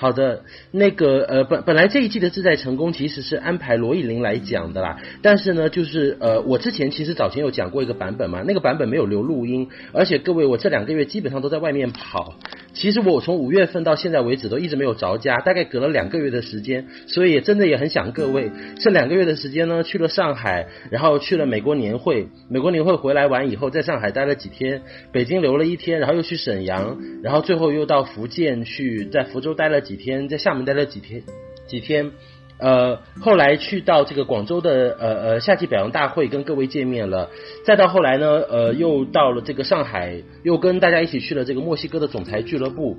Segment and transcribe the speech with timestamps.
[0.00, 12.34] 好的，那个呃本本来这一季的自在成功其实是安排罗意林来讲的啦，但是呢，就是呃我之前其实早前有讲过一个版本嘛，那个版本没有留录音，而且各位我这两个月基本上都在外面跑，
[12.78, 18.52] 其实我从五月份到现在为止都一直没有着家，大概隔了两个月的时间，所以也真的也很想各位。
[18.78, 31.24] 这两个月的时间呢，去了上海，然后去了美国年会，美国年会回来完以后，在上海待了几天，北京留了一天，然后又去沈阳，然后最后又到福建去，在福州待了几天，在厦门待了几天，
[31.66, 32.12] 几天，
[32.58, 37.30] 呃，后来去到这个广州的呃呃夏季表扬大会跟各位见面了，
[37.64, 42.96] 再到后来呢，呃，又到了这个上海，又跟大家一起去了这个墨西哥的总裁俱乐部。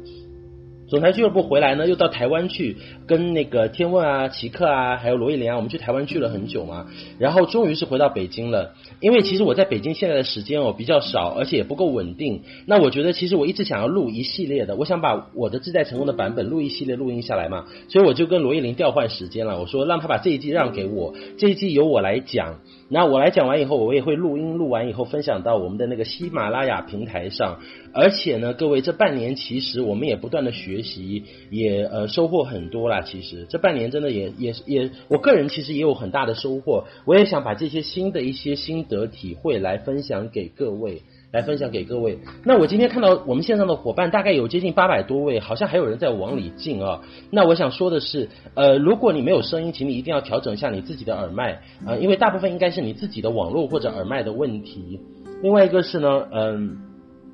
[0.89, 6.87] 总裁俱乐部回来呢，又到台湾去跟那个天问啊、奇克啊，还有罗艺林啊，我们去台湾去了很久嘛，
[7.19, 8.73] 然后终于是回到北京了。
[8.99, 12.41] 因为其实我在北京现在的时间哦比较少，而且也不够稳定。
[12.65, 19.59] 那我觉得其实我一直想要录一系列的，我想把我的自在成功的版本录一系列录音下来嘛，所以我就跟罗艺林调换时间了。
[19.59, 22.59] 我说让他把这一季让给我，这一季由我来讲。
[22.91, 27.59] 那我来讲完以后，我也会录音，录完以后分享到我们的那个喜马拉雅平台上。
[27.93, 33.01] 而且呢，各位这半年其实我们也不断的学习，也呃收获很多啦。
[33.01, 36.85] 其实这半年真的也也也，我个人其实也有很大的收获。
[37.05, 41.03] 我也想把这些新的一些心得体会来分享给各位。
[41.31, 42.17] 来分享给各位。
[42.43, 47.01] 那我今天看到我们线上的伙伴大概有接近八百多位，好像还有人在往里进啊。
[47.29, 54.99] 那我想说的是，呃，如果你没有声音，请你一定要调整一下你自己的耳麦啊，呃，因为大部分应该是你自己的网络或者耳麦的问题。
[55.41, 56.77] 另外一个是呢，嗯，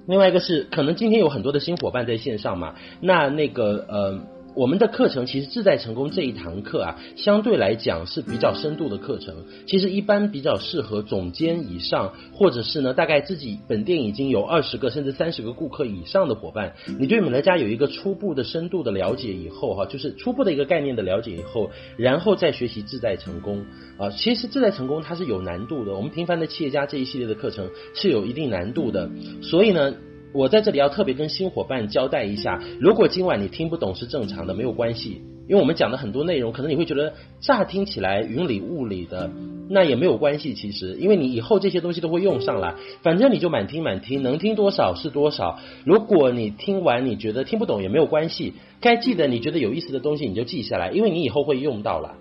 [0.08, 4.35] 另外一个是可能今天有很多的新伙伴在线上嘛，那那个呃。
[4.56, 9.46] 我们的课程其实自在成功这一堂课啊，相对来讲是比较深度的课程。
[9.68, 23.66] 其实一般比较适合总监以上，或者是呢大概自己本店已经有二十个甚至三十个顾客以上的伙伴，你对美乐家有一个初步的深度的了解以后哈，就是初步的一个概念的了解以后，然后再学习自在成功
[23.98, 24.10] 啊。
[24.12, 29.10] 其实自在成功它是有难度的，我们平凡的企业家这一系列的课程是有一定难度的，
[29.42, 29.96] 所以呢。
[30.36, 39.32] 我在这里要特别跟新伙伴交代一下，如果今晚你听不懂是正常的，没有关系，因为我们讲的很多内容，可能你会觉得乍听起来云里雾里的，
[39.70, 45.58] 那也没有关系，其实，因为你以后这些东西都会用上来，反正你就满听满听，能听多少是多少。
[45.86, 52.18] 如果你听完你觉得听不懂也没有关系，该记得你觉得有意思的东西你就记下来，因为你以后会用到了。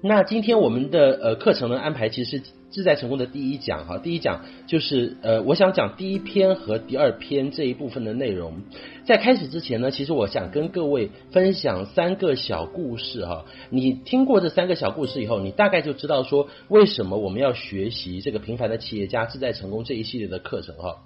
[0.00, 8.62] 那今天我们的呃课程的安排其实是自在成功的第一讲哈，第一讲就是呃我想讲第一篇和第二篇这一部分的内容。
[9.04, 13.46] 在开始之前呢，其实我想跟各位分享三个小故事哈。
[13.70, 20.98] 你听过这三个小故事以后，你大概就知道说为什么我们要学习这个平凡的企业家自在成功这一系列的课程哈。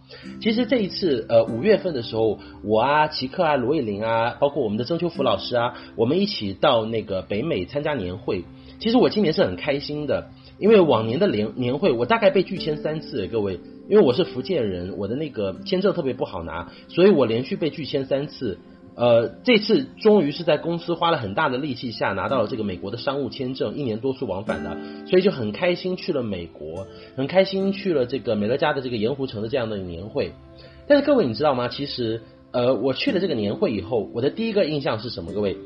[0.43, 8.45] 其实这一次呃五月份的时候，我啊齐克啊罗艺林啊，包括我们的曾秋福老师啊，我们一起到那个北美参加年会。
[8.83, 18.59] 其实我今年是很开心的，因为往年的年年会我大概被拒签三次，各位，因为我是福建人，我的那个签证特别不好拿，所以我连续被拒签三次。
[18.97, 24.77] 呃，这次终于是在公司花了很大的力气下拿到了这个美国的商务签证，一年多次往返的，
[25.07, 30.33] 所以就很开心去了美国，很开心去了这个美乐家的这个盐湖城的这样的年会。
[30.89, 31.69] 但是各位你知道吗？
[31.69, 35.33] 其实呃，我去了这个年会以后，我的第一个印象是什么？
[35.33, 35.57] 各位？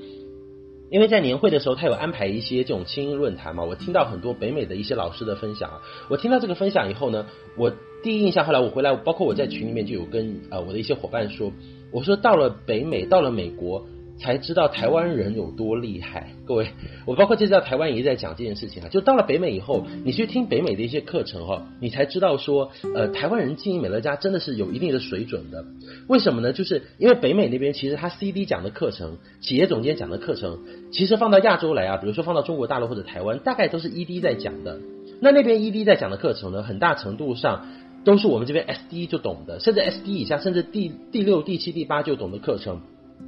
[0.90, 5.82] 因为在年会的时候，他有安排一些这种青音论坛嘛，我听到很多北美的一些老师的分享啊。
[6.08, 7.26] 我听到这个分享以后呢，
[7.56, 11.52] 我第一印象，后来我回来，包括我在群里面就有跟呃我的一些伙伴说，
[11.90, 13.86] 我说到了北美，到了美国。
[14.18, 16.68] 才知道台湾人有多厉害，各位，
[17.04, 18.88] 我包括这次到台湾也在讲这件事情啊。
[18.88, 25.64] 就到了北美以后，你去听北美的一些课程哈，你才知道说，呃，台湾人经营美乐家真的是有一定的水准的。
[26.08, 26.52] 为什么呢？
[26.52, 30.60] 就是因为北美那边其实他 CD 讲的课程，企业总监讲的课程，
[30.90, 34.80] 其实放到亚洲来啊，比如说放到中国大陆或者台湾，大概都是 ED 在讲的。
[35.20, 37.66] 那那边 ED 在讲的课程呢，很大程度上
[38.04, 42.80] 都是我们这边 SD 就懂的，甚至 SD 以下，甚至第第六、第七、第八就懂的课程。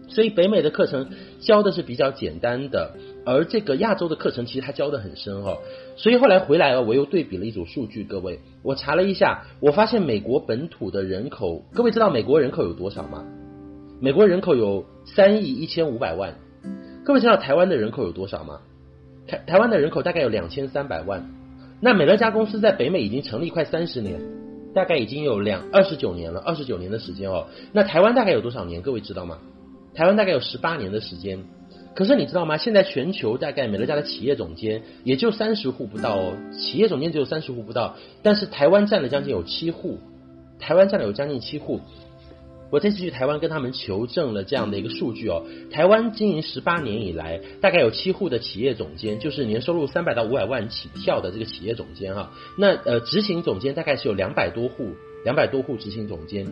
[0.08, 1.10] 所以北美的课程
[1.40, 2.94] 教的是比较简单的，
[3.24, 5.58] 而这个亚洲的课程其实它教的很深哦。
[5.96, 13.24] 所以后来回来了，我又对比了一组数据，各位，我查了一下，我发现美国本土的人口，各位知道美国人口有多少吗？
[14.00, 16.34] 美国人口有三亿一千五百万。
[17.04, 18.60] 各位知道台湾的人口有多少吗？
[19.26, 21.30] 台台湾的人口大概有两千三百万。
[21.80, 24.20] 那美乐家公司在北美已经成立快三十年，
[24.74, 27.46] 大概已经有两二十九年了，二十九年的时间哦。
[27.72, 28.82] 那台湾大概有多少年？
[28.82, 29.38] 各位知道吗？
[29.94, 31.44] 台湾大概有十八年的时间，
[31.94, 32.56] 可是你知道吗？
[32.56, 39.98] 现在全球大概美乐家的企业总监也就三十户不到哦，企业总监只有三十户不到，但是台湾占了将近有七户，
[40.60, 41.80] 台湾占了有将近七户。
[42.70, 54.90] 我这次去台湾跟他们求证了这样的一个数据哦，台湾经营十八年以来，大概有七户的企业总监，就是年收入三百到五百万起跳的这个企业总监哈，那呃执行总监大概是有两百多户，
[55.28, 56.46] 两百多户执行总监，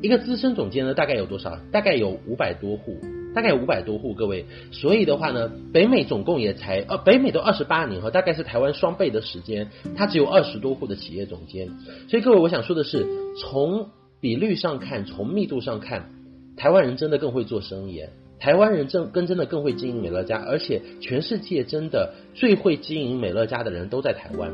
[0.00, 1.58] 一个资深总监呢大概有多少？
[1.70, 2.96] 大概有五百多户，
[3.34, 11.68] 大概有五百多户，各位，所以的话呢，北美总共也才呃北美都二十八年哈，大概是台湾双倍的时间，它只有二十多户的企业总监，
[12.08, 13.06] 所以各位我想说的是
[13.38, 13.90] 从。
[14.20, 16.08] 比率上看，从密度上看，
[16.56, 18.02] 台湾人真的更会做生意。
[18.40, 24.50] 台湾人真跟真的更会经营美乐家，而且全世界真的最会经营美乐家的人都在台湾。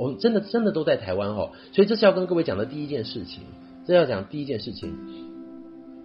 [0.00, 3.42] 我们真的真的都在台湾哦，所以这是要跟各位讲的第一件事情。
[3.86, 4.96] 这要讲第一件事情。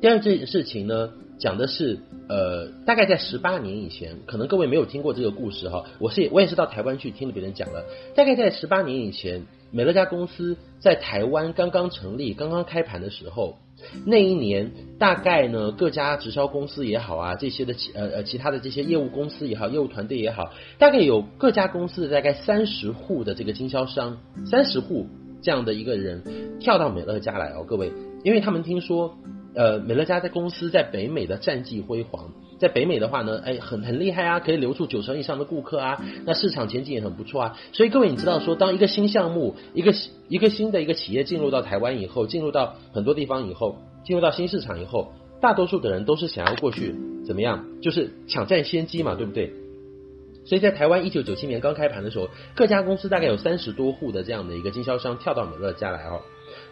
[0.01, 5.85] 第二件事情呢，讲的是呃，大概在十八年以前，可能各位没有听过这个故事哈。
[5.99, 9.43] 我是我也是到台湾去听了别人讲了，大概在十八年以前。
[9.71, 13.57] 美乐家公司在台湾刚刚成立、刚刚开盘的时候，
[14.05, 25.07] 那一年大概呢，各家直销公司也好啊，这些的其呃呃其他的这些业务公司也好，业务团队也好，大概有各家公司的大概三十户的这个经销商，三十户
[25.41, 26.23] 这样的一个人
[26.59, 27.91] 跳到美乐家来哦，各位，
[28.23, 29.17] 因为他们听说
[29.55, 32.31] 呃美乐家在公司在北美的战绩辉煌。
[32.57, 37.57] 在北美的话呢，哎，很很厉害啊，可以留住九成以上的顾客啊，那市场前景也很不错啊。
[37.73, 39.93] 所以各位，你知道说，当一个新项目，一个
[40.29, 45.11] 一个新的一个企业进入到台湾以后，进入到很多地方以后，进入到新市场以后，
[45.41, 49.51] 大多数的人都是想要过去怎么样，就是抢占先机嘛，对不对？
[50.45, 56.21] 所以在台湾一九九七年刚开盘的时候，各家公司大概有三十多户的这样的一个经销商跳到美乐家来哦。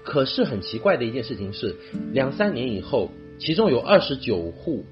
[0.03, 1.75] 可是很奇怪的一件事情是，
[2.11, 3.09] 两三年以后，
[3.39, 4.85] 其中有二十九户。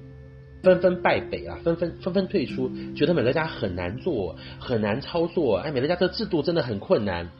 [0.62, 5.56] 纷纷败北啊，纷纷纷纷退出，觉得美乐家很难做，很难操作。
[5.56, 7.32] 哎，美乐家这制度真的很困难。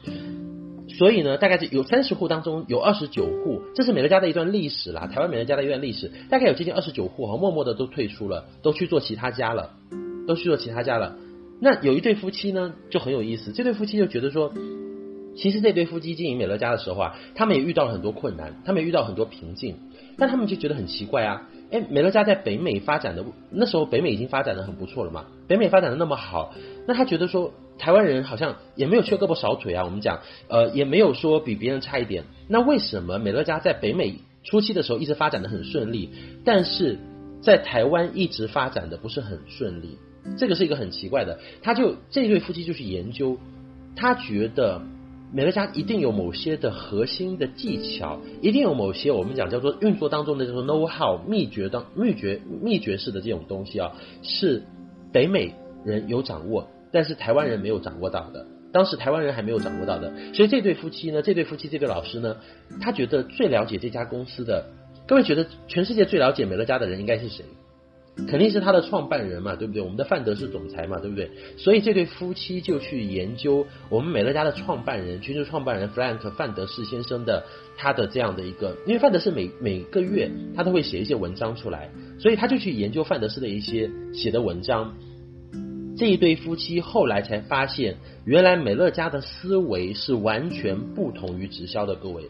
[0.89, 5.07] 所以呢，大概有三十户当中有二十九户，这是美乐家的一段历史啦。
[5.07, 9.69] 台湾美乐家的一段历史，大概有接近二十九户哈，默默的都退出了，都去做其他家了，
[10.27, 11.15] 都去做其他家了。
[11.61, 13.53] 那有一对夫妻呢，就很有意思。
[13.53, 14.53] 这对夫妻就觉得说，
[15.35, 19.77] 其实这对夫妻经营美乐家的时候啊，他们也遇到了很多困难，他们也遇到很多瓶颈，
[20.17, 21.49] 但他们就觉得很奇怪啊。
[21.71, 25.25] 哎，美乐家在北美发展的那时候，北美已经发展的很不错了嘛。
[25.47, 26.53] 北美发展的那么好，
[26.87, 29.83] 那他觉得说，台湾人好像也没有缺胳膊少腿啊。
[29.83, 30.19] 我们讲，
[30.49, 32.25] 呃，也没有说比别人差一点。
[32.47, 36.11] 那为什么美乐家在北美初期的时候一直发展的很顺利，
[36.45, 36.99] 但是
[37.41, 39.97] 在台湾一直发展的不是很顺利？
[40.37, 41.39] 这个是一个很奇怪的。
[41.63, 43.35] 他就这对夫妻就去研究，
[43.95, 44.79] 他觉得。
[45.35, 54.61] 美乐家一定有某些的核心的技巧，一定有某些我们讲叫做运作当中的这种 know how 秘诀当秘诀秘诀式的这种东西啊，是
[55.11, 58.45] 北美人有掌握，但是台湾人没有掌握到的。
[58.71, 62.37] 当时台湾人还没有掌握到的，所以这对夫妻呢，这对夫妻这对老师呢，
[62.79, 64.67] 他觉得最了解这家公司的，
[65.07, 67.43] 各位觉得全世界最了解美乐家的人应该是谁？
[68.27, 69.81] 肯定是他的创办人嘛，对不对？
[69.81, 71.31] 我们的范德是总裁嘛，对不对？
[71.57, 77.43] 所以这对夫妻就去研究我们美乐家的创办人，全球创办人 Frank 范德士先生的
[77.75, 81.89] 他的这样的一个，因为范德士每每个月他都会写一些文章出来，
[82.19, 84.93] 所以他就去研究范德士的一些写的文章。
[85.97, 92.29] 这一对夫妻后来才发现，原来美乐家的思维是完全不同于直销的，各位。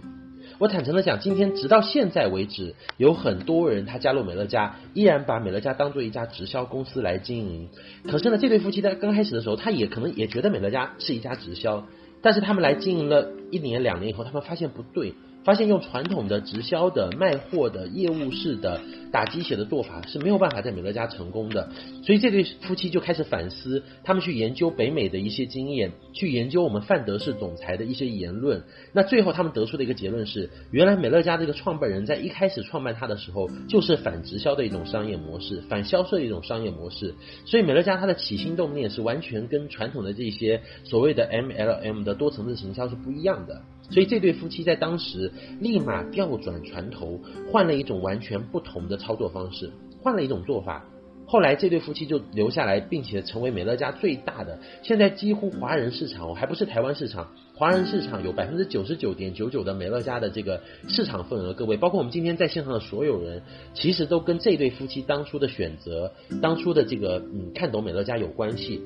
[0.60, 7.70] 我坦诚的讲，今天直到现在为止，有很多人他加入美乐家，依然把美乐家当做一家直销公司来经营。
[8.08, 11.86] 可是呢，这对夫妻在刚开始的时候，他也可能也觉得美乐家是一家直销，
[12.22, 15.14] 但是他们来经营了一年两年以后，他们发现不对。
[15.44, 18.82] 发现用传统的直销的卖货的业务式的
[19.12, 21.70] 打鸡血的做法是没有办法在美乐家成功的，
[22.04, 28.64] 所以这对夫妻就开始反思，他们去研究北美的一些经验，去研究我们范德士总裁的一些言论。
[28.94, 37.16] 那最后他们得出的一个结论是，原来美乐家这个创办人在一开始创办他的时候就是反直销的一种商业模式，反销售的一种商业模式。
[37.46, 43.62] 所以美乐家它的起心动念是完全跟传统的这些所谓的 MLM 的多层次行销是不一样的。
[43.90, 47.20] 所以这对夫妻在当时立马调转船头，
[47.52, 49.72] 换了一种完全不同的操作方式，
[50.02, 50.86] 换了一种做法。
[51.26, 54.60] 后来这对夫妻就留下来，并且成为美乐家最大的。
[54.84, 61.54] 现在几乎华人市场，我还不是台湾市场，华人市场有百分之九十九点九九的美乐家的这个市场份额。
[61.54, 63.42] 各位，包括我们今天在线上的所有人，
[63.74, 66.12] 其实都跟这对夫妻当初的选择、
[66.42, 68.82] 当初的这个嗯看懂美乐家有关系。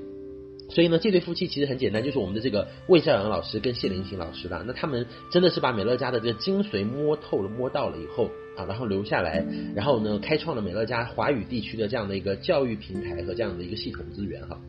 [0.70, 4.64] 所以呢，这对夫妻其实很简单，就是我们的这个魏孝阳老师跟谢林行老师啦。
[4.68, 9.46] 那他们真的是把美乐家的这个精髓摸透了、摸到了以后啊，然后留下来，
[9.76, 14.60] 然后呢，开创了美乐家华语地区的这样的一个教育平台和这样的一个系统资源哈。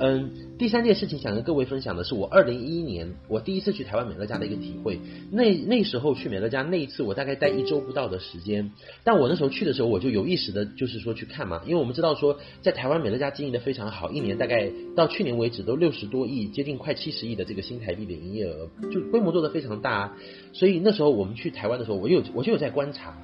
[0.00, 4.98] 嗯，第三件事情想跟各位分享的是，我二零一一年我第一次去台湾美乐家的一个体会。
[5.30, 8.72] 那那时候去美乐家那一次，我大概待一周不到的时间。
[9.04, 20.16] 但我那时候去的时候，我就有意识的，就是说去看嘛，因为我们知道说，在台湾美乐家经营的非常好，一年大概到去年为止都六十多亿，接近快七十亿的这个新台币的营业额，就规模做得非常大。
[20.52, 23.16] 所以那时候我们去台湾的时候，我有我就有在观察，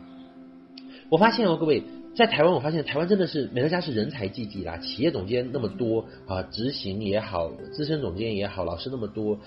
[1.11, 1.83] 我发现哦，各位。
[2.14, 9.38] 在台湾，我发现台湾真的是美乐家是人才济济啦，企业总监那么多啊，执行也好，资深总监也好，老师那么多。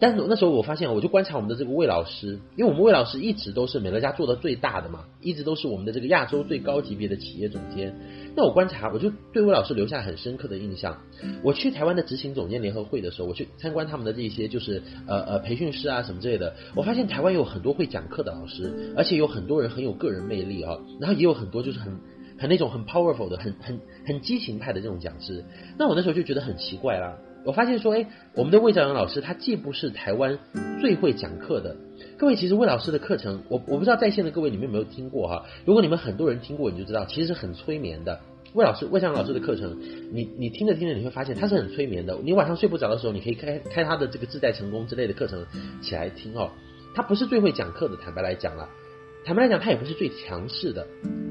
[0.00, 7.94] 但是那时候我发现，我就观察我们的这个魏老师，因为我们魏老师一直都是美乐家做的最大的嘛，一直都是我们的这个亚洲最高级别的企业总监。
[8.36, 10.98] 那我观察，我就对魏老师留下很深刻的印象。
[11.42, 21.96] 我去台湾的执行总监联合会的时候，我去参观他们的这些就是呃呃培训师啊什么之类的，我发现台湾有很多会讲课的老师，而且有很多人很有个人魅力啊，然后也有很多就是很
[22.36, 25.44] 很那种很 powerful 的、很很很激情派的这种讲师。
[25.78, 27.16] 那我那时候就觉得很奇怪啦。
[27.44, 30.38] 我发现说，哎，我们的魏兆阳老师他既不是台湾
[30.80, 31.76] 最会讲课的，
[32.16, 35.44] 各位其实魏老师的课程，我我不知道在线的各位你们有没有听过哈？
[35.64, 38.18] 如果你们很多人听过，你就知道其实是很催眠的。
[38.54, 39.78] 魏老师魏兆阳老师的课程，
[40.12, 42.16] 你你听着听着你会发现他是很催眠的。
[42.22, 45.44] 你晚上睡不着的时候，你可以开开他的这个自在成功之类的课程
[45.82, 46.50] 起来听哦。
[46.94, 48.68] 他不是最会讲课的，坦白来讲了。
[49.24, 50.86] 坦白来讲，他也不是最强势的，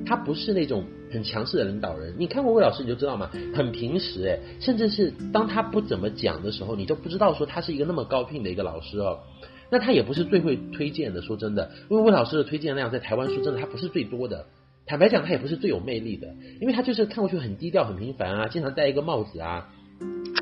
[0.05, 2.15] 他不是那种很强势的领导人。
[2.17, 9.19] 你看过魏老师，你就知道嘛，很平时诶，甚至是当他不怎么讲的时候，你都不知道说他是一个那么高聘的一个老师哦。
[9.69, 14.45] 那他也不是最会推荐的，说真的，因为魏老师的推荐量在台湾说真的，他不是最多的。
[14.85, 16.27] 坦白讲，他也不是最有魅力的，
[16.59, 19.69] 因为他就是看过去很低调、很平凡啊，经常戴一个帽子啊。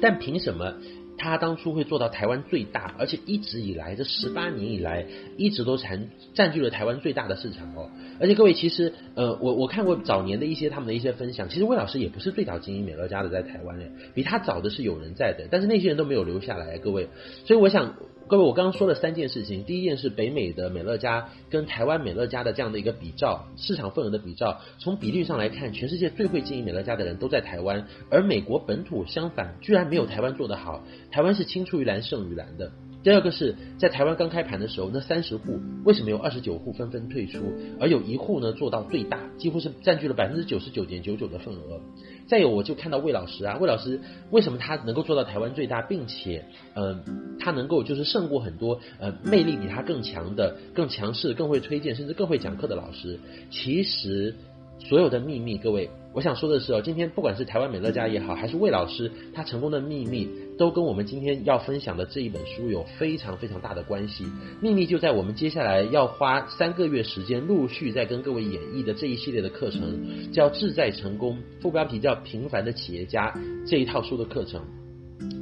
[0.02, 0.74] 但凭什么？
[1.22, 5.06] 他当初会做到台湾最大，而且一直以来这十八年以来，
[5.38, 7.92] 一直都占占据了台湾最大的市场哦。
[8.20, 17.08] 而且各位，其实呃，我我看过早年的一些他们的一些分享，其实魏老师也不是最早经营美乐家的，在台湾诶，比他早的是有人在的，但是那些人都没有留下来，各位。
[17.46, 17.94] 所以我想。
[18.32, 19.66] 各位，我刚刚说了三件事情。
[19.66, 24.62] 第一件是北美的美乐家跟台湾美乐家的这样的一个比照，市场份额的比照。
[24.80, 30.82] 从比率上来看，全世界最会经营美乐家的人都在台湾，而美国本土相反，居然没有台湾做得好。
[31.12, 32.72] 台湾是青出于蓝胜于蓝的。
[33.04, 41.82] 第二个是在台湾刚开盘的时候，那三十户为什么有二十九户纷纷退出，而有一户呢做到最大，几乎是占据了百分之九十九点九九的份额。
[42.28, 44.00] 再有，我就看到魏老师啊，魏老师
[44.30, 47.04] 为什么他能够做到台湾最大，并且嗯、呃，
[47.40, 53.20] 他能够就是胜过很多呃魅力比他更强的、更强势、更会推荐，甚至更会讲课的老师。
[53.50, 54.36] 其实
[54.80, 55.90] 所有的秘密，各位。
[56.14, 60.28] 我想说的是哦，今天不管是台湾美乐家也好，还是魏老师他成功的秘密，
[60.58, 64.26] 都跟我们今天要分享的这一本书有非常非常大的关系。
[64.62, 73.32] 秘密就在我们接下来要花三个月时间，陆续在跟各位演绎的这一系列的课程，叫《志在成功》，副标题叫《平凡的企业家》
[73.68, 74.62] 这一套书的课程。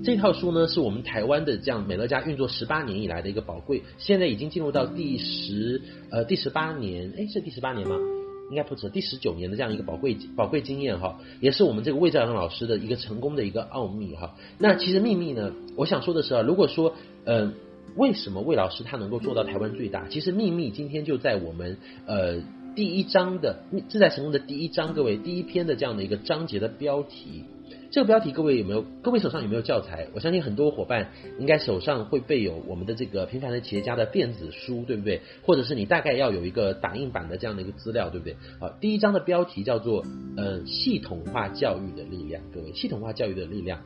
[0.04, 7.98] 这套书呢，是我们台湾的这样美乐家运作十八年以来的一个宝贵，现在已经进入到第十呃第十八年，诶，是第十八年吗？
[8.50, 14.36] 应该不止第十九年的这样一个宝贵宝贵经验哈，也是我们这个魏兆阳老师的一个成功的一个奥秘哈。
[14.58, 17.54] 那其实秘密呢，我想说的是啊，如果说呃，
[17.96, 20.08] 为什么魏老师他能够做到台湾最大？
[20.10, 22.42] 其实秘密今天就在我们呃
[22.76, 27.44] 第一章的自在成功的第一章，各位第一篇的这样的一个章节的标题。
[27.92, 28.84] 这个标题，各位有没有？
[29.02, 30.08] 各位手上有没有教材？
[30.14, 35.22] 我相信很多伙伴应该手上会备有我们的这个平凡的企业家的电子书，对不对？
[35.44, 38.36] 或者是你大概要有一个打印版的这样的一个资料，对不对？
[38.60, 40.06] 好，第一章的标题叫做
[40.38, 42.44] “呃，系统化教育的力量”。
[42.54, 43.82] 各位，系统化教育的力量，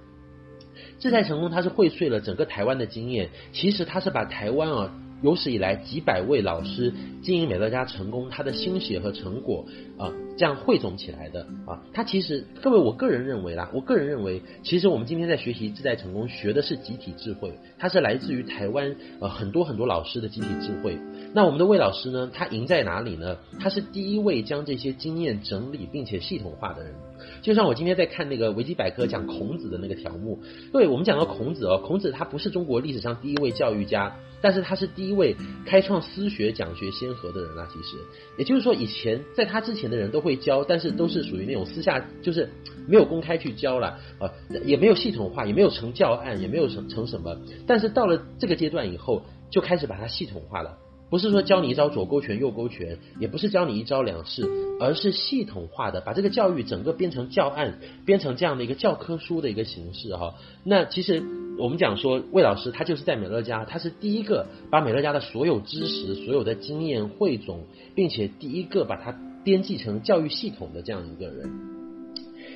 [1.00, 3.30] 自在成功，它是荟萃了整个台湾的经验。
[3.54, 5.00] 其实它是把台湾啊。
[5.24, 9.66] 有史以来几百位老师经营美乐家成功，他的心血和成果
[9.98, 21.00] 啊，这样汇总起来的啊，他其实各位，我个人认为啦，我个人认为，其实我们今天在学习自在成功，学的是集体智慧，它是来自于台湾呃很多很多老师的集体智慧。
[21.34, 23.38] 那我们的魏老师呢，他赢在哪里呢？
[23.62, 26.94] 他是第一位将这些经验整理并且系统化的人。
[27.42, 30.40] 就像我今天在看那个维基百科讲孔子的那个条目，
[30.72, 37.68] 对，我们讲到孔子哦，孔子他不是中国历史上第一位教育家，但是他是第一位开创私学讲学先河的人啊。
[37.74, 37.98] 其实，
[38.38, 42.50] 也就是说，以前在他之前的人都会教，但是都是属于那种私下，就是
[42.88, 44.30] 没有公开去教了啊，
[44.66, 47.38] 也没有系统化，也没有成教案，也没有成成什么。
[47.66, 50.78] 但是到了这个阶段以后，就开始把它系统化了。
[51.14, 60.34] 不是说教你一招左勾拳右勾拳，也不是教你一招两式，而是系统化的把这个教育整个编成教案，编成这样的一个教科书的一个形式哈。
[60.64, 61.22] 那其实
[61.60, 71.73] 我们讲说，魏老师他就是在美乐家，他是第一个把美乐家的所有知识、所有的经验汇总，并且第一个把它编辑成教育系统的这样一个人。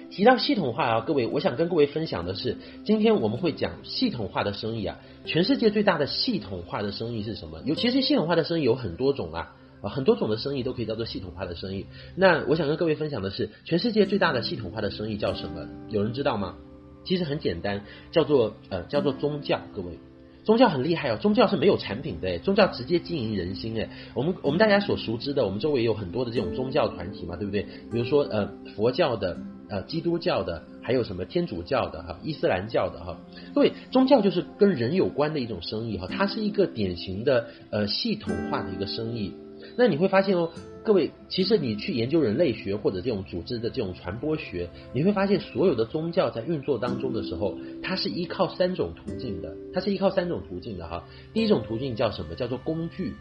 [0.10, 4.98] 提到系统化啊，各位，我想跟各位分享的是，今天我们会讲系统化的生意啊。
[5.26, 7.62] 全世界最大的系统化的生意是什么？
[7.66, 11.86] 有，其实系统化的生意有很多种啊，啊，很多种的生意都可以叫做系统化的生意。
[12.16, 15.68] 那我想跟各位分享的是，全世界最大的系统化的生意叫什么？
[15.90, 16.56] 有人知道吗？
[17.04, 19.60] 其实很简单，叫做呃，叫做宗教。
[19.76, 20.00] 各位。
[20.44, 23.90] 宗教很厉害哦，宗教是没有产品的，宗教直接经营人心诶。
[24.14, 27.64] 我们我们大家所熟知的，我们周围有很多的这种宗教团体嘛，对不对？
[27.92, 29.38] 比如说呃佛教的、
[29.70, 33.18] 呃基督教的，还有什么天主教的哈、伊斯兰教的哈。
[33.54, 39.34] 各位，宗教就是跟人有关的一种生意哈，它是一个典型的呃系统化的一个生意。
[39.76, 40.52] 那你会发现哦。
[40.84, 51.04] 各位，其实你去研究人类学或者这种组织的这种传播学，你会发现所有的宗教在运作当中的时候，它是依靠三种途径的，它是依靠三种途径的哈。
[51.34, 52.36] 第一种途径叫什么？
[52.36, 53.14] 叫做工具。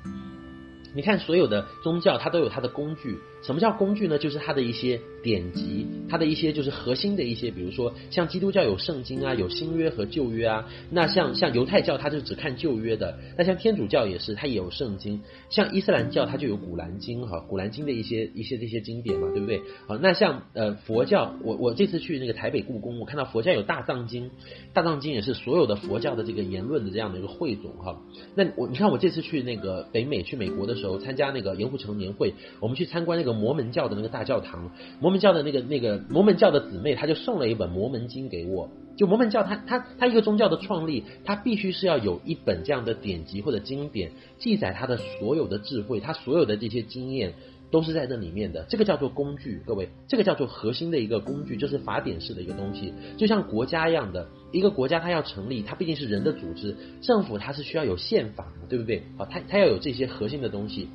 [0.94, 3.18] 你看，所有的宗教它都有它的工具。
[3.46, 4.18] 什么叫工具呢？
[4.18, 10.68] 就是它的一些典籍，它的一些就是核心的一些，比如说像基督教有圣经啊，有新约和旧约啊。
[10.90, 13.16] 那像像犹太教，它就只看旧约的。
[13.38, 15.22] 那像天主教也是，它也有圣经。
[15.48, 19.62] 像伊斯兰教，它就有古兰经哈，古兰经的一些一些这些经典嘛，对不对？
[19.86, 24.32] 好，那像呃佛教，我我这次去那个台北故宫，我看到佛教有大藏经，
[24.72, 28.02] 大藏经也是所有的佛教的这个言论的这样的一个汇总哈。
[28.34, 38.68] 那我你看我这次去那个北美去美国的时候，参加那个盐湖城年会，我们去参观那个摩门教的那个大教堂，摩门教的那个那个摩门教的姊妹，她就送了一本摩门经给我。
[38.96, 47.34] 就摩门教，它它它一个宗教的创立，它必须是要有一本这样的典籍或者经典，记载它的所有的智慧，它所有的这些经验
[47.70, 48.64] 都是在这里面的。
[48.70, 59.02] 这个叫做工具，各位，这个叫做核心的一个工具，就是法典式的一个东西，就像国家一样的一个国家，它要成立，它毕竟是人的组织，政府它是需要有宪法，对不对？
[59.18, 60.88] 好，它它要有这些核心的东西。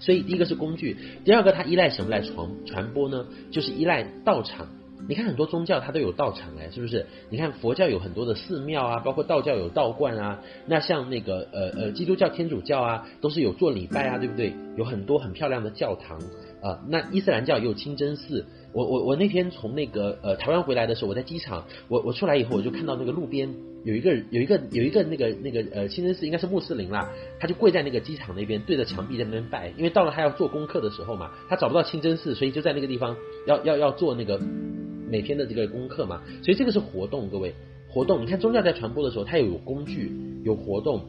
[0.00, 3.26] 所以第一个是工具，第二个它依赖什么来传传播呢？
[3.50, 4.66] 就是依赖道场。
[5.08, 7.06] 你看很多宗教它都有道场哎，是不是？
[7.30, 10.40] 你看佛教有很多的寺庙啊，包括道教有道观啊。
[10.66, 14.52] 那像那个呃呃基督教、天主教啊，都是有做礼拜啊，对不对？
[14.76, 16.18] 有很多很漂亮的教堂
[16.60, 16.80] 啊。
[16.88, 18.44] 那伊斯兰教也有清真寺。
[18.78, 23.52] 我我我那天从那个呃台湾回来的时候，我在机场，我我出来以后我就看到那个路边。
[23.84, 27.10] 有一个有一个有一个那个那个呃清真寺应该是穆斯林啦，
[27.40, 34.40] 他就跪在那个机场那边对着墙壁在那边拜，因为到了他要做功课的时候嘛，他找不到清真寺，所以就在那个地方要要要做那个
[35.08, 37.54] 每天的这个功课嘛，所以这个是活动，各位
[37.88, 40.12] 活动，你看宗教在传播的时候，它有工具
[40.44, 41.04] 有活动。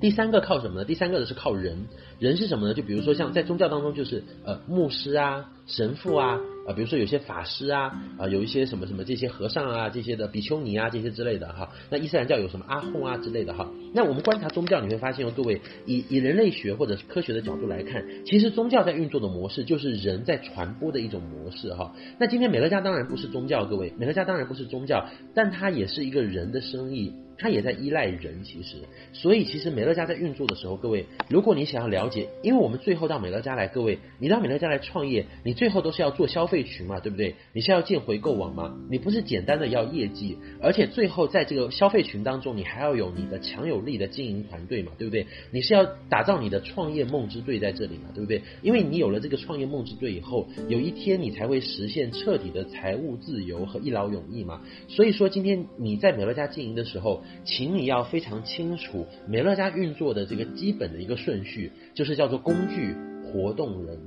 [0.00, 0.84] 第三个靠什么呢？
[0.84, 1.86] 第三个的是靠人，
[2.18, 2.74] 人是什么呢？
[2.74, 6.40] 就比如说像在宗教当中，就是呃牧师啊、神父啊。
[6.66, 11.70] 啊，比如说有些法师啊，啊，有一些什么什么这些和尚啊，这些的比丘尼啊，这些之类的哈。
[11.90, 13.68] 那伊斯兰教有什么阿訇啊之类的哈。
[13.94, 21.94] 那我们观察宗教，你会发现哦，各位以以人类学或者是科学的角度来看，其实宗教在运作的模式就是人在传播的一种模式哈。
[22.18, 27.12] 那今天美乐家当然不是宗教，各位，美乐家当然不是宗教，但它也是一个人的生意。
[27.42, 28.76] 它也在依赖人，其实，
[29.12, 37.34] 所以其实美乐家在运作的时候，各位，如果你想要了解，因为我们最后到美乐家来，各位，你到美乐家来创业，你最后都是要做消费群嘛，对不对？
[37.52, 45.26] 你是要建回购网嘛，你不是简单的要业绩，而且最后在这个消费群当中，你还要有你的强有力的经营团队嘛，对不对？
[45.50, 48.40] 你是要打造你的创业梦之队在这里嘛，对不对？
[48.62, 54.60] 因为你有了这个创业梦之队以后，有一天你才会实现彻底的财务自由和一劳永逸嘛。
[54.86, 63.98] 所以说，今天你在美乐家经营的时候，请你要非常清楚美乐家运作的这个基本的一个顺序，就是叫做工具、活动、人。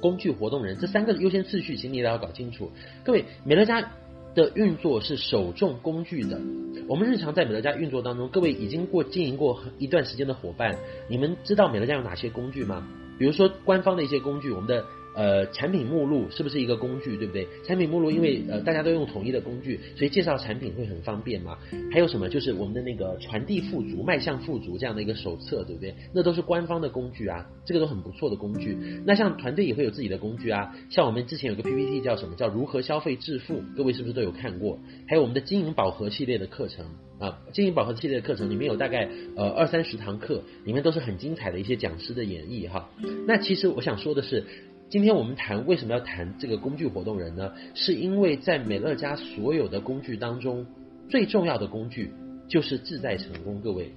[0.00, 2.70] 工具、活动、人这三个优先次序，请你都要搞清楚。
[3.04, 3.92] 各位，美乐家
[4.34, 6.40] 的运作是首重工具的。
[6.88, 10.76] 我们日常在美乐家运作当中，各位已经过经营过一段时间的伙伴，
[11.08, 12.86] 你们知道美乐家有哪些工具吗？
[13.18, 14.84] 比如说官方的一些工具，我们的。
[15.16, 17.48] 呃，产品目录是不是一个工具，对不对？
[17.64, 21.56] 产品目录因为呃大家都用统一的工具，所以介绍产品会很方便嘛。
[21.90, 22.28] 还有什么？
[22.28, 25.94] 就是我们的那个传递富足、迈向富足这样的一个手册，对不对？
[26.12, 28.76] 那都是官方的工具啊，这个都很不错的工具。
[29.06, 32.34] 那像团队也会有自己的工具啊，像我们之前有个 PPT 叫什么？
[32.36, 33.62] 叫如何消费致富？
[33.74, 34.78] 各位是不是都有看过？
[35.08, 36.84] 还有我们的经营饱和系列的课程
[37.18, 42.90] 啊，经营饱和系列的课程里面有大概呃二三十堂课，里面都是很精彩的一些讲师的演绎哈。
[43.26, 44.44] 那其实我想说的是。
[44.88, 47.52] 今天我们谈为什么要谈这个工具活动人呢？
[47.74, 50.64] 是因为在美乐家所有的工具当中，
[51.08, 52.12] 最重要的工具
[52.48, 53.60] 就是自在成功。
[53.60, 53.92] 各位，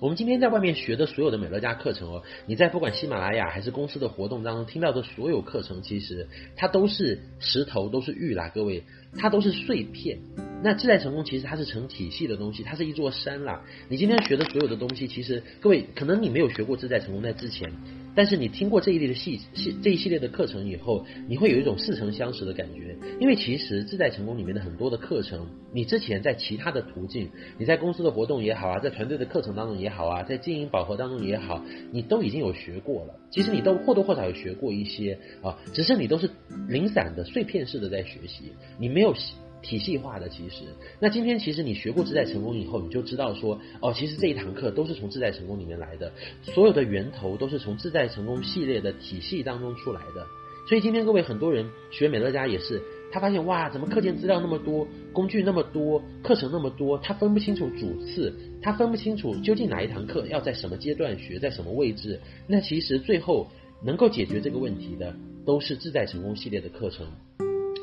[0.00, 6.26] 我们今天在外面学的所有的美乐家课程哦，你在不管喜马拉雅还是公司的活动当中听到的所有课程，其实
[6.56, 8.50] 它都是石头，都是玉啦。
[8.52, 8.82] 各位，
[9.16, 10.18] 它都是碎片。
[10.60, 13.62] 那自在成功其实它是成体系的东西，它是一座山啦。
[13.88, 17.72] 你今天学的所有的东西，其实各位可能你没有学过自在成功在之前，
[18.14, 22.96] 但是你听过这一类的系系这一系列的课程以后，你会有一种似曾相识的感觉。
[23.20, 33.14] 因为其实自在成功里面的很多的课程，你之前在其他的途径，你在公司的活动也好啊，在团队的课程当中也好啊，在经营饱和当中也好，你都已经有学过了。
[33.30, 36.28] 其实你都或多或少有学过一些啊，只是你都是
[36.68, 39.14] 零散的碎片式的在学习，你没有。
[39.62, 40.64] 体系化的，其实，
[41.00, 50.26] 那今天其实你学过自在成功以后，你就知道说，哦，其实这一堂课都是从自在成功里面来的，所有的源头都是从自在成功系列的体系当中出来的。
[50.68, 62.20] 所以今天各位很多人学美乐家也是，他发现哇，怎么课件资料那么多，工具那么多，课程那么多，他分不清楚主次，他分不清楚究竟哪一堂课要在什么阶段学，在什么位置。
[62.46, 63.48] 那其实最后
[63.82, 65.16] 能够解决这个问题的，
[65.46, 67.06] 都是自在成功系列的课程。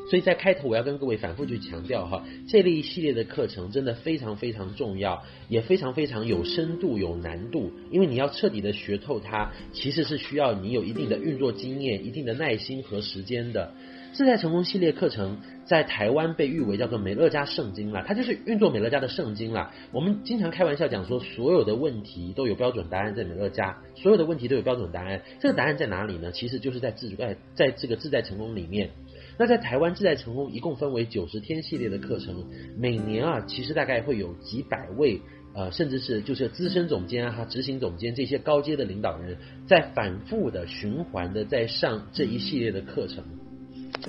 [0.10, 13.74] 所以在开头我要跟各位反复去强调哈，这类一系列的课程真的非常非常重要，也非常非常有深度有难度，因为你要彻底的学透它，其实是需要你有一定的运作经验、一定的耐心和时间的。
[14.14, 19.74] 自在成功系列课程在台湾被誉为叫做美乐家圣经啦，它就是运作美乐家的圣经啦。
[19.92, 25.22] 我们经常开玩笑讲说，所有的问题都有标准答案在美乐家，所有的问题都有标准答案。
[25.42, 26.32] 这个答案在哪里呢？
[26.32, 28.92] 其实就是在自在在这个自在成功里面。
[29.38, 32.46] 那在台湾自在成功一共分为九十天系列的课程，
[32.78, 35.20] 每年啊，其实大概会有几百位
[35.54, 43.24] 呃，甚至是就是资深总监啊、执行总监这些高阶的领导人，在反复的循环的在上这一系列的课程，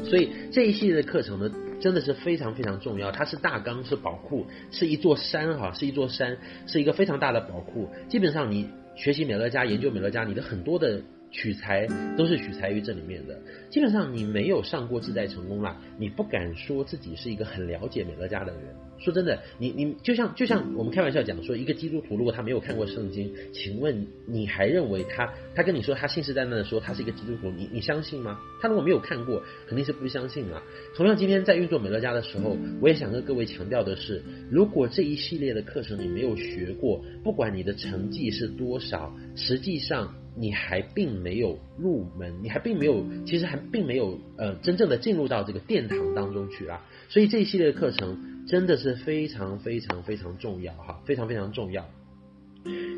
[0.04, 3.10] 所以这一系列的课程呢，真的是非常非常重要。
[3.10, 7.88] 它是大纲，是宝库，是一座山哈，是一座山，是一个非常大的宝库。
[8.08, 11.02] 基本上你学习美乐家，研究美乐家，你的很多的。
[11.30, 11.86] 取材
[12.16, 13.38] 都是取材于这里面的。
[13.70, 18.62] 基本上你没有上过自在成功啦，你不敢说自己是一个很了解美乐家的人。
[18.98, 28.40] 说真的，你你就像就像我们开玩笑讲说，一个基督徒如果他没有看过圣经，请问你还认为他他跟你说他信誓旦旦的说他是一个基督徒，你你相信吗？
[28.62, 30.62] 他如果没有看过，肯定是不相信嘛。
[30.94, 40.14] 同样，今天在运作美乐家的时候，我也想跟各位强调的是，如果这一系列的课程你没有学过，不管你的成绩是多少，实际上。
[40.38, 51.86] 你还并没有入门，你还并没有，其实还并没有呃真正的进入到这个殿堂当中去啊，所以这一系列的课程真的是非常非常非常重要哈，非常非常重要。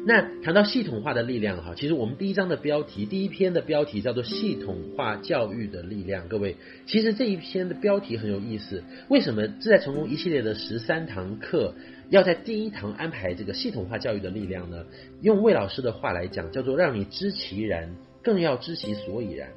[0.07, 6.29] 那谈到系统化的力量哈，其实我们第一章的标题，第一篇的标题叫做系统化教育的力量。
[6.29, 11.75] 各位，其实这一篇的标题很有意思，为什么自在成功一系列的十三堂课？
[12.11, 14.87] 要在第一堂安排这个系统化教育的力量呢？
[15.21, 19.51] 用魏老师的话来讲，叫做让你知其然，更要知其所以然。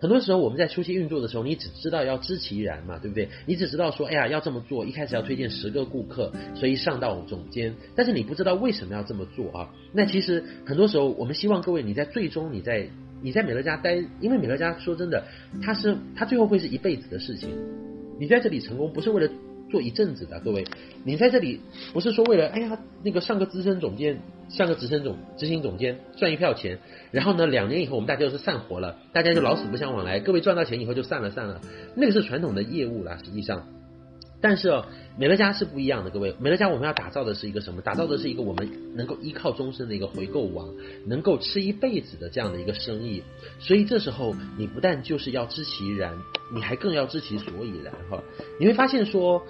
[0.00, 3.28] 很多时候我们在初期运作的时候，你只知道要知其然嘛，对不对？
[3.46, 9.68] 你只知道说，哎呀，要这么做，一开始要推荐十个顾客，所以上到总监，但是你不知道为什么要这么做啊？
[9.92, 12.88] 那其实很多时候，我们希望各位你在最终你在
[13.20, 15.24] 你在美乐家待，因为美乐家说真的，
[15.60, 17.50] 它是它最后会是一辈子的事情，
[18.20, 19.30] 你在这里成功不是为了。
[19.70, 20.64] 做一阵子的各位，
[21.04, 21.60] 你在这里
[21.92, 26.78] 不是说为了哎呀那个上个资深总监，上个资深总执行总监赚一票钱，
[27.10, 31.60] 然后呢两年以后我们大家就是散伙了，大家就老死不相往来，各位赚到钱以后就散了散了，
[31.94, 33.66] 那个是传统的业务啦，实际上。
[34.40, 34.86] 但是哦，
[35.18, 37.82] 美乐家是不一样的，各位，美乐家我们要打造的是一个什么？
[37.82, 40.68] 打造的是一个我们能够依靠终身的一个回购网，
[41.06, 43.22] 能够吃一辈子的这样的一个生意。
[43.58, 46.16] 所以这时候你不但就是要知其然，
[46.54, 48.22] 你还更要知其所以然哈。
[48.60, 49.42] 你会发现说。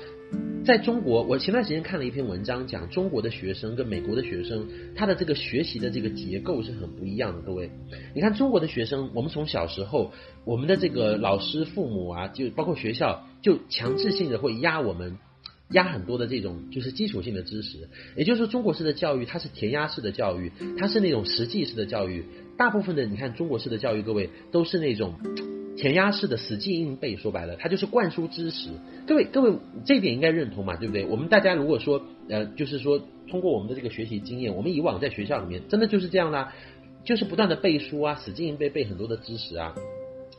[0.63, 7.41] 在中国，我前段时间看了一篇文章，讲中国的学生跟美国的学生，他的这个学习的这个结构是很不一样的。
[7.41, 7.71] 各位，
[8.15, 10.13] 你看中国的学生，我们从小时候，
[10.45, 15.19] 我们的这个老师、父母啊，就包括学校，就强制性的会压我们，
[15.71, 17.89] 压很多的这种就是基础性的知识。
[18.17, 22.25] 也就是说，中国式的教育，它是填鸭式的教育，它是那种实际式的教育。
[22.57, 25.15] 大部分的你看中国式的教育，各位都是那种。
[25.77, 28.69] 填鸭式的死记硬背，说白了，它就是灌输知识。
[29.07, 31.05] 各位，各位，这一点应该认同嘛，对不对？
[31.07, 36.53] 我们大家如果说，呃，就是说，通过我们的这个学习经验，我们以往在学校里面真的就是这样啦，
[37.05, 39.73] 就是不断的背书啊，死记硬背背很多的知识啊。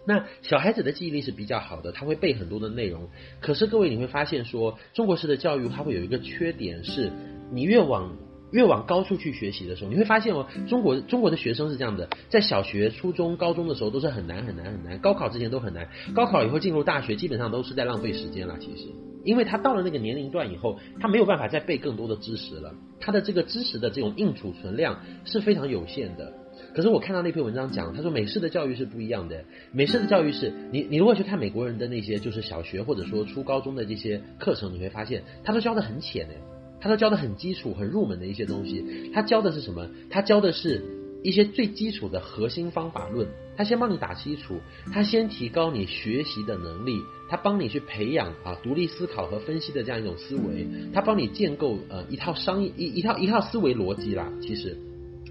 [0.09, 3.09] 那小孩子的记忆力是比较好的，他会背很多的内容。
[3.41, 7.11] 可是各位，你会发现说，中国式的教育它会有一个缺点，是
[7.51, 8.17] 你越往。
[8.51, 18.57] 越往高处去学习的时候，你会发现哦，中国中国的学生是这样的，在小学、初中、高中的时候都是很难很难很难，高考之前都很难，高考以后进入大学基本上都是在浪费时间了。
[18.57, 18.87] 其实，
[19.23, 26.33] 因为他到了那个年龄段以后，他没有办法再背更多的知识了，他的这个知识的这种硬储存量是非常有限的。
[26.73, 29.43] 可是我看到那篇文章讲，他说美式的教育是不一样的。
[29.71, 36.37] 美式的教育是你你如果去看美国人的那些就是小学或者说初高中的这些课程，你会发现他都教的很浅诶，
[36.79, 39.11] 他都教的很基础、很入门的一些东西。
[39.13, 39.89] 他教的是什么？
[40.09, 40.83] 他教的是
[41.23, 43.27] 一些最基础的核心方法论。
[43.57, 44.61] 他先帮你打基础，
[44.93, 54.31] 他先提高你学习的能力，他帮你去培养啊独立思考和分析的这样一种思维，他帮你建构呃一套商业一一套一套思维逻辑啦。
[54.41, 54.77] 其实，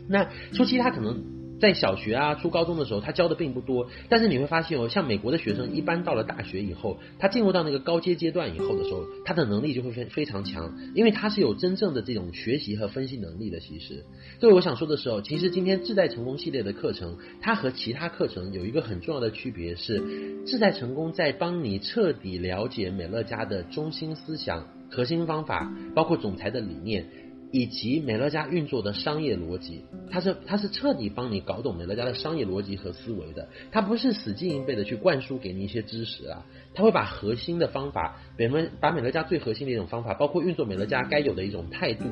[0.08, 1.38] 那初期他可能。
[1.60, 13.58] 在小学啊、初高中的时候，他教的并不多，但是你会发现哦，像美国的学生，一般到了大学以后，他进入到那个高阶阶段以后的时候，他的能力就会非非常强，因为他是有真正的这种学习和分析能力的。
[13.58, 14.04] 其实，
[14.38, 20.00] 所以我想说的时候，其实今天志在成功系列的课程，它和其他课程有一个很重要的区别是，
[20.46, 27.04] 志在成功在帮你彻底了解美乐家的中心思想、核心方法，包括总裁的理念。
[27.50, 42.04] 以及美乐家运作的商业逻辑，它是它是彻底帮你搞懂美乐家的商业逻辑和思维的，它不是死记硬背的去灌输给你一些知识啊，它会把核心的方法，美乐把美乐家最核心的一种方法，包括运作美乐家该有的一种态度。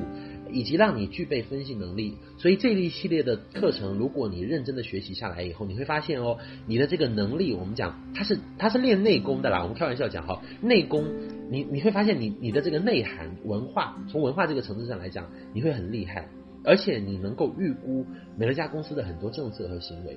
[0.51, 9.63] 以及让你具备分析能力，所以这一系列的课程，如果你认真的学习下来以后，你会发现哦，你的这个能力，我们讲它是它是练内功的啦。
[9.63, 11.05] 我们开玩笑讲哈，内功，
[11.51, 16.29] 你你会发现你你的这个内涵文化，从文化这个层次上来讲，你会很厉害，
[16.65, 18.07] 而且你能够预估
[18.37, 20.17] 美乐家公司的很多政策和行为，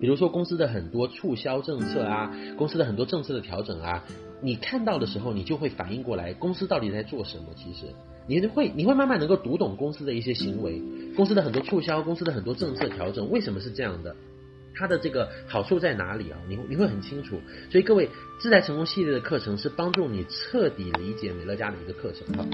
[0.00, 4.04] 比如说公司的很多促销政策啊，公司的很多政策的调整啊，
[4.42, 7.86] 你看到的时候，你就会反应过来，公司到底在做什么，其实。
[8.28, 10.80] 你会你会慢慢能够读懂公司的一些行为，
[11.16, 14.14] 公司的很多促销，公司的很多政策调整，为什么是这样的？
[14.74, 16.38] 它的这个好处在哪里啊？
[16.48, 17.40] 你你会很清楚。
[17.70, 22.46] 所以各位，自在成功系列的课程是帮助你彻底理解美乐家的一个课程哈。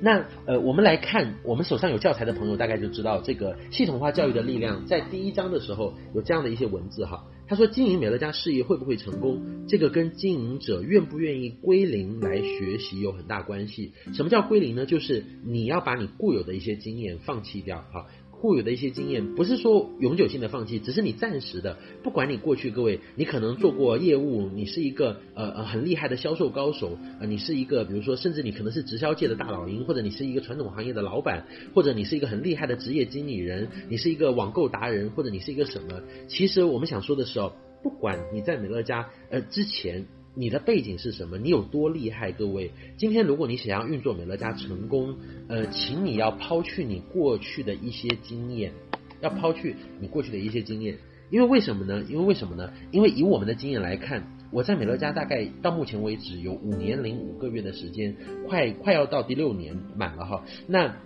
[0.00, 7.24] 那呃，我们来看，我们手上有教材的朋友大概就知道，这个系统化教育的力量，在第一章的时候有这样的一些文字哈。
[7.48, 9.66] 他说：“经营美乐家事业会不会成功？
[9.66, 13.94] 这个跟经营者愿不愿意归零来学习有很大关系。
[14.12, 14.84] 什么叫归零呢？
[14.84, 18.04] 就是你要把你固有的一些经验放弃掉啊。”
[18.40, 21.76] 固有的一些经验，不是说永久性的放弃，只是你暂时的。
[22.02, 36.00] 不管你过去各位，你可能做过业务，你是一个呃呃很厉害的销售高手，呃，你是一个比如说，甚至你可能是直销界的大老鹰，或者你是一个传统行业的老板，或者你是一个很厉害的职业经理人，你是一个网购达人，或者你是一个什么？
[36.28, 40.06] 其实我们想说的是哦，不管你在美乐家呃之前。
[40.38, 41.36] 你的背景是什么？
[41.36, 42.30] 你有多厉害？
[42.30, 45.16] 各位，今天如果你想要运作美乐家成功，
[45.48, 48.72] 呃，请你要抛去你过去的一些经验，
[49.20, 50.96] 要抛去你过去的一些经验，
[51.30, 52.04] 因为为什么呢？
[52.08, 52.72] 因为为什么呢？
[52.92, 58.14] 因为以我们的经验来看，我在美乐家大概到目前为止有五年零五个月的时间，
[58.46, 60.44] 快快要到第六年满了哈。
[60.68, 60.98] 那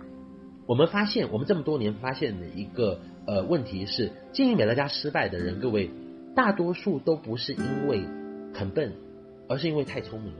[0.67, 5.89] 我们发现，我们这么多年发现的一个呃问题是，经营美乐家失败的人，各位
[6.35, 8.03] 大多数都不是因为
[8.53, 8.93] 很笨。
[9.47, 10.39] 而是因为太聪明了，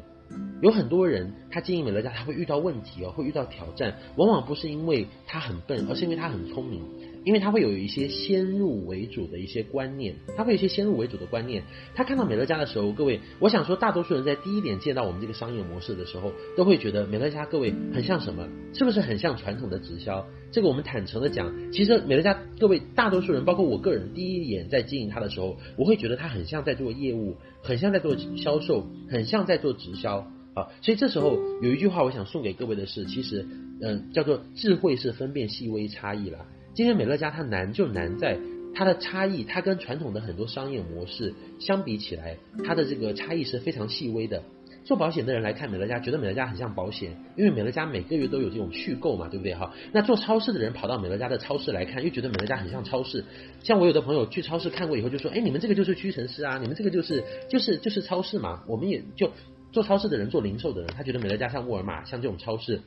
[0.62, 6.82] 有很多人他经营美乐家，他会遇到问题哦，会遇到挑战，往往不是因为他很笨，而是因为他很聪明，
[7.26, 11.64] 因为他会有一些先入为主的一些观念，他会有一些先入为主的观念。
[11.96, 18.48] 他看到美乐家的时候，各位，我想说，大多数人在第一点见到我们这个商业模式的时候，都会觉得美乐家各位很像什么？
[18.74, 20.26] 是不是很像传统的直销？
[20.52, 30.68] 这个我们坦诚的讲，其实美乐家各位大多数人，包括我个人，第一眼在经营它的时候，我会觉得它很像在做业务，很像在做销售，很像在做直销啊。
[30.82, 33.48] 所以这时候有一句话，我想送给各位的是，其实
[33.82, 36.46] 嗯，叫做智慧是分辨细微差异啦。
[36.74, 38.40] 今天美乐家它难就难在
[38.74, 44.44] 它的差异，它跟传统的很多商业模式相比起来，它的这个差异是非常细微的。
[44.84, 49.72] 做保险的人来看美乐家，觉得美乐家很像保险，因为美乐家每个月都有这种续购嘛，对不对哈？
[49.94, 53.24] 那做超市的人跑到美乐家的超市来看，又觉得美乐家很像超市。
[53.62, 59.32] 像我有的朋友去超市看过以后，就说：“哎，你们这个就是屈臣氏啊，你们这个就是就是就是超市嘛。”我们也就
[59.72, 62.82] 做超市的人，做零售的人，他觉得美乐家像沃尔玛，像这种超市。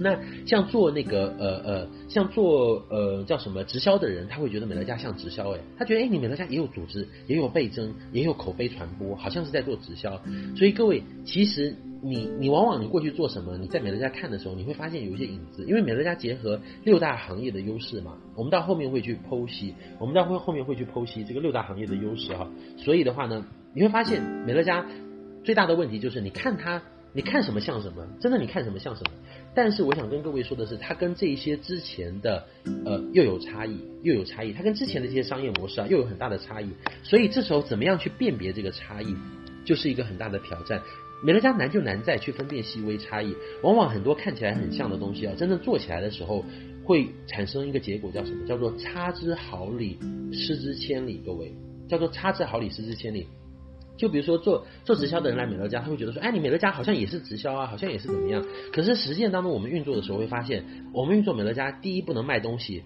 [0.00, 10.20] 那像做那个呃呃，像做呃叫什么直销的人，他会觉得美乐家像直销哎，他觉得哎，你美乐家也有组织，也有倍增，也有口碑传播，好像是在做直销。
[10.56, 18.18] 所以各位，其实你你往往你过去做什么，你在美乐家看的时候，你会发现有一些影子，因为美乐家结合六大行业的优势嘛。
[18.34, 22.50] 我们到后面会去剖析，我们到后后面会去剖析这个六大行业的优势哈。
[22.76, 24.84] 所以的话呢，你会发现美乐家
[25.44, 29.10] 最大的问题就是，你看它，你看什么像什么，真的你看什么像什么。
[29.54, 32.46] 但是我想跟各位说的是，它跟这些之前的
[32.84, 34.52] 呃又有差异，又有差异。
[34.52, 36.70] 它跟之前的这些商业模式啊又有很大的差异。
[37.02, 39.16] 所以这时候怎么样去辨别这个差异，
[39.64, 40.80] 就是一个很大的挑战。
[41.24, 43.34] 美乐家难就难在去分辨细微差异。
[43.64, 46.44] 往往很多看起来很像的东西啊，真正做起来的时候
[46.84, 48.46] 会产生一个结果，叫什么？
[48.46, 49.98] 叫做差之毫厘，
[50.32, 51.20] 失之千里。
[51.26, 51.52] 各位，
[51.88, 53.26] 叫做差之毫厘，失之千里。
[53.98, 58.42] 就比如说做做直销的人来美乐家，他会觉得说，哎，你美乐家好像也是直销啊，好像也是怎么样。
[58.72, 62.84] 可是实践当中，我们运作的时候会发现，我们运作美乐家，第一不能卖东西。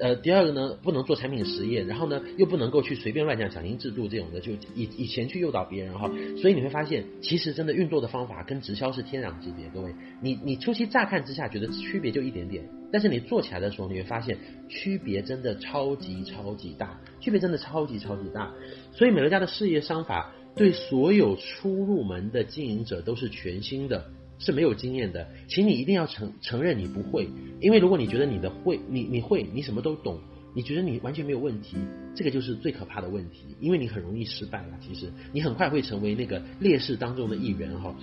[0.00, 6.10] 呃，第二个呢，不能做产品实验，然后呢，又不能够去随便乱讲奖金制度这种的，就以以前去诱导别人哈，
[6.42, 9.68] 所以你会发现，其实真的运作的方法跟直销是天壤之别。
[9.72, 14.36] 各位，你你初期乍看之下觉得区别就一点点，但是你做起来的时候，你会发现
[14.68, 18.52] 区别真的超级超级大，区别真的超级超级大。
[18.90, 24.10] 所以美乐家的事业商法对所有初入门的经营者都是全新的。
[24.38, 27.26] 是没有经验的，请你一定要承承认你不会，
[27.58, 30.18] 因为如果你觉得你的会，你你会，你什么都懂，
[30.54, 31.78] 你觉得你完全没有问题，
[32.14, 34.78] 这个就是最可怕的问题，因为你很容易失败了。
[34.86, 37.96] 其实你很快会成为那个劣势当中的一员哈。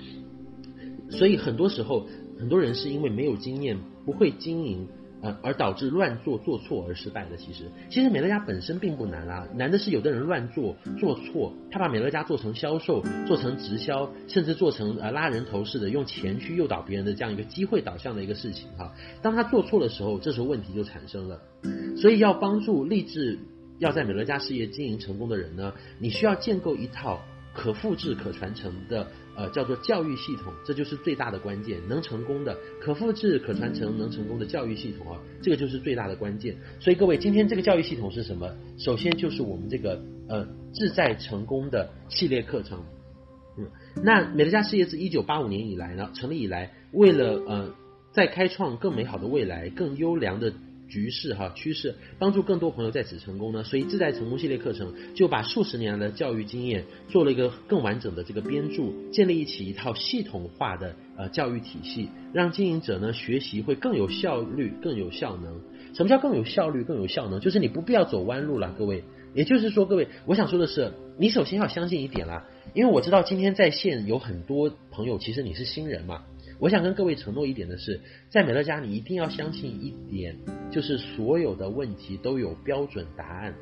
[1.11, 2.07] 所以很多时候，
[2.39, 4.87] 很多人是因为没有经验，不会经营。
[5.23, 18.93] 呃，而导致乱做做错而失败的，其实其实美乐家本身并不难啦，难的是有的人乱做做错，他把美乐家做成销售，做成直销，甚至做成呃拉人头似的，用钱去诱导别人的这样一个机会导向的一个事情哈。
[19.21, 21.41] 当他做错的时候，这时候问题就产生了。
[21.95, 23.39] 所以要帮助立志
[23.79, 27.21] 要在美乐家事业经营成功的人呢，你需要建构一套
[27.53, 29.07] 可复制、可传承的。
[29.35, 31.79] 呃，叫做教育系统，这就是最大的关键。
[31.87, 36.55] 能成功的、可复制、可传承、能成功的教育系统啊，这个就是最大的关键。
[36.79, 38.53] 所以各位，今天这个教育系统是什么？
[38.77, 42.83] 首先就是我们这个呃志在成功的系列课程。
[43.57, 43.67] 嗯，
[44.03, 47.75] 那美乐家事业自一九八五年以来呢，成立以来，为了呃
[48.11, 50.53] 再开创更美好的未来、更优良的。
[50.93, 65.59] 局势哈趋势，帮助更多朋友在此成功呢，所以志在成功系列课程就把数十年来的教育经验做了一个更完整的这个编著，建立起一套系统化的呃教育体系，让经营者呢学习会更有效率、更有效能。
[65.95, 67.39] 什么叫更有效率、更有效能？
[67.39, 69.03] 就是你不必要走弯路了，各位。
[69.33, 76.23] 也就是说，各位，我想说的是，你首先要相信一点啦，因为我知道今天在线有很多朋友，其实你是新人嘛。
[76.63, 77.99] 我想跟各位承诺一点的是，
[78.29, 80.33] 在美乐家你一定要相信一点，
[80.71, 83.53] 就是所有的问题都有标准答案。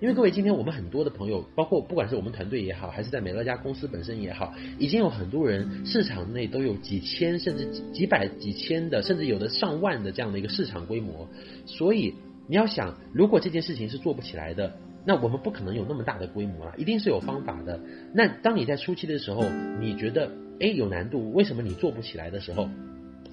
[0.00, 11.28] 因为各位，今天我们很多的朋友，包括不管是我们团队也好，还是在美乐家公司本身也好，已经有很多人市场内都有几千甚至几几百几千的，甚至有的上万的这样的一个市场规模。
[11.66, 12.14] 所以
[12.48, 17.78] 你要想，如果这件事情是做不起来的，那我们不可能有那么大的规模啊，一定是有方法的。
[18.14, 19.44] 那当你在初期的时候，
[19.78, 20.45] 你觉得？
[20.60, 22.68] 哎，有难度，为什么你做不起来的时候，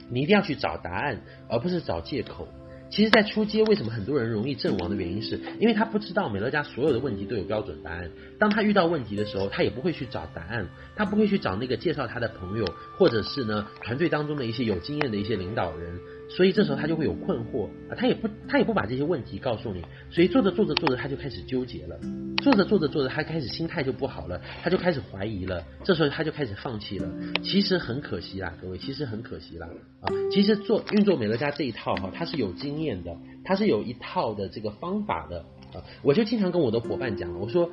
[0.10, 2.48] 你一定要去找答案，而不是找借口。
[2.90, 8.12] 其实，在初阶，为什么很多人容易阵亡的原因是，因为他不知道美乐家所有的问题都有标准答案。
[8.38, 12.66] 当他遇到问题的时候，他也不会去找答案，他不会去找那个介绍他的朋友，
[12.98, 16.00] 或者是呢团队当中的一些有经验的一些领导人。
[16.36, 22.00] 所以这时候他就会有困惑啊，他也不他也不把这些问题告诉你，所以做着做着做着他就开始纠结了，
[22.38, 27.08] 做着做着做着他开始心态就不好了，他就开始怀疑了，这时候他就开始放弃了。
[27.44, 29.70] 其实很可惜啦，各位，其实很可惜啦
[30.02, 30.10] 啊！
[30.32, 35.84] 其实做运作美乐家这一套哈，它是有经验的，它是有一套的这个方法的啊。
[36.02, 37.70] 我就经常跟我的伙伴讲，我说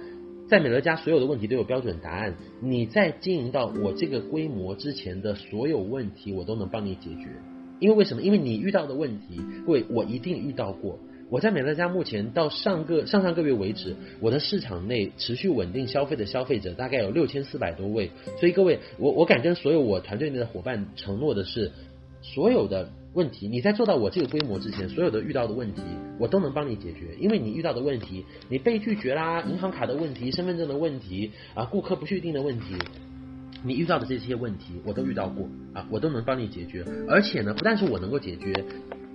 [0.48, 7.28] 在美乐家所有的问题都有标准答案，你在经营到我这个规模之前的所有问题，我都能帮你解决。
[7.80, 8.22] 因为为什么？
[8.22, 10.98] 因为你遇到的问题，各位，我一定遇到过。
[11.30, 18.10] 我在美乐家目前到上个上上个月为止，我的市场内持续稳定消费的消费者大概有六千四百多位。
[18.38, 21.70] 所以各位，我我敢跟所有我团队内的伙伴承诺的是，
[22.20, 25.82] 所有的问题，你在做到我这个规模之前，所有的遇到的问题，
[26.18, 27.16] 我都能帮你解决。
[27.20, 32.74] 因为你遇到的问题，你被拒绝啦，银行卡的问题，身份证的问题，啊，顾客不续订的问题。
[33.62, 36.84] 你遇到的这些问题，我都遇到过啊，我都能帮你解决。
[37.08, 38.52] 而且呢，不但是我能够解决，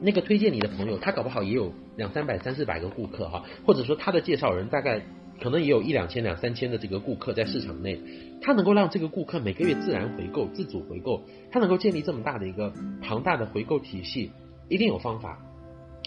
[0.02, 5.02] 那个推荐你的朋友，他搞不好也有两三百、三四百个顾客哈，或者说他的介绍人大概
[5.42, 8.00] 可能也有一两千、两三千的这个顾客在市场内，
[8.42, 14.32] 他能够让这个顾客每个月自然回购、自主回购，他能够建立这么大的一个庞大的回购体系，
[14.70, 15.40] 一定有方法。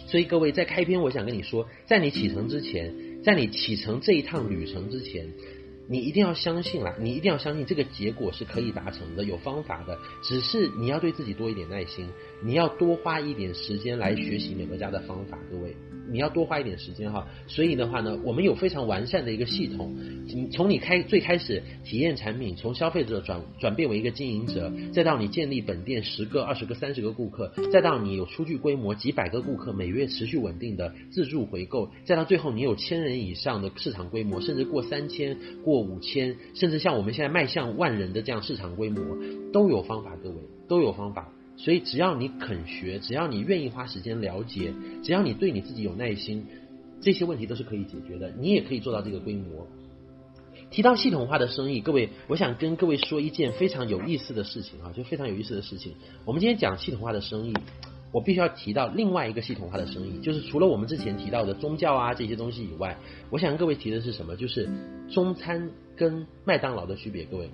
[0.07, 5.27] 所以各位在开篇，我想跟你说，在你启程之前，在你启程这一趟旅程之前。
[5.91, 9.99] 你一定要相信啦，你一定要相信这个结果是可以达成的，有方法的。
[10.23, 12.09] 只是你要对自己多一点耐心，
[12.43, 15.75] 你要多花一点时间来学习美乐家的方法，各位。
[16.11, 19.95] 你要多花一点时间哈，所以的话呢，我们有非常完善的一个系统，
[20.53, 39.01] 从你开最开始体验产品，从消费者转转变为一个经营者，再到你建立本店十个、二十个、三十个顾客，再到你有出具规模几百个顾客，每月持续稳定的自助回购，再到最后你有千人以上的市场规模，甚至过三千、过五千，甚至像我们现在迈向万人的这样市场规模，
[39.53, 40.37] 都有方法，各位
[40.69, 41.33] 都有方法。
[41.59, 46.47] 所以只要你肯学，只要你愿意花时间了解，只要你对你自己有耐心，
[47.01, 48.33] 这些问题都是可以解决的。
[48.39, 49.67] 你也可以做到这个规模。
[50.71, 55.95] 提到系统化的生意，各位，我想跟各位说一件非常有意思的事情啊，就非常有意思的事情。
[56.25, 57.55] 我们今天讲系统化的生意，
[58.13, 62.97] 我必须要提到另外一个系统化的生意，就是除了我们之前提到的宗教啊这些东西以外，
[63.31, 64.37] 我想跟各位提的是什么？
[64.37, 64.69] 就是
[65.11, 67.25] 中餐跟麦当劳的区别。
[67.25, 67.51] 各位，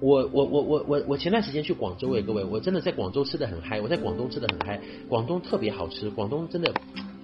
[0.00, 6.72] 我我我我我我前段时间去广州诶，各位，我真的在广州吃的很嗨，我在广东吃的很嗨，广东特别好吃，广东真的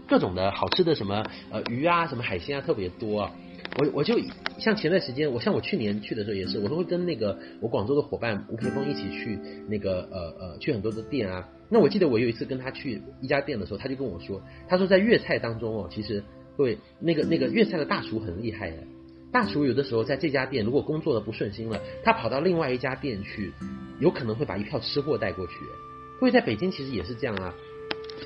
[0.09, 3.33] 各种的好吃的什么呃鱼啊，什么海鲜啊特别多啊。
[3.79, 4.18] 我我就
[4.59, 11.49] 像前段时间，我像我去年去的时候也是，我都会跟那个我广州的伙伴吴培峰一起去那个呃呃去很多的店啊。
[11.70, 16.23] 那我记得我有一次跟他去一家店的时候，他就跟我说，他说在粤菜当中哦，其实
[16.57, 18.77] 各位那个那个粤菜的大厨很厉害的，
[19.33, 23.53] 大厨有的时候在这家店如果工作的不顺心了，他跑到另外一家店去，
[23.99, 25.55] 有可能会把一票吃货带过去。
[26.20, 27.55] 各位在北京其实也是这样啊。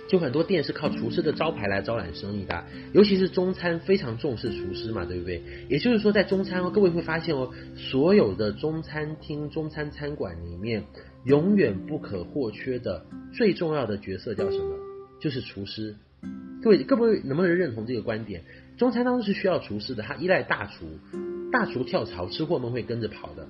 [0.08, 5.42] 就很多店是靠厨师的招牌来招揽生意的，尤其是中餐非常重视厨师嘛，对不对？
[5.68, 10.84] 也就是说，在中餐哦，各位会发现哦，所有的中餐厅、中餐餐馆里面，
[11.24, 14.76] 永远不可或缺的最重要的角色叫什么？
[15.18, 15.96] 就是厨师。
[16.62, 18.44] 各位，各位能不能认同这个观点？
[18.76, 20.86] 中餐当中是需要厨师的，他依赖大厨，
[21.50, 23.46] 大厨跳槽，吃货们会跟着跑的。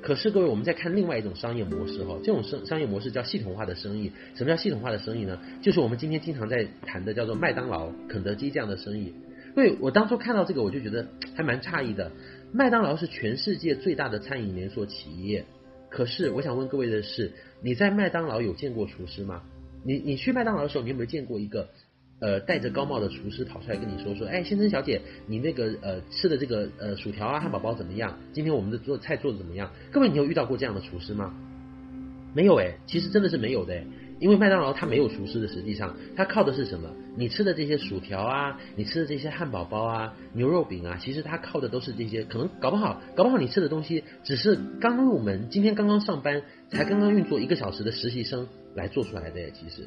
[0.00, 4.12] 可是各位，我们再看另外一种商业模式哈，这种商商业模式叫系统化的生意。
[4.34, 5.38] 什么叫系统化的生意呢？
[5.60, 9.12] 就是我们今天经常在谈的叫做麦当劳、肯德基这样的生意。
[9.54, 12.12] 所以我当初看到这个，我就觉得还蛮诧异的。
[12.52, 15.44] 麦当劳是全世界最大的餐饮连锁企业，
[15.90, 19.42] 可是我想问各位的是，你在麦当劳有见过厨师吗？
[19.84, 21.68] 你你去麦当劳的时候，你有没有见过一个？
[22.20, 28.18] 呃，戴着高帽的厨师跑出来跟你说说，哎，先生小姐，你那个呃吃的这个呃薯条啊汉堡包怎么样？
[28.32, 29.70] 今天我们的做菜做的怎么样？
[29.90, 31.34] 各位，你有遇到过这样的厨师吗？
[32.34, 33.82] 没有哎，其实真的是没有的，
[34.20, 36.88] 因为麦当劳它没有厨师的，实际上它靠的是什么？
[37.16, 48.46] 你吃的这些薯条啊，你吃的这些汉堡包啊，牛肉饼啊，其实它靠的都是这些，可能搞不好，搞不好你吃的东西只是刚入门，今天刚刚上班，才刚刚运作一个小时的实习生。
[48.74, 49.86] 来做出来的，其实，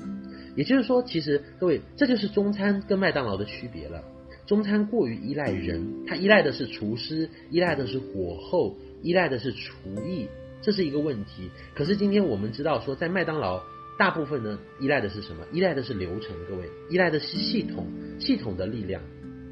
[0.55, 4.03] 也就是说，其实各位，这就是中餐跟麦当劳的区别了。
[4.45, 9.71] 中餐过于依赖人，它依赖的是厨师，依赖的是火候，依赖的是厨
[10.05, 10.27] 艺，
[10.61, 11.49] 这是一个问题。
[11.73, 13.63] 可是今天我们知道说，在麦当劳，
[13.97, 15.45] 大部分呢依赖的是什么？
[15.53, 17.87] 依赖的是流程，各位，依赖的是系统，
[18.19, 19.01] 系统的力量，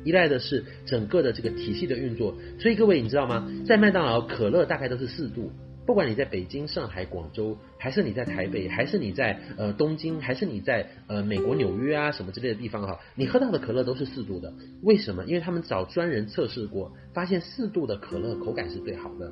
[0.04, 2.36] 依赖的是整个的这个体系的运作。
[2.60, 3.50] 所以各位，你知道吗？
[3.66, 5.54] 在麦当劳，可乐大概都是四度。
[5.84, 14.54] 不管你在北京、上海、广州，还是你在台北，还是你在呃东京，还是你在呃美国纽约啊什么之类的地方哈，你喝到的可乐都是四度的。
[14.84, 15.26] 为什么？
[15.26, 19.32] 因为他们找专人测试过，发现四度的可乐口感是最好的。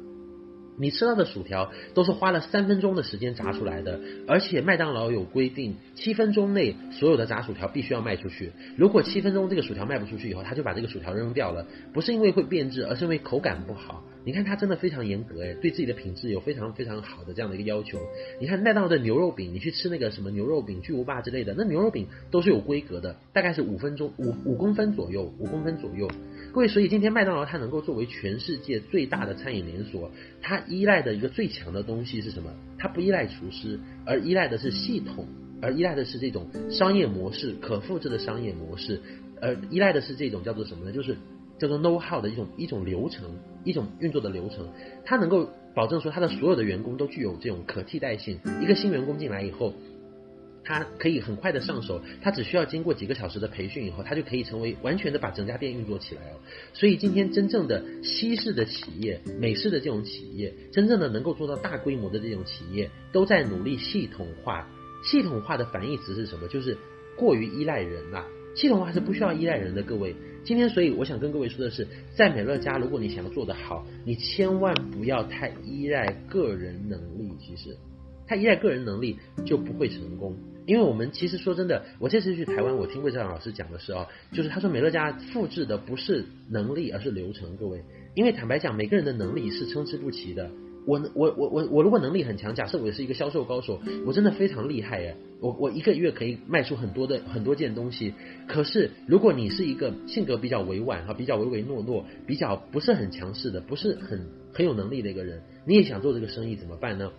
[0.79, 8.51] 你吃到的薯条都是花了三分钟的时间炸出来的，而且麦当劳有规定，七分钟内所有的炸薯条必须要卖出去。
[8.77, 14.03] 如果七分钟这个薯条卖不出去以后，他就把这个薯条扔掉了，不是因为会变质，而是因为口感不好。
[14.25, 17.99] 你看他真的非常严格诶，对自己的品质有非常非常好的这样的一个要求。
[18.39, 26.09] 你看麦当劳的牛肉饼，你去吃那个什么牛肉饼、巨无霸之类的，那牛肉饼都是有规格的，大概是五分钟五五公分左右，五公分左右。
[26.51, 32.51] 各位，所以今天麦当劳它能够作为全世界最大的餐饮连锁，它依赖的一个最强的东西是什么？
[32.77, 35.27] 它不依赖厨师，而依赖的是系统，
[35.61, 38.99] 而依赖的是这种商业模式，可复制的商业模式，
[39.41, 40.91] 而依赖的是这种叫做什么呢？
[40.91, 41.15] 就是。
[41.59, 43.35] 叫做 know how 的一种一种流程，
[43.65, 44.69] 一种运作的流程，
[45.03, 48.39] 它能够保证说它的所有的员工都具有这种可替代性。
[48.61, 49.73] 一个新员工进来以后，
[50.63, 56.35] 他可以很快的上手，他只需要经过几个小时的培训以后，他就可以成为完全的把整家店运作起来哦。
[56.73, 64.67] 所以今天真正的西式的企业、美式的这种企业，真正的能够做到大规模的这种企业，都在努力系统化。
[65.03, 66.47] 系统化的反义词是什么？
[66.47, 66.77] 就是
[67.15, 68.25] 过于依赖人啊。
[68.55, 70.13] 系统化是不需要依赖人的，各位。
[70.43, 77.31] 今天，所以我想跟各位说的是，在美乐家，如果你想要做得好，你千万不要太依赖个人能力。
[77.39, 77.77] 其实，
[78.29, 80.37] 他依赖个人能力就不会成功。
[80.67, 87.57] 因为我们其实说真的，我这次去台湾，我听魏兆阳老师讲的时候，就是他说美乐家复制的不是能力，而是流程。
[87.57, 90.51] 各位，因为坦白讲，每个人的能力是参差不齐的。
[90.85, 95.15] 我我我我我如果能力很强，假设我是一个销售高手，我真的非常厉害耶！
[95.41, 98.13] 我我一个月可以卖出很多的很多件东西。
[98.47, 107.11] 可是如果你是一个性格比较委婉哈，比较唯唯诺诺，比较不是很强势的，不是很很有能力的一个人，你也想做这个生意怎么办呢？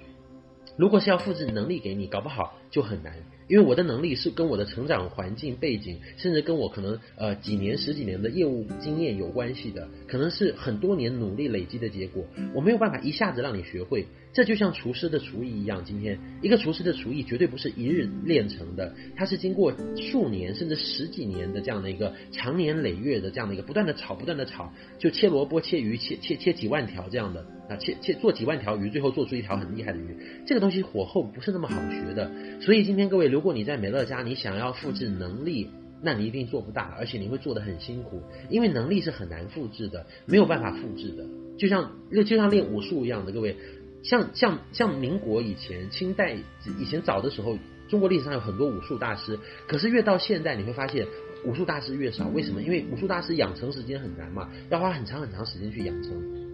[0.81, 3.13] 如果是要复制能力给你，搞不好就很难。
[3.49, 12.25] 因为我的能力是跟我的成长环境背景，甚至跟我可能呃几年十几年的业务经验有关系的，可能是很多年努力累积的结果。
[12.55, 30.17] 我没有办法一下子让你学会，这就像厨师的厨艺一样，今天一个厨师的厨艺绝对不是一日练成的，它是经过数年甚至十几年的这样的一个长年累月的这样的一个不断的炒，不断的炒，就切萝卜、切鱼、切切切几万条这样的啊，切切做几万条鱼，最后做出一条很厉害的鱼。
[30.47, 35.69] 这个东西火候不是那么好学的，所以今天各位，如果你在美乐家，你想要复制能力，
[36.05, 41.27] 那你一定做不大，而且你会做得很辛苦，因为能力是很难复制的，没有办法复制的，
[41.59, 43.57] 就像就就像练武术一样的，各位。
[44.03, 46.37] 像像像民国以前、清代
[46.79, 49.39] 以前早的时候，中国历史上有很多武术大师。
[49.67, 51.07] 可是越到现代，你会发现
[51.45, 52.29] 武术大师越少。
[52.29, 52.63] 为什么？
[52.63, 56.50] 因为武术大师养成时间很难嘛，要花很长很长时间去养成。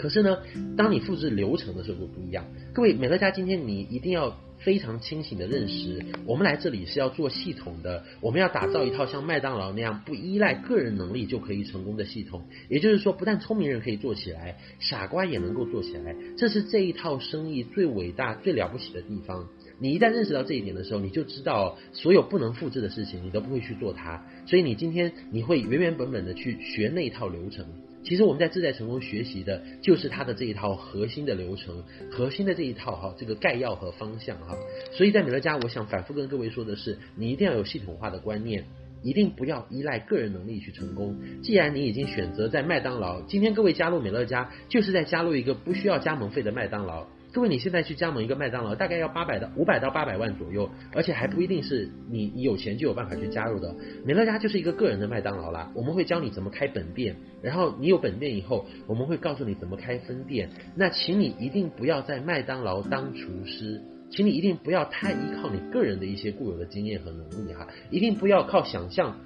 [0.00, 0.38] 可是呢，
[0.78, 2.46] 当你复制流程的时候就不一样。
[2.72, 12.44] 各位美乐家，今天你一定要非常清醒的认识，我们来这里是要做系统的，我们要打造一套像麦当劳那样不依赖个人能力就可以成功的系统。
[12.70, 16.16] 也就是说，不但聪明人可以做起来，傻瓜也能够做起来。
[16.38, 19.46] 这是这一套生意最伟大、最了不起的地方。
[19.78, 24.24] 你一旦认识到这一点的时候，你就知道所有不能复制的事情，你都不会去做它。
[24.46, 27.66] 所以你今天你会原原本本的去学那一套流程。
[28.02, 34.56] 其实我们在自在成功学习的就是它的这一套核心的流程，核心的这一套哈，这个概要和方向哈。
[34.92, 38.64] 所以在美乐家，我想反复跟各位说的是，你一定要有系统化的观念，
[39.02, 41.16] 一定不要依赖个人能力去成功。
[41.42, 47.06] 既然你已经选择在麦当劳，今天各位加入美乐家，就是在加入一个不需要加盟费的麦当劳。
[47.32, 53.72] 各位，你现在去加盟一个麦当劳，大概要八百到五百到八百万左右，而且还不一定是你你有钱就有办法去加入的。
[54.04, 60.50] 美乐家就是一个个人的麦当劳啦，我们会教你怎么开本店，然后你有本店以后，我们会告诉你怎么开分店。
[60.74, 69.16] 那请你一定不要在麦当劳当厨师，请你一定不要太依靠你个人的一些固有的经验和能力哈，一定不要靠想象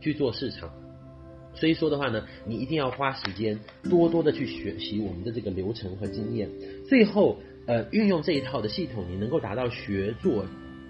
[0.00, 0.70] 去做市场。
[1.54, 6.48] 所以说的话呢，你一定要花时间多多的去学习我们的这个流程和经验，
[6.88, 10.46] 最后呃运用这一套的系统，你能够达到学做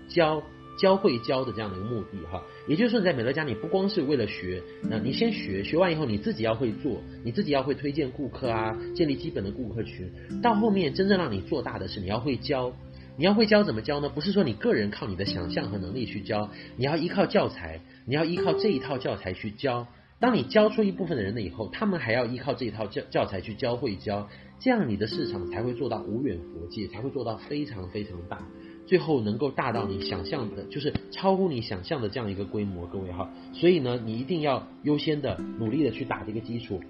[0.08, 0.42] 教
[0.78, 2.42] 教会教的这样的一个目的哈。
[2.66, 10.10] 也就是说，你在美乐家，你不光是为了学，那你先学，学完以后你自己要会做，你自己要会推荐顾客啊，建立基本的顾客群。
[10.40, 12.72] 到后面真正让你做大的是你要会教，
[13.16, 14.08] 你要会教怎么教呢？
[14.08, 19.86] 不是说你个人靠你的想象和能力去教，你要依靠教材，你要依靠这一套教材去教。
[20.20, 24.28] 当你教出一部分的人了以后，他们还要依靠这一套教教材去教会教，
[24.62, 28.46] 这样你的市场才会做到无远弗届，才会做到非常非常大，
[28.86, 33.28] 最后能够大到你想象的，就是超乎你想象的这样一个规模，各位哈。
[33.52, 36.80] 所以呢，你一定要优先的努力的去打这个基础。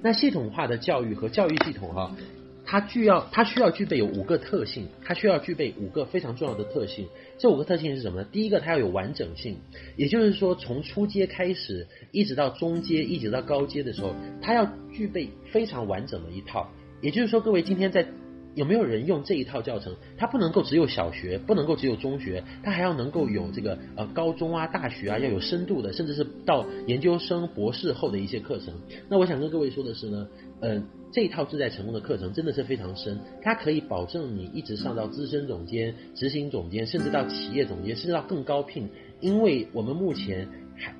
[0.00, 2.16] 那系统化的教育和教育系统哈。
[2.64, 7.08] 它具要，它需要具备有五个特性，它需要具备五个非常重要的特性。
[7.38, 8.28] 这五个特性是什么呢？
[8.30, 9.56] 第一个，它要有完整性，
[9.96, 16.70] 也就是说，从初阶开始，一直到中阶，一直到高阶的时候，它要具备非常完整的一套。
[17.00, 18.06] 也就是说，各位今天在
[18.54, 19.94] 有没有人用这一套教程？
[20.16, 28.74] 它不能够只有小学，不能够只有中学，它还要能够有这个呃高中啊、大学啊，要有深度的，甚至是到研究生、博士后的一些课程。
[29.08, 30.28] 那我想跟各位说的是呢，
[30.60, 30.82] 嗯、呃。
[31.14, 38.88] 这一套自在成功的课程真的是非常深，它可以保证你一直上到资深总监、执行总监，甚至到企业总监，甚至到更高聘。
[39.20, 40.48] 因为我们目前，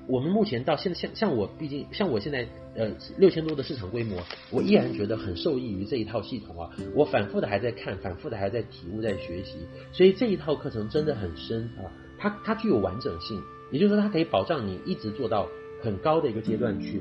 [0.07, 4.19] 我们目前到现在，像像我，毕竟像我现在，呃，六千多的市场规模，
[4.51, 6.71] 我依然觉得很受益于这一套系统啊。
[6.95, 9.59] 我反复的还在看，反复的还在体悟，在学习，
[9.93, 11.91] 所以这一套课程真的很深啊。
[12.19, 15.49] 它它具有完整性，也就是说，它可以保障你一直做到
[15.83, 17.01] 很高的一个阶段去。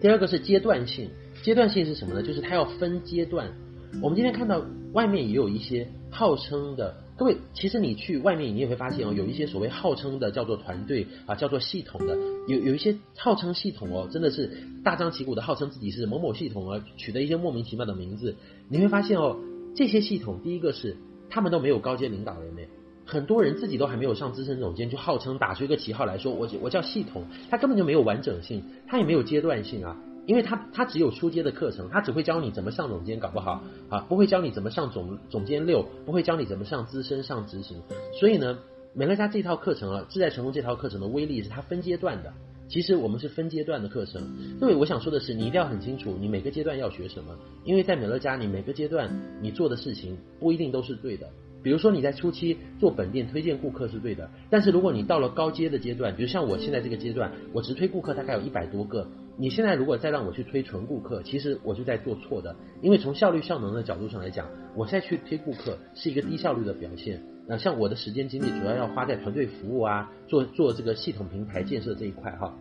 [0.00, 1.10] 第二个是阶段性。
[1.42, 2.22] 阶段性是什么呢？
[2.22, 3.52] 就是它要分阶段。
[4.00, 12.16] 我们今天看到外面也有一些号称的，各位，其实你去外面你也会发现哦，有一些所谓号称的叫做团队啊，叫做系统的，
[12.48, 14.50] 有有一些号称系统哦，真的是
[14.82, 18.34] 大张旗鼓的号称自己是某某系统啊，取得一些莫名其妙的名字。
[18.68, 19.36] 你会发现哦，
[19.76, 20.96] 这些系统第一个是
[21.28, 22.62] 他们都没有高阶领导人呢，
[23.04, 29.96] 很多人自己都还没有上资深总监，就号称打出一个旗号来说，我我叫系统，他根本就没有完整性，他也没有阶段性啊。
[30.26, 37.82] 因为他他只有初阶的课程，他只会教你怎么上总监，搞不好啊，不会教你怎么上总总监六，不会教你怎么上资深上执行。
[38.18, 38.58] 所以呢，
[38.94, 42.32] 美乐家这套课程啊，自在成功这套课程的威力是它分阶段的。
[42.68, 44.22] 其实我们是分阶段的课程。
[44.58, 47.36] 各位，我想说的是，你一定要很清楚，你每个阶段要学什么。
[47.64, 49.10] 因为在美乐家，你每个阶段
[49.42, 51.28] 你做的事情不一定都是对的。
[51.62, 59.06] 比如说你在初期做本店推荐顾客是对的，但是如果你到了高阶的阶段，比如像我现在这个阶段，我直推顾客大概有一百多个。
[59.38, 64.46] 你现在如果再让我去推纯顾客，其实我就在做错的，因为从效率效能的角度上来讲，
[64.76, 67.22] 我再去推顾客是一个低效率的表现。
[67.48, 72.54] 那像我的时间精力主要要花在团队服务啊，做做这个系统平台建设这一块哈，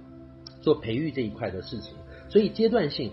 [0.61, 1.93] 做培育这一块的事情。
[2.29, 3.11] 所以阶段性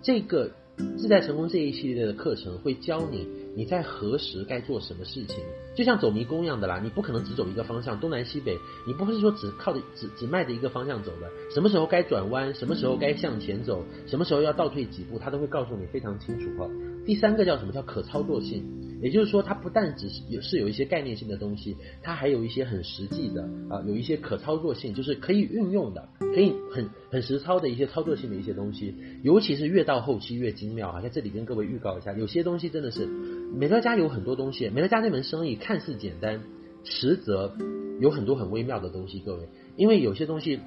[0.00, 0.50] 这个
[0.96, 3.26] 自在成功这一系列的课程会教你
[3.60, 5.36] 你在何时该做什么事情，
[5.76, 16.66] 就像走迷宫一样的啦，你不可能只走一个方向，东南西北，你不是说只靠着只只迈着一个方向走的，什么时候该转弯，什么时候该向前走，什么时候要倒退几步，他都会告诉你非常清楚哈。
[17.04, 17.70] 第三个叫什么？
[17.70, 18.64] 叫可操作性，
[19.02, 31.00] 也就是说，它不但只是有是有一些概念性的东西，它还有一些很实际的啊，有一些可操作性，就是可以运用的，可以很很实操的一些操作性的一些东西，尤其是越到后期越精妙啊！
[31.00, 36.42] 在这里跟各位预告一下，有些东西真的是美乐家有很多东西，美乐家这门生意看似简单，
[36.84, 37.56] 实则
[38.00, 40.60] 有很多很微妙的东西，各位，因为有些东西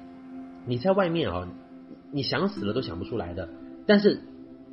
[0.66, 1.48] 你在外面啊，
[2.12, 3.48] 你想死了都想不出来的，
[3.86, 4.18] 但是。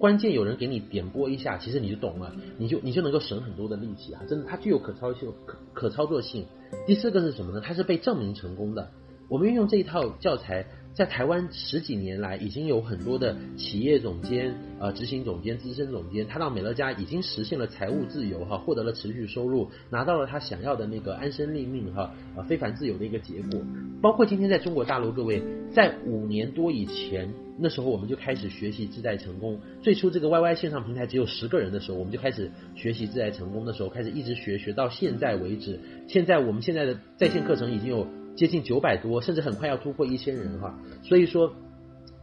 [0.02, 4.24] 关键有人给你点拨一下，其实你就懂了，你就你就能够省很多的力气啊！
[4.28, 6.48] 真的，它具有可操性、可可操作性。
[6.88, 7.62] 第四个是什么呢？
[7.64, 8.90] 它是被证明成功的。
[9.30, 10.66] 我们运用这一套教材。
[10.94, 23.62] 在台湾十几年来，已经有很多的企业总监、呃执行总监、资深总监，他到美乐家已经实现了财务自由哈，获得了持续收入，拿到了他想要的那个安身立命哈，呃非凡自由的一个结果。
[24.02, 25.42] 包括今天在中国大陆，各位
[25.74, 29.60] 在五年多以前，那时候我们就开始学习自在成功。
[29.82, 35.80] 最初这个 YY 线上平台只有十个人的时候，我们就开始学习自在成功的时候，开始一直学学到现在为止。
[36.08, 38.08] 现在我们现在的在线课程已经有。
[38.34, 41.54] 接近九百多，甚至很快要突破一千人哈，所以说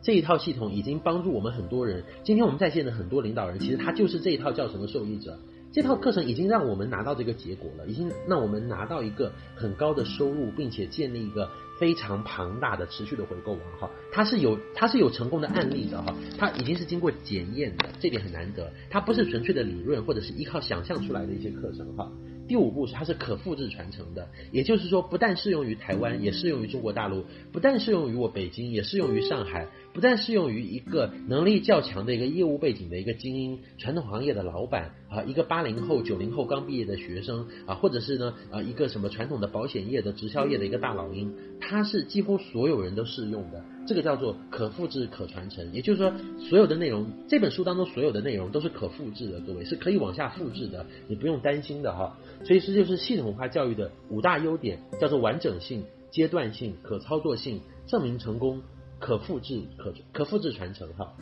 [0.00, 2.02] 这一套系统已经帮助我们很多人。
[2.24, 5.38] 今天我们在线的很多领导人，其实他就是这一套叫什么受益者。
[5.70, 13.90] 这套课程已经让我们拿到这个结果了，已经让我们拿到一个很高的收入，并且建立一个非常庞大的持续的回购网哈。
[14.10, 18.72] 它是有它是有成功的案例的哈，它已经是经过检验的，这点很难得。
[18.88, 22.10] 它不是纯粹的理论或者是依靠想象出来的一些课程哈。
[22.48, 27.20] 第五步是它是可复制传承的，也就是说，不但适用于台湾，也适用于中国大陆；
[27.52, 29.66] 不但适用于我北京，也适用于上海；
[29.98, 43.60] 不但适用于一个能力较强的一个业务背景的一个精英、传统行业的老板啊，一个八零后、九零后刚毕业的学生啊，或者是呢啊一个什么传统的保险业的直销业的一个大老鹰，它是几乎所有人都适用的。
[43.88, 46.12] 这个叫做可复制、可传承，也就是说，
[46.48, 52.16] 所有的内容，这本书当中所有的内容都是可复制的，各位是可以往下复制的，你不用担心的哈。
[52.44, 55.82] 所以这就是系统化教育的五大优点，叫做完整性、
[56.12, 58.62] 阶段性、可操作性、证明成功、
[58.98, 61.14] 可复制、可可复制传承哈。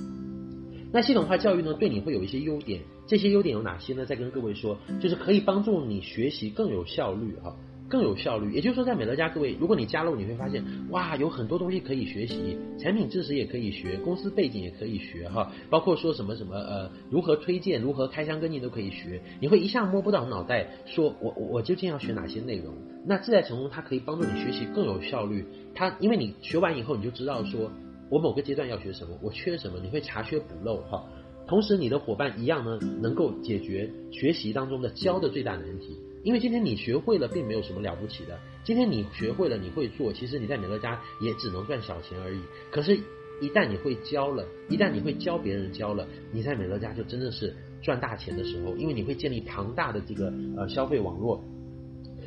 [0.92, 4.06] 那系统化教育呢，对你会有一些优点，这些优点有哪些呢？
[4.06, 7.56] 再跟各位说，就是可以帮助你学习更有效率哈。
[7.88, 22.74] 更有效率，也就是说，在美乐家，各位，如果你加入，你会发现，哇，有很多东西可以学习，产品知识也可以学，公司背景也可以学，哈，包括说什么什么，呃，如何推荐，如何开箱跟进都可以学，你会一下摸不到脑袋，说我我我究竟要学哪些内容？
[23.04, 27.70] 那自在成功，它可以帮助你学习更有效率，它因为你学完以后，你就知道说
[28.10, 31.04] 我某个阶段要学什么，我缺什么，你会查缺补漏，哈，
[31.46, 35.96] 同时你的伙伴一样呢，能够解决学习当中的教的最大难题。
[36.26, 38.36] 因为今天你学会了，并没有什么了不起的。
[38.64, 42.40] 今天你学会了，你会做，其实你在美乐家也只能赚小钱而已。
[42.68, 42.96] 可是，
[43.40, 48.74] 一旦你会教了，一旦你会教别人教了，你在美乐家就真的是赚大钱的时候。
[48.74, 51.40] 因为你会建立庞大的这个呃消费网络，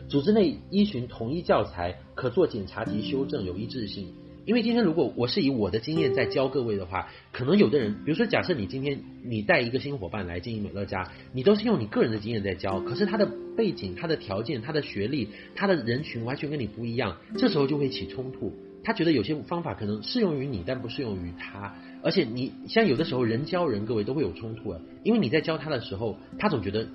[0.08, 4.14] 组织内依循统一教材，可做检查及修正，有一致性。
[4.50, 18.52] 因为今天如果我是以我的经验在教各位的话，可能有的人，比如说假设你今天你带一个新伙伴来经营美乐家，你都是用你个人的经验在教，可是他的背景、他的条件、他的学历、他的人群完全跟你不一样，这时候就会起冲突。
[18.84, 26.88] 他觉得有些方法可能适用于你，但不适用于他，而且你像有的时候人教人，各位都会有冲突啊，因为你在教他的时候，他总觉得。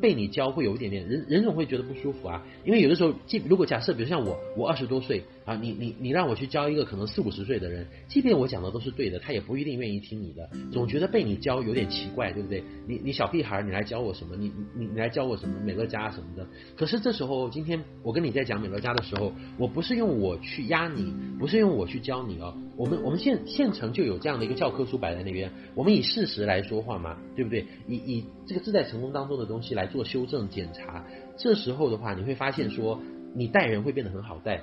[0.00, 2.44] 被你教会有一点点人，人总会觉得不舒服啊。
[2.64, 12.62] 因为有的时候，即如果假设，比如像我，我二十多岁啊，你你你让我去教一个可能四五十岁的人，即便我讲的都是对的，他也不一定愿意听你的，总觉得被你教有点奇怪，对不对？
[12.86, 14.36] 你你小屁孩，你来教我什么？
[14.36, 15.54] 你你你来教我什么？
[15.64, 16.46] 美乐家什么的。
[16.76, 22.56] 可是这时候，今天我跟你在讲美乐家的时候，我不是用我去压你，不是用我去教你哦。
[22.78, 27.66] 我们我们现现成就有这样的一个教科书摆在那边，我们以事实来说话嘛，对不对？
[27.88, 31.04] 以以这个自在成功当中的东西来做修正检查，
[31.36, 33.00] 这时候的话，你会发现说，
[33.34, 34.62] 你带人会变得很好带。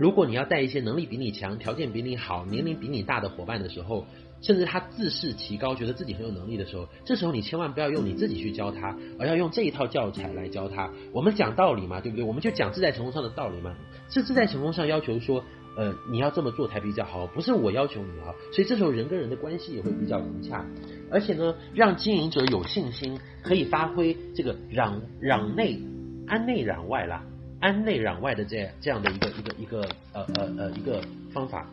[0.00, 4.04] 如果你要带一些能力比你强、条件比你好、年龄比你大的伙伴的时候，
[4.40, 10.90] 甚至他自视其高，觉得自己很有能力的时候，这时候你千万不要用你自己去教他，而要用这一套教材来教他。
[11.12, 12.24] 我们讲道理嘛，对不对？
[12.24, 13.76] 我们就讲自在成功上的道理嘛。
[14.10, 15.44] 是自在成功上要求说。
[15.78, 20.66] 呃，你要这么做才比较好，不是我要求你啊，所以这时候人跟人的关系也会比较融洽，
[21.08, 25.80] 而且呢，让经营者有信心，可以发挥这个攘攘内
[26.26, 27.24] 安内攘外啦，
[27.60, 31.00] 安内攘外的这这样的一个一个一个呃呃呃一个
[31.32, 31.70] 方法，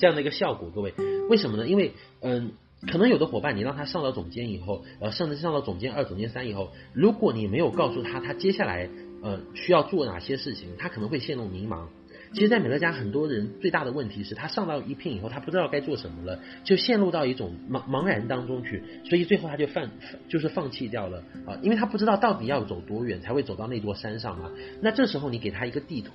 [0.00, 0.92] 这样的一个效果，各位，
[1.30, 1.68] 为什么呢？
[1.68, 2.50] 因为嗯、
[2.90, 8.90] 可能有的伙伴，你让他上到总监以后，呃，甚至上到总监二、总监三以后，如果你没有告诉他他接下来
[9.22, 11.86] 呃需要做哪些事情，他可能会陷入迷茫。
[12.32, 19.88] 其实，在美乐家，很多人最大的问题是他上到一聘以后，他不知道该做什么了，就陷入到一种茫茫然当中去，所以最后他就放
[20.28, 24.50] 就是放弃掉了啊，因为他不知道到底要走多远才会走到那座山上嘛。
[24.80, 26.12] 那这时候你给他一个地图。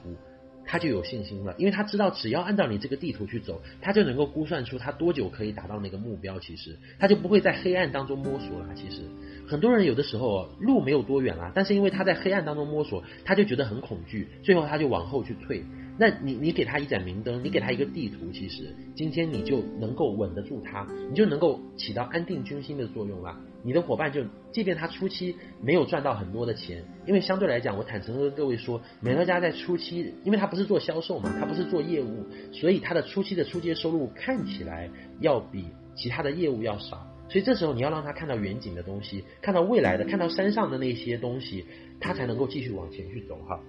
[0.66, 6.40] 他就有信心了，因为他知道只要按照你这个地图去走，他就能够估算出他多久可以达到那个目标。
[6.40, 8.74] 其实他就不会在黑暗当中摸索了。
[8.74, 9.02] 其实
[9.46, 15.66] 很多人有的时候路没有多远啦，但是因为他在黑暗当中摸索，他就觉得很恐惧，最后他就往后去退。
[15.98, 23.38] 那你你给他一盏明灯，你给他一个地图，其实今天你就能够稳得住他，你就能够起到安定军心的作用了。
[23.64, 34.90] 你的伙伴就，即便他初期没有赚到很多的钱，因为相对来讲，我坦诚跟各位说，美乐家在初期，因为他不是做销售嘛，他不是做业务，所以他的初期的出街收入看起来
[35.22, 35.66] 要比
[35.96, 37.08] 其他的业务要少。
[37.30, 41.66] 所以这时候你要让他看到远景的东西，看到未来的，看到山上的那些东西，
[42.00, 43.60] 他才能够继续往前去走哈。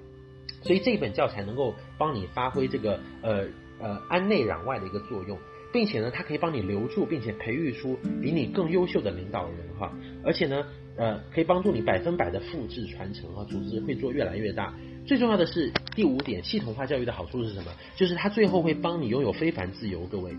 [0.65, 3.45] 所以这本教材能够帮你发挥这个呃
[3.79, 5.39] 呃安内攘外的一个作用，
[5.73, 9.93] 并且呢，它可以帮你留住并且培育出比你更优秀的领导人哈，
[10.25, 10.65] 而且呢
[10.97, 14.75] 呃可以帮助你百分百的复制传承和组织会做越来越大。
[15.07, 17.71] 最重要的是第五点，系统化教育的好处是什么？
[17.95, 20.35] 就是它最后会帮你拥有非凡自由，各位。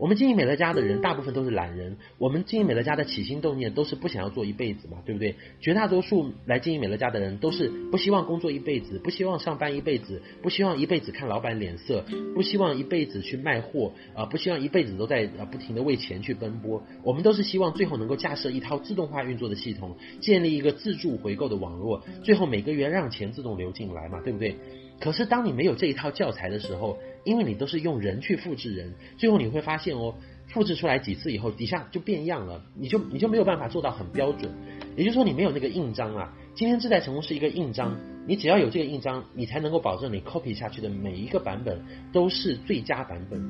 [0.00, 1.98] 我们经营美乐家的人，大部分都是懒人。
[2.16, 5.36] 我们经营美乐家的起心动念都是不想要做一辈子嘛，对不对？
[5.60, 12.02] 绝大多数来经营美乐家的人，都是不希望工作一辈子，不希望上班一辈子，不希望一辈子看老板脸色，
[12.34, 16.82] 不希望一辈子去卖货，啊，不希望一辈子都在啊不停地为钱去奔波。
[17.04, 24.56] 我们都是希望最后能够架设一套自动化运作的系统，建立一个自助回购的网络，最后每个月让钱自动流进来嘛，对不对？
[24.98, 30.14] 可是当你没有这一套教材的时候，因为你都是用人去复制人，最后你会发现哦，
[30.48, 34.50] 复制出来几次以后，底下就变样了，你就你就没有办法做到很标准。
[34.96, 36.34] 也就是说，你没有那个印章啊。
[36.54, 37.96] 今天自在成功是一个印章，
[38.26, 41.80] 你只要有这个印章，你才能够保证你 copy 下去的每一个版本
[42.12, 43.40] 都是最佳版本。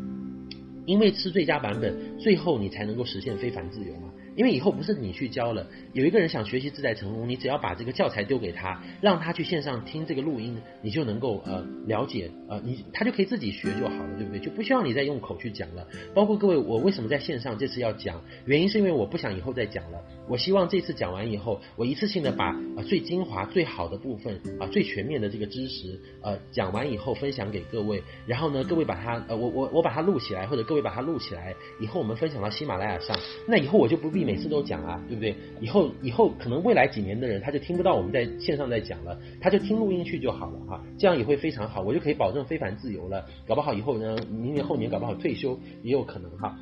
[0.86, 4.09] 因为是最佳版本，最后你才能够实现非凡自由嘛。
[4.36, 14.40] 因为以后不是你去教了，有一个人想学习自在成功，你只要把这个教材丢给他，让他去线上听这个录音，你就能够呃了解呃你他就可以自己学就好了，对不对？
[14.40, 15.86] 就不需要你再用口去讲了。
[16.14, 18.22] 包括各位，我为什么在线上这次要讲？
[18.46, 20.00] 原因是因为我不想以后再讲了。
[20.28, 22.56] 我希望这次讲完以后，我一次性的把、
[22.86, 33.18] 最精华、最好的部分啊、最全面的这个知识呃讲完以后分享给各位，然后呢，各位把它呃我我我把它录起来，或者各位把它录起来，以后我们分享到喜马拉雅上，
[33.48, 34.19] 那以后我就不必。
[34.20, 35.34] 你每次都讲啊，对不对？
[35.62, 43.24] 以后以后可能未来几年的人他就听不到我们在线上在讲了，他就听录音去就好了哈，这样也会非常好，我就可以保证非凡自由了。
[43.48, 46.58] 搞不好以后呢，明年后年搞不好退休也有可能哈。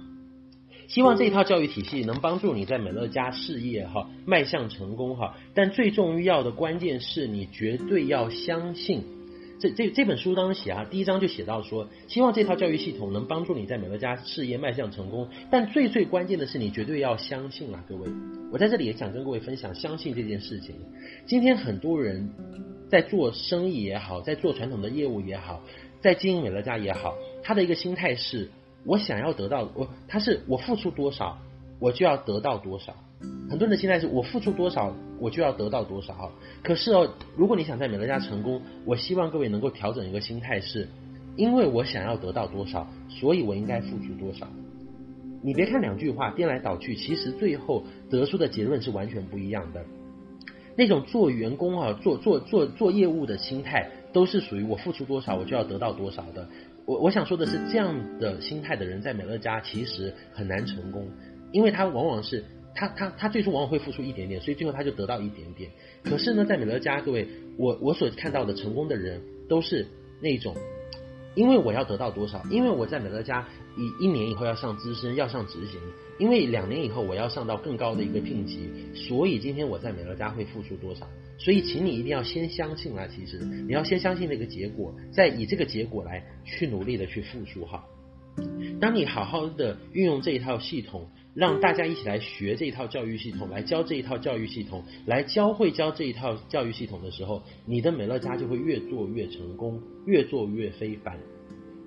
[0.86, 9.17] 希望这一套教育体系能帮助你在美乐家事业哈迈向成功哈，但最重要的关键是你绝对要相信。
[9.60, 15.28] 这这这本书当中写啊，第一章就写到说，希望这套教育系统能帮助你在美乐家事业迈向成功。
[15.50, 18.08] 但最最关键的是，你绝对要相信啊，各位。
[18.52, 20.76] 我在这里也想跟各位分享相信这件事情。
[21.26, 22.30] 今天很多人
[22.88, 25.60] 在做生意也好，在做传统的业务也好，
[26.00, 28.50] 在经营美乐家也好，他的一个心态是，
[28.84, 31.38] 我想要得到我，他是我付出多少，
[31.80, 32.94] 我就要得到多少。
[33.50, 36.30] 很多人的心态是我付出多少，我就要得到多少。
[36.62, 40.86] 可是哦，如果你想在美乐家成功，我希望各位能够调整一个心态，是
[41.34, 44.46] 因为我想要得到多少，所以我应该付出多少。
[45.42, 49.84] 你别看两句话颠来倒去，其实最后得出的结论是完全不一样的。
[50.76, 56.46] 那种做员工啊，做做做做业务的心态，都是属于我付出多少，我就要得到多少的。
[56.84, 61.08] 我我想说的是，这样的心态的人在美乐家其实很难成功，
[61.50, 62.44] 因为他往往是。
[62.78, 65.68] 他他他最终往往会付出一点点，所以最后他就得到一点点。
[66.04, 67.26] 可是呢，在美乐家，各位，
[67.56, 69.84] 我我所看到的成功的人都是
[70.20, 70.54] 那种，
[71.34, 75.80] 因为我要得到多少，因为我在美乐家一一年以后要上资深，要上执行，
[76.20, 81.04] 因为两年以后我要上到更高的一个聘级，所以今天我在美乐家会付出多少？
[81.36, 87.84] 所以，请你一定要先相信啊，其实你要先相信那个结果，再以这个结果来去努力的去付出哈。
[88.80, 91.08] 当你好好的运用这一套系统。
[91.34, 101.16] 让大家一起来学这一套教育系统，来教这一套教育系统，来教会教这一套教育系统的时候，你的美乐家就会越做越成功，越做越非凡。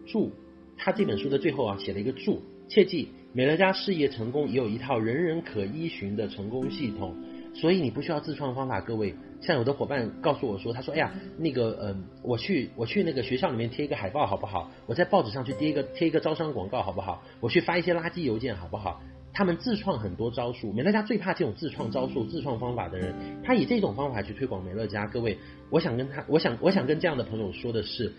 [0.06, 0.32] 注，
[0.78, 7.14] 他这本书的最后啊写了一个注，切记美乐家事业成功也有一套人人可依循的成功系统，
[7.62, 8.82] 所以你不需要自创方法。
[8.82, 14.72] 各位，像有的伙伴告诉我说，他说，哎呀，那个，嗯、呃，我去我去那个学校里面贴一个海报好不好？
[14.88, 17.22] 我在报纸上去贴一个贴一个招商广告好不好？
[17.39, 18.99] 我去发一些垃圾邮件好不好？
[19.32, 20.74] 他们自创很多招数。
[20.74, 23.14] 美乐家最怕这种自创招数、自创方法的人。
[23.43, 25.05] 他以这种方法去推广美乐家。
[25.05, 25.38] 各位，
[25.70, 28.12] 我想跟他，我想，我想跟这样的朋友说的是，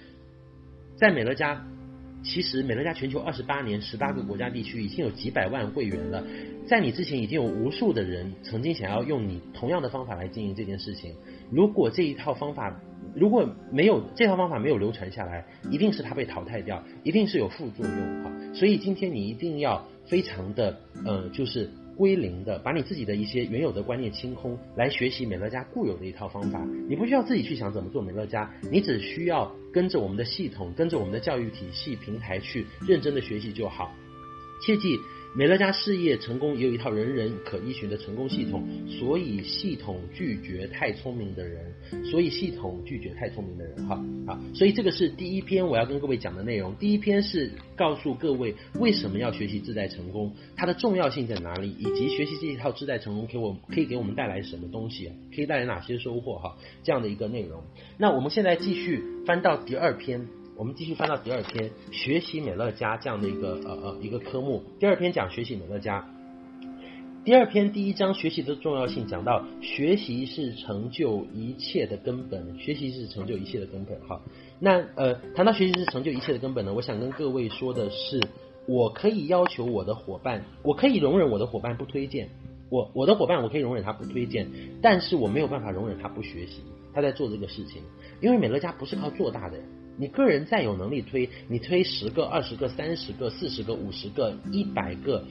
[0.96, 1.66] 在美乐家，
[2.22, 6.24] 其实美乐家全球二十八年、十八个国家地区已经有几百万会员了。
[6.66, 11.14] 在你之前，已经有无数的人曾经想要用你同样的方法来经营这件事情。
[11.50, 12.80] 如果这一套方法
[13.14, 18.32] 如果没有这套方法没有流传下来，一定是它被淘汰掉，一定是有副作用哈。
[18.54, 26.60] 所以今天你一定要非常的呃，就是归零的，把你自己的一些原有的观念清空，来学习美乐家固有的一套方法。
[26.88, 33.92] 你不需要自己去想怎么做美乐家，你只需要跟着我们的系统，跟着我们的教育体系平台去认真的学习就好。
[34.64, 34.98] 切记。
[35.34, 41.72] 美乐家事业成功也有一套人人可依循的成功系统，所以系统拒绝太聪明的人，
[42.04, 43.94] 所以系统拒绝太聪明的人，哈，
[44.26, 46.74] 啊，所以这个是第一篇我要跟各位讲的内容。
[46.74, 57.62] 第一篇是告诉各位为什么要学习自在成功，它的重要性在哪里，以及学习这一套自在成功给我可以给我们带来什么东西，可以带来哪些收获，哈，这样的一个内容。
[57.96, 60.28] 那我们现在继续翻到第二篇。
[60.56, 64.62] 我们继续翻到第二篇，学习美乐家这样的一个呃呃一个科目。
[64.78, 66.06] 第二篇讲学习美乐家。
[67.24, 73.98] 第二篇第一章学习的重要性讲到，学习是成就一切的根本，学习是成就一切的根本。
[74.06, 74.20] 哈，
[74.60, 78.20] 那呃谈到学习是成就一切的根本呢，我想跟各位说的是，
[78.66, 82.28] 我可以要求我的伙伴，我可以容忍我的伙伴不推荐，
[82.68, 84.50] 我我的伙伴我可以容忍他不推荐，
[84.82, 87.82] 但是我没有办法容忍他不学习，他在做这个事情，
[88.20, 89.58] 因为美乐家不是靠做大的。
[89.96, 95.24] 你个人再有能力推，你推十个、二十个、三十个、四十个、五十个、一百个，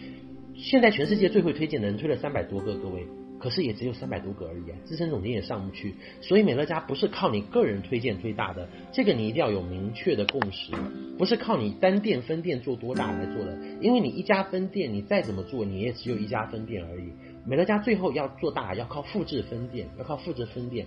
[0.56, 3.06] 现在全世界最会推荐的人推了三百多个，各位，
[3.40, 5.96] 可是也只有三百多个而已啊，资深总监也上不去。
[6.22, 10.72] 所以美乐家不是靠你个人推荐最大的，这个你一定要有明确的共识，
[11.18, 17.12] 不是靠你单店分店做多大来做的，因为你一家分店你再怎么做，你也只有一家分店而已。
[17.48, 20.86] 美乐家最后要做大，要靠复制分店，要靠复制分店。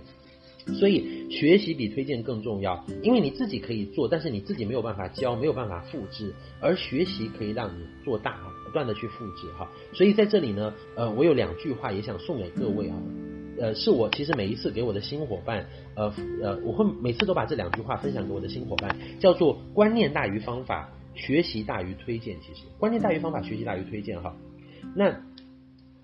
[0.78, 9.70] 所以学习比推荐更重要，因为你自己可以做，但是你自己没有办法教，没有办法复制，而学习可以让你做大，不断的去复制哈。
[9.92, 12.96] 所以在这里呢，呃，我有两句话也想送给各位啊，
[13.58, 16.12] 呃，是我其实每一次给我的新伙伴，呃
[16.42, 22.36] 呃，我会每次都把这两句话分享给我的新伙伴，叫做观念大于方法，学习大于推荐。
[22.40, 24.34] 其实观念大于方法，学习大于推荐哈。
[24.96, 25.20] 那。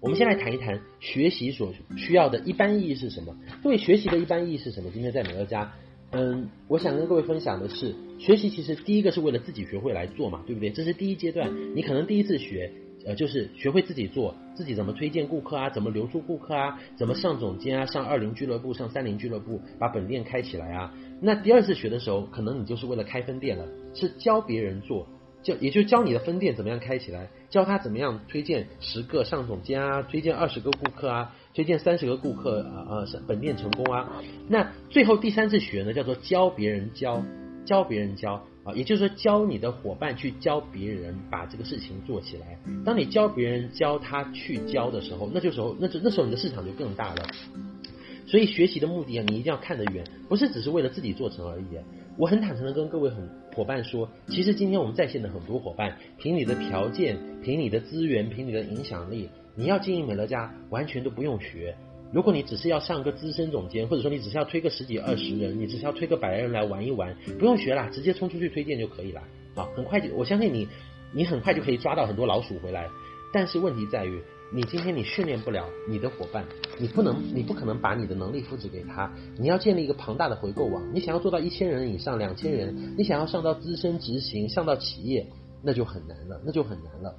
[0.01, 3.37] 我们先来谈一谈学习所需要的一般意义是什么？
[3.63, 4.91] 各位，学习的一般意义是什么？
[4.91, 5.71] 今天在美乐家，
[6.13, 10.71] 嗯，我想跟各位分享的是，学习其实第一个是为了自己学会来做嘛，对不对？
[10.71, 12.73] 这是第一阶段，你可能第一次学，
[13.05, 20.95] 呃，就是学会自己做，自己怎么推荐顾客啊，怎么留住顾客啊，怎么上总监啊，上二零俱乐部，上三零俱乐部，把本店开起来啊。
[21.21, 25.07] 那第二次学的时候，可能你就是为了开分店了，是教别人做。
[25.43, 34.23] 就也就教你的分店怎么样开起来，教他怎么样推荐十个上总监啊，推荐二十个顾客啊，推荐三十个顾客啊啊，本店成功啊。
[34.49, 37.23] 那最后第三次学呢，叫做教别人教，
[37.65, 42.59] 教别人教啊，也就是说教你的伙伴去教别人把这个事情做起来。
[42.85, 47.27] 当你教别人教他去教的时候，那就时候那就那时候你的市场就更大了。
[48.27, 51.65] 所以学习的目的啊，你一定要看得远，不是只是为了自己做成而已。
[52.21, 61.75] 我很坦诚的跟各位很伙伴说，其实今天我们在线的很多伙伴，凭你的条件，凭你的资源，凭你的影响力，你要经营美乐家，完全都不用学。
[62.13, 69.23] 如果你只是要上个资深总监，或者说你只是要推个十几二十人，你只是要推个百人来玩一玩，不用学啦，直接冲出去推荐就可以了。
[69.55, 70.69] 好，很快就，我相信你，
[71.15, 72.87] 你很快就可以抓到很多老鼠回来。
[73.33, 74.21] 但是问题在于。
[74.53, 76.45] 你今天你训练不了你的伙伴，
[76.77, 79.09] 你不能，你不可能把你的能力复制给他。
[79.39, 80.83] 你要建立一个庞大的回购网。
[80.93, 85.29] 你想要做到一千人以上、两千人，你想要上到资深执行、上到企业，
[85.63, 87.15] 那就很难了，那就很难了。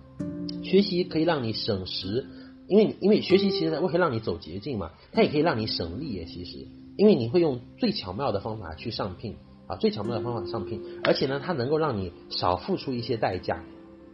[0.62, 2.26] 学习可以让你省时，
[2.68, 6.68] 因为因为学习其实会可以让你走捷径嘛，它也可以让你省力也其实，
[6.98, 13.64] 因为你会用最巧妙的方法去上聘啊，最巧妙的方法上聘，而且呢，它能够让你少付出一些代价。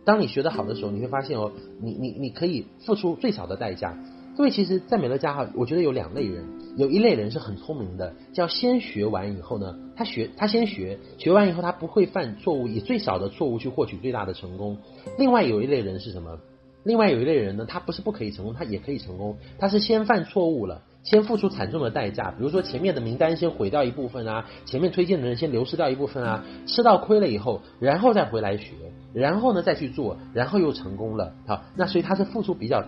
[0.08, 1.52] 当你学得好的时候，你会发现哦，
[1.82, 3.94] 你你你可以付出最少的代价。
[4.38, 6.46] 各位，其实，在美乐家哈，我觉得有两类人，
[6.78, 14.78] 有一类人是很聪明的，叫先学完以后呢，他学他先学，学完以后他不会犯错误，以最少的错误去获取最大的成功。
[15.18, 16.40] 另外有一类人是什么？
[16.84, 20.84] 另外有一类人呢，他不是不可以成功，他也可以成功，他是先犯错误了。
[21.10, 28.74] 先付出惨重的代价，比如说前面的名单先毁掉一部分啊，前面推荐的人先流失掉一部分啊，吃到亏了以后，然后再回来学，
[29.14, 31.34] 然后呢再去做，然后又成功了。
[31.48, 32.84] 好，那所以他是付出比较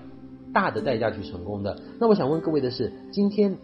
[0.53, 1.81] 大的代价去成功的。
[1.97, 3.57] 那我想问各位的是，今天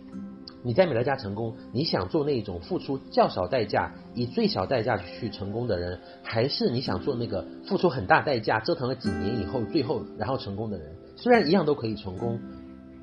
[0.64, 10.96] 你在美乐家成功，你想做那种付出较少代价，以最小代价去成功的人，还是你想做那个付出很大代价，折腾了几年以后，最后然后成功的人？
[11.18, 12.40] 虽然一样都可以成功，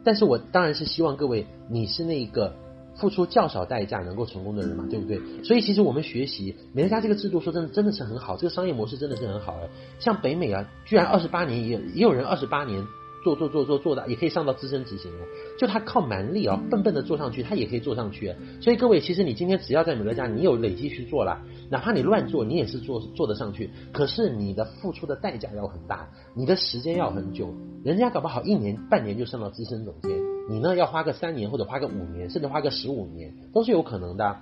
[0.04, 2.54] 但是我当然是希望各位你是那个
[2.96, 5.20] 付出较少代价能够成功的人嘛，对不对？
[5.44, 9.68] 所以其实我们学习美乐家这个制度，说真的真的是很好，这个商业模式真的是很好的。
[9.98, 12.84] 像北美啊，居然二十八年也也有人二十八年。
[13.22, 15.24] 做做做做做的也可以上到资深执行哦，
[15.58, 18.34] 就他靠蛮力啊，笨笨的做上去，他也可以做上去。
[18.60, 23.70] 所以各位，其实你今天只要在美乐家，你有累积去做了，哪怕你乱做，你也是做做得上去。
[23.92, 27.54] 可是你的付出的代价要很大，你的时间要很久，
[27.84, 30.10] 人家搞不好一年半年就上到资深总监，
[30.50, 34.36] 你呢要花个三年或者花个五年，甚至花个十五年都是有可能的。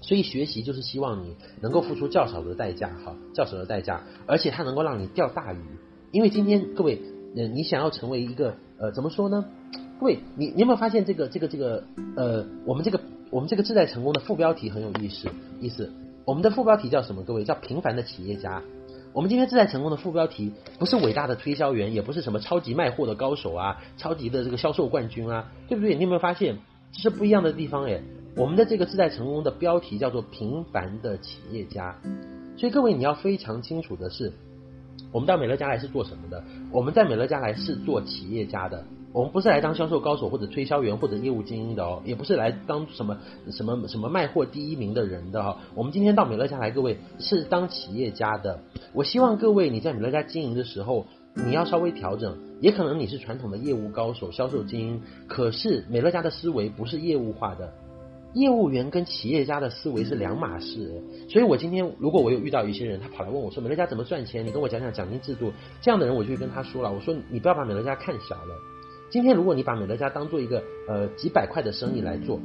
[0.00, 5.58] 所以学习就是希望你能够付出较少的代价，哈，较少的代价，而且它能够让你钓大鱼。
[6.12, 7.00] 因为今天各位。
[7.36, 9.44] 呃，你想要成为一个呃，怎么说呢？
[9.98, 11.82] 各位，你你有没有发现这个这个这个
[12.16, 15.28] 呃，我们这个我们这个自在成功的副标题很有意思，
[15.60, 15.92] 意思，
[16.24, 17.22] 我们的副标题叫什么？
[17.22, 18.62] 各位叫平凡的企业家。
[19.12, 25.94] 我们今天自在成功的副标题不是伟大的推销员，也不是什么超级卖货的高手啊，超级的这个销售冠军啊，对不对？
[25.94, 26.58] 你有没有发现
[26.92, 27.84] 这是不一样的地方？
[27.84, 28.02] 诶，
[28.36, 31.96] 我们的这个自在成功的标题叫做平凡的企业家。
[32.56, 34.32] 所以各位你要非常清楚的是。
[35.12, 36.42] 我们到美乐家来是做什么的？
[36.72, 38.84] 我们在美乐家来是做企业家的。
[39.12, 43.18] 我们不是来当销售高手或者推销员或者业务精英的哦，也不是来当什么
[43.52, 45.58] 什么什么卖货第一名的人的哈。
[45.76, 48.58] 我们今天到美乐家来，各位是当企业家的。
[48.92, 52.38] 我希望各位你在美乐家经营的时候，你要稍微调整。
[52.60, 57.72] 也可能你是传统的业务高手、销售精英，可是美乐家的思维不是业务化的。
[58.34, 64.44] 业务员跟企业家的思维是两码事，所以我今天如果我有遇到一些人，他跑来问我说美乐家怎么赚钱？
[64.44, 65.52] 你跟我讲讲奖金制度。
[65.80, 68.54] 这样的人我就会跟他说了，我说你不要把美乐家看小了。
[69.08, 72.40] 今天如果你把美乐家当做一个呃几百块的生意来做。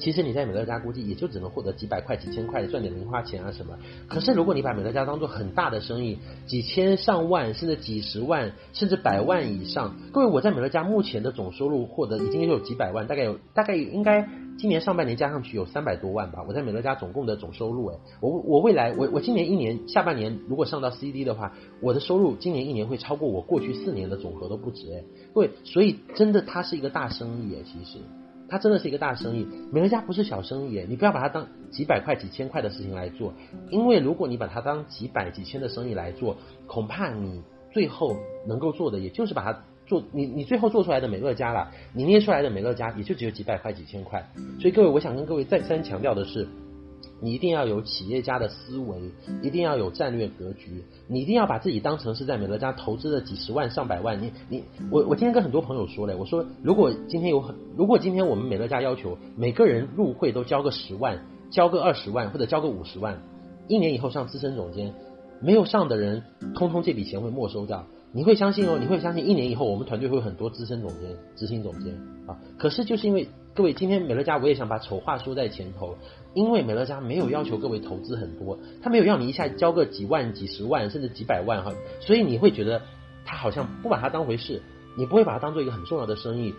[0.00, 3.78] 其实你在美乐家估计也就只能获得几百块、几千块，赚点零花钱啊什么。
[4.08, 16.44] 可是如果你把美乐家当做很大的生意，几千上万，甚至几十万，甚至百万以上，各位，我在美乐家目前的总收入获得已经有几百万，大概有大概应该今年上半年加上去有三百多万吧。
[16.46, 27.98] 我在美乐家总共的总收入，哎，我我未来我我今年一年下半年如果上到 CD 的话，我的收入今年一年会超过我过去四年的总和都不止，哎，各位，所以真的它是一个大生意，哎，其实。
[28.46, 33.32] 它真的是一个大生意，美乐家不是小生意，你不要把它当几百块、几千块的事情来做，
[33.70, 36.36] 因为如果你把它当几百、几千的生意来做，
[36.66, 37.42] 恐怕你
[37.72, 38.14] 最后
[38.46, 44.30] 能够做的也就是把它做，你你最后做出来的美乐家了，你捏出来的美乐家也就只有几百块、几千块。
[44.60, 46.46] 所以各位，我想跟各位再三强调的是。
[47.20, 48.98] 你一定要有企业家的思维，
[49.40, 54.20] 一定要有战略格局，你一定要把自己当成是在美乐家投资了几十万上百万。
[54.20, 63.22] 你你我我今天跟很多朋友说嘞，我说如果今天有很如果今天我们美乐家要求每个人入会都交个十万，交个二十万或者交个五十万，
[63.68, 64.92] 一年以后上资深总监，
[65.40, 66.24] 没有上的人，
[66.54, 67.86] 通通这笔钱会没收掉。
[68.14, 71.92] 你会相信哦，你会相信一年以后我们团队会有很多资深总监、执行总监
[72.28, 72.38] 啊。
[72.56, 75.96] 可是就是因为各位今天美乐家，我也想把丑话说在前头。
[76.32, 82.82] 因为美乐家没有要求各位投资很多，他没有要你一下交个几万、几十万甚至几百万哈，所以你会觉得
[83.24, 84.60] 他好像不把它当回事，
[84.96, 86.54] 你不会把它当做一个很重要的生意。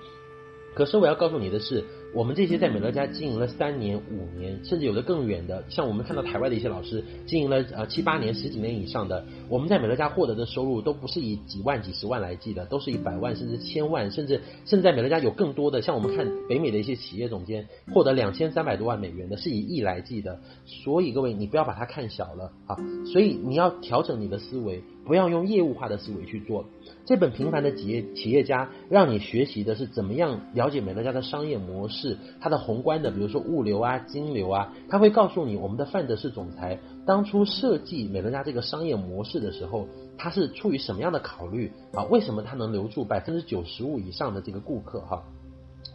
[0.73, 1.83] 可是我要告诉你的是，
[2.15, 20.39] 我们这些在美乐家经营了三年、五年，甚至有的更远的，像我们看到台外的一些老师经营了呃七八年、十几年以上的，我们在美乐家获得的收入都不是以几万、几十万来计的，都是以百万甚至千万，甚至甚至在美乐家有更多的，像我们看北美的一些企业总监获得两千三百多万美元的，是以亿来计的。
[20.65, 22.77] 所以各位，你不要把它看小了啊！
[23.11, 26.65] 所以你要调整你的思维，不要用业务化的思维去做。
[27.05, 39.87] 这本平凡的企业企业家，让你学习的是怎么样了解美乐家的商业模式，它的宏观的，比如说物流啊、金流啊，他会告诉你，我们的范德士总裁当初设计美乐家这个商业模式的时候，
[40.17, 42.03] 他是出于什么样的考虑啊？
[42.05, 45.23] 为什么他能留住百分之九十五以上的这个顾客哈？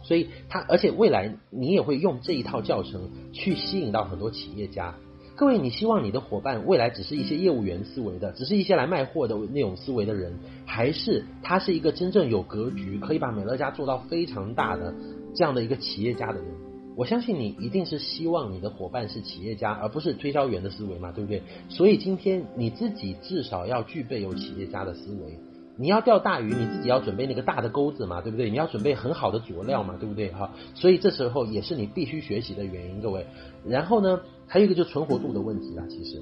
[0.03, 4.95] 所以他，而且未来你也会用这一套教程去吸引到很多企业家。
[5.41, 10.37] 各位，你希望你的伙伴未来只是一些业务员思维的，只是一些来卖货的那种思维的人，
[10.67, 14.93] 还是他是一个真正有格局，可以把美乐家做到非常大的
[15.33, 16.45] 这样的一个企业家的人？
[16.95, 21.41] 我相信你一定是希望你的伙伴是企业家，而不是推销员的思维嘛，对不对？
[21.69, 25.39] 所以今天你自己至少要具备有企业家的思维。
[25.77, 28.51] 你要钓大鱼，你自己要准备那个大的钩子嘛，对不对？
[28.51, 30.31] 你要准备很好的佐料嘛，对不对？
[30.31, 33.25] 哈，所以这时候也是你必须学习的原因，各位。
[33.65, 34.21] 然后呢，
[34.51, 35.85] 还有一个就是存活度的问题啦。
[35.87, 36.21] 其实，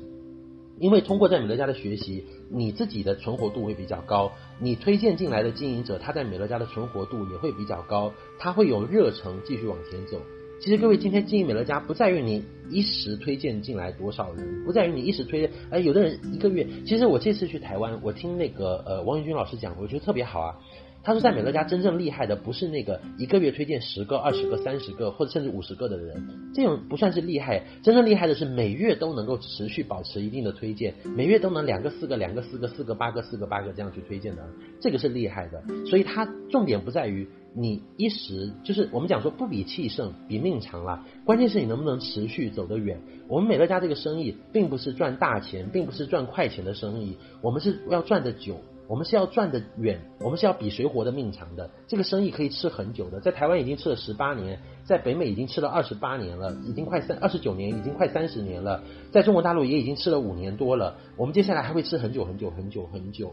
[0.78, 10.22] 因为通过在美乐家的学习，你自己的存活度会比较高，你推荐进来的经营者，他在美乐家的存活度也会比较高，他会有热忱继续往前走。
[10.62, 20.56] 其实各位今天经营美乐家不在于你一时推荐进来多少人，不在于你一时推荐，哎，有的人一个月，其实我这次去台湾，我听那个呃王宇军老师讲，我觉得特别好啊。
[21.02, 26.22] 他说，在美乐家真正厉害的不是那个一个月推荐十个、二十个、三十个，或者甚至五十个的人，
[26.54, 27.64] 这种不算是厉害。
[27.82, 34.46] 真正厉害的是每月都能够持续保持一定的推荐，每月都能两个、四个、两个、四个、四个、八个、四个、八个这样去推荐的，
[34.82, 35.64] 这个是厉害的。
[35.86, 41.06] 所以它重点不在于你一时，就是我们讲说不比气盛，比命长啦。
[41.26, 43.00] 关键是你能不能持续走得远。
[43.28, 48.60] 我们美乐家这个生意并不是赚大钱，并不是赚快钱的生意，我们是要赚的久。
[48.90, 51.70] 我们是要赚得远，我们是要比谁活得命长的。
[51.86, 60.98] 这个生意可以吃很久的，在台湾已经吃了十八年，在北美已经吃了二十八年了，已经快三二十九年，已经快三十年了，在中国大陆也已经吃了五年多了。
[61.18, 63.32] 我们接下来还会吃很久很久很久很久。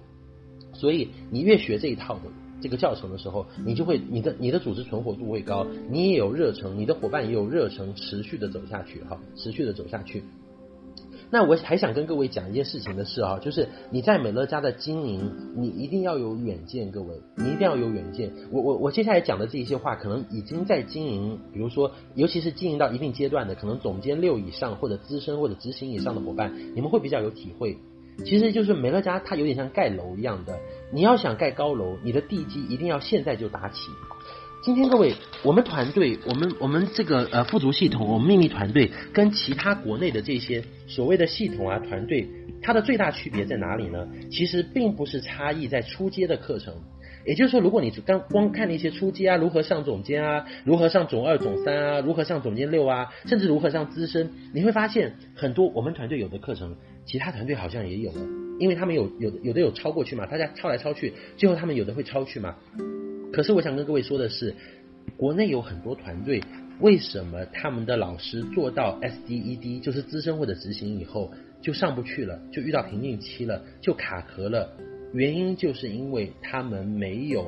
[0.74, 2.24] 所以你越学这一套的
[2.60, 10.22] 这个教程的时候，你就会你的你的组织存活度会高，你也有热诚，你的伙伴也有热诚，持续的走下去哈，持续的走下去。
[11.30, 18.32] 那我还想跟各位讲一件事情的事啊，就是你在美乐家的经营，你一定要有远见，各位，你一定要有远见。
[18.52, 27.76] 我我我接下来讲的这一些话，可能已经在经营，比如说，尤其是经营到一定阶段的，可能总监六以上或者资深或者执行以上的伙伴，你们会比较有体会。
[28.24, 30.58] 其实就是美乐家，它有点像盖楼一样的，
[30.90, 33.90] 你要想盖高楼，你的地基一定要现在就打起。
[34.66, 35.14] 今天各位，
[35.44, 42.26] 我们团队，我们我们这个呃富足系统，我们秘密团队跟其他国内的这些所谓的系统啊团队，
[42.60, 44.08] 它的最大区别在哪里呢？
[44.28, 46.74] 其实并不是差异在初阶的课程，
[47.24, 58.20] 也就是说，如果你刚光看那些初阶啊，如何上总监啊，如何上总二总三啊，如何上总监六啊，甚至如何上资深，你会发现很多我们团队有的课程，其他团队好像也有了，
[58.58, 62.56] 因为他们有有有的有超过去嘛，大家抄来抄去，最后他们有的会超去嘛。
[63.36, 64.54] 可是我想跟各位说的是，
[65.18, 66.42] 国内有很多团队，
[66.80, 71.30] 为什么他们的老师做到 SDED，就是资深或者执行以后
[71.60, 74.74] 就上不去了，就遇到瓶颈期了，就卡壳了？
[75.12, 77.46] 原因就是因为他们没有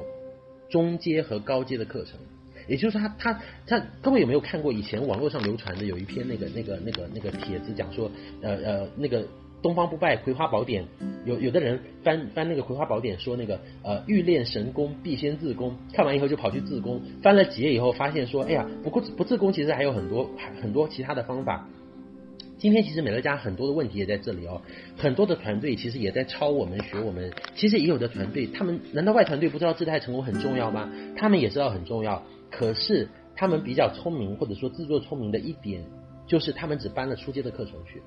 [0.68, 2.20] 中阶和高阶的课程，
[2.68, 8.10] 也就是说他他他，各位有没有看过以前网络上流传的有一篇那个那个那个那个帖子，讲说
[8.42, 9.26] 呃呃那个。
[9.60, 10.84] 东方不败《葵花宝典》，
[11.24, 20.30] 有有的人翻翻那个《葵花宝典》，说那个呃欲练神功必先自宫，看完以后就跑去自宫，翻了几页以后发现说，哎呀，不过不自宫其实还有很多
[20.62, 21.68] 很多其他的方法。
[22.56, 24.62] 今天其实美乐家很多的问题也在这里哦，
[24.96, 30.90] 很多的团队其实也在抄我们学我们，其实也有的团队，他们难道外团队不知道姿态成功很重要吗？
[31.16, 35.84] 他们也知道很重要，可是他们比较聪明或者说自作聪明的一点，
[36.26, 38.02] 就是他们只搬了初阶的课程去。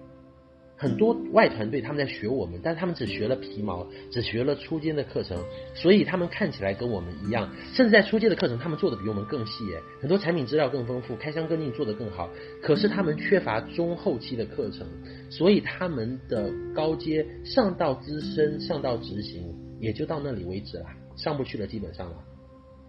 [0.81, 5.43] 很多外团队他们在学我们，但他们只学了皮毛，只学了初阶的课程，
[5.75, 12.31] 所以他们看起来跟我们一样，甚至在初阶的课程他们做的比我们更细耶，很多产品资料更丰富，开箱跟进做得更好。
[12.63, 14.87] 可是他们缺乏中后期的课程，
[15.29, 22.15] 所以他们的高阶上到资深，上到执行，也就到那里为止了，上不去了，基本上了。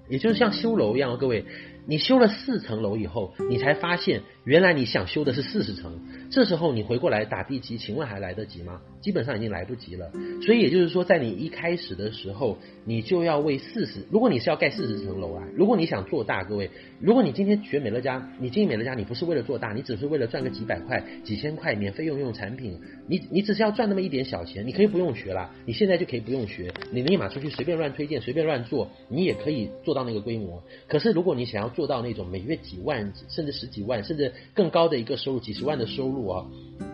[0.09, 1.45] 也就是像修楼一样，各位。
[1.87, 6.01] 你修了四层楼以后，你才发现原来你想修的是四十层。
[6.31, 8.81] 这时候你回过来打地基，请问还来得及吗？
[9.01, 10.13] 基本上已经来不及了。
[10.43, 14.07] 所以也就是说，在你一开始的时候，你就要为四十。
[14.11, 16.71] 如果你是要盖四十层楼啊，如果你想做大，各位，
[17.01, 30.63] 如果你今天学美乐家，你经营美乐家，你不是为了做大，你只是为了赚个几百块、几千块免费用用产品，你你只是要赚那么一点小钱，你可以不用学了，你现在就可以不用学，你立马出去随便乱推荐、随便乱做，你也可以做到那个规模。
[30.87, 36.47] 可是如果你想要，做到那种每月几万，甚至十几万，甚至更高的一个收入，几十万的收入啊，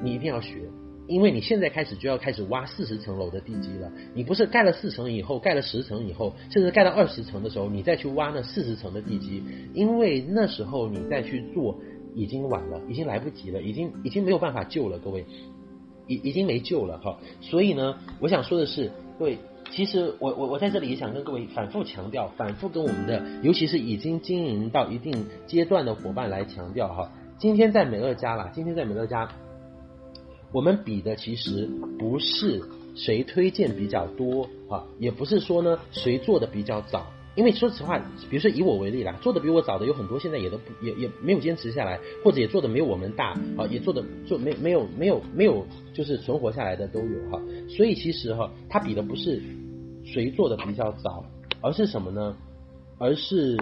[0.02, 0.56] 你一定要学，
[1.06, 3.92] 因为你现在开始就要开始挖四十层楼的地基了。
[4.14, 9.42] 你不是盖了四层以后，盖了十层以后，甚至盖到二十层的时候，你再去挖那四十层的地基，
[9.74, 11.78] 因为那时候你再去做
[12.14, 15.24] 已经晚了，已经来不及了，已经已经没有办法救了，各位，
[16.06, 17.18] 已已经没救了哈。
[17.40, 19.38] 所以呢，我想说的是，各位。
[19.70, 27.12] 其实我我我在这里也想跟各位反复强调，反复跟我们的，尤其是已经经营到一定阶段的伙伴来强调哈。
[27.38, 29.28] 今天在美乐家啦，今天在美乐家，
[30.52, 31.68] 我们比的其实
[31.98, 32.62] 不是
[32.96, 37.06] 谁推荐比较多啊，也不是说呢谁做的比较早，
[37.38, 37.96] 因为说实话，
[38.28, 47.40] 比如说以我为例啦，做的比我早的有很多，现在也都不也也没有坚持下来，或者也做的没有我们大啊，也做的做没没有没有没有就是存活下来的都有哈。
[47.68, 49.40] 所以其实哈，他比的不是。
[50.10, 51.22] 谁做的比较早，
[51.60, 52.34] 而是什么呢？
[52.96, 53.58] 而是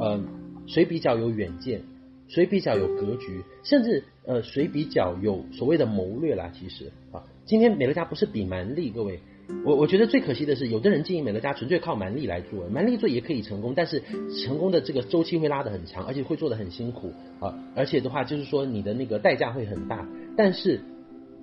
[0.00, 0.20] 呃，
[0.66, 1.80] 谁比较有远见，
[2.26, 6.50] 谁比较有格局，甚至呃，谁比较有所谓的谋略啦。
[6.52, 9.20] 其实啊，今天美乐家不是比蛮力，各位，
[9.64, 14.02] 我我觉得最可惜的是，有的人经营美乐家纯粹靠蛮力来做，蛮力做也可以成功，但是
[14.44, 20.06] 成功的这个周期会拉得很长，而且会做得很辛苦啊，而且的话就是说你的那个代价会很大。
[20.36, 20.80] 但是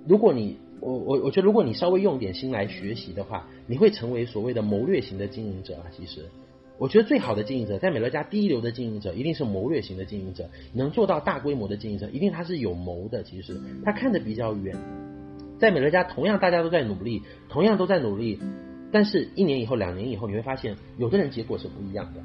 [0.06, 5.84] 如果你我我我觉得如果你稍微用点心来学习的话，你会成为所谓的谋略型的经营者啊。
[5.96, 6.26] 其实
[6.78, 13.22] 我觉得最好的经营者，在美乐家第一流的经营者，一定是谋略型的经营者，能做到大规模的经营者，一定他是有谋的。
[13.22, 14.76] 其实他看得比较远。
[15.62, 18.40] 在美乐家，同样大家都在努力，同样都在努力，
[18.90, 22.20] 但是一年以后、两年以后，你会发现，有的人结果是不一样的，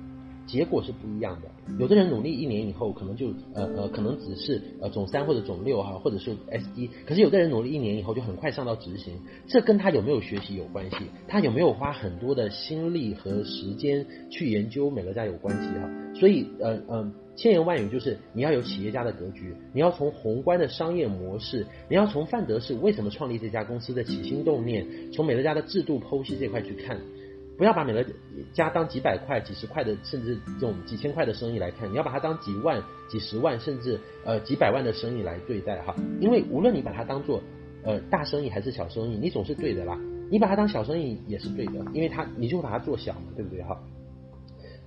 [0.48, 1.48] 结果是不一样的。
[1.78, 6.90] 有的人努力一年以后，可能就呃呃，可能只是呃总三或者总六哈，或者是 SD。
[7.06, 10.98] 可是有的人努力一年以后，就很快上到执行，这跟他有没有学习有关系，
[11.28, 15.90] 他有没有花很多的心力和时间去研究美乐家有关系哈。
[16.16, 27.00] 所以，呃、呃千言万语就是你要有企业家的格局，你要从宏观的商业模式，你要从范德士为什么创立这家公司的起心动念，从美乐家的制度剖析这块去看，
[27.58, 28.06] 不要把美乐
[28.54, 35.96] 家当几百块、几十块的，甚至这种几千块的生意来看，你要把它当几万、几十万，甚至呃几百万的生意来对待哈。
[36.22, 37.42] 因为无论你把它当做
[37.84, 40.00] 呃大生意还是小生意，你总是对的啦。
[40.30, 43.82] 你把它当小生意也是对的，因为它你就会把它做小嘛，对不对哈？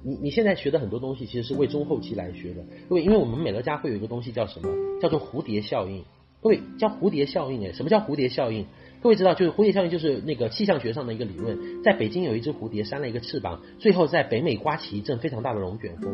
[0.03, 2.63] 你你现在学的很多东西，其实是为中后期来学的。
[2.89, 4.69] 各位，因为我们美乐家会有一个东西叫什么？
[5.01, 6.05] 叫做蝴蝶效应。
[6.41, 8.67] 各位，叫蝴蝶效应诶，什么叫蝴蝶效应？
[9.03, 11.83] 各位知道，就是蝴蝶效应就是那个气象学上的一个理论。
[11.83, 16.13] 在北京有一只蝴蝶扇了一个翅膀，最后在北美刮起一阵非常大的龙卷风。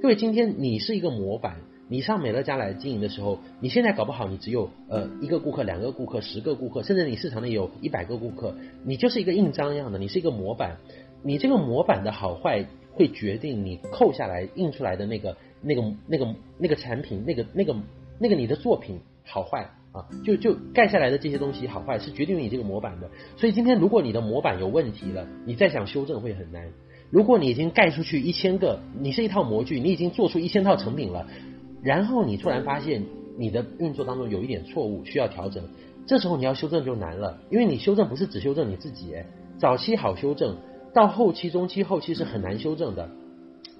[0.00, 1.56] 各位，今天你是一个模板，
[1.88, 8.54] 你上美乐家来经营的时候，你现在搞不好你只有呃一个顾客、两个顾客、十个顾客，甚至你市场内有一百个顾客，
[8.84, 10.78] 你就是一个印章一样的，你是一个模板。
[11.22, 12.66] 你这个模板的好坏。
[12.92, 17.74] 会决定你扣下来印出来的那个、那个、那个、那个产品、那个、那个、
[18.18, 23.10] 那个你的作品好坏啊，就就盖下来的这些东西好坏是决定于你这个模板的。
[23.36, 26.68] 所以今天如果你的模板有问题了，你再想修正会很难。
[27.10, 31.26] 如果你已经盖出去一千个，你是一套模具，你已经做出一千套成品了，
[31.82, 33.04] 然后你突然发现
[33.36, 35.64] 你的运作当中有一点错误需要调整，
[36.06, 39.14] 这时候你要修正就难了，因为你修正不是只修正你自己，
[39.58, 40.56] 早期好修正。
[40.92, 43.08] 到后期、中期、后期是很难修正的。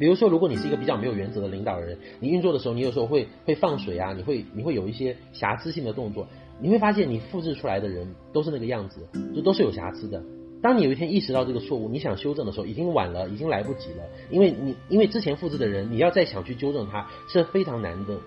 [0.01, 6.27] 比如说，如果你是一个比较没有原则的领导人，你运作的时候，你有时候会会放水啊，你会你会有一些瑕疵性的动作，
[6.59, 9.07] 你会发现你复制出来的人都是那个样子，
[9.37, 10.25] 就都是有瑕疵的。
[10.63, 18.19] 当你有一天意识到这个错误，你想修正的时候，已经晚了，已经来不及了，因为你因为之前复制的人，你要再想去纠正他是非常难的，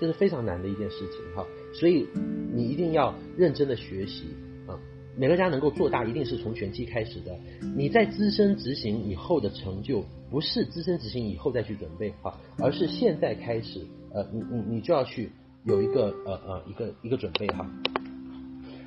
[0.00, 1.46] 这是非常难的一件事情哈。
[1.74, 2.08] 所以
[2.54, 4.24] 你一定要认真的学习。
[5.16, 7.38] 美乐家能够做大，一定是从前期开始的。
[7.76, 13.80] 你在资深执行以后的成就，不是资深执行以后再去准备哈，而是现在开始，
[14.12, 15.30] 呃，你你你就要去
[15.64, 17.70] 有一个呃呃一个一个准备哈。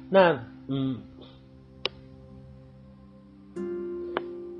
[0.09, 0.97] 那嗯。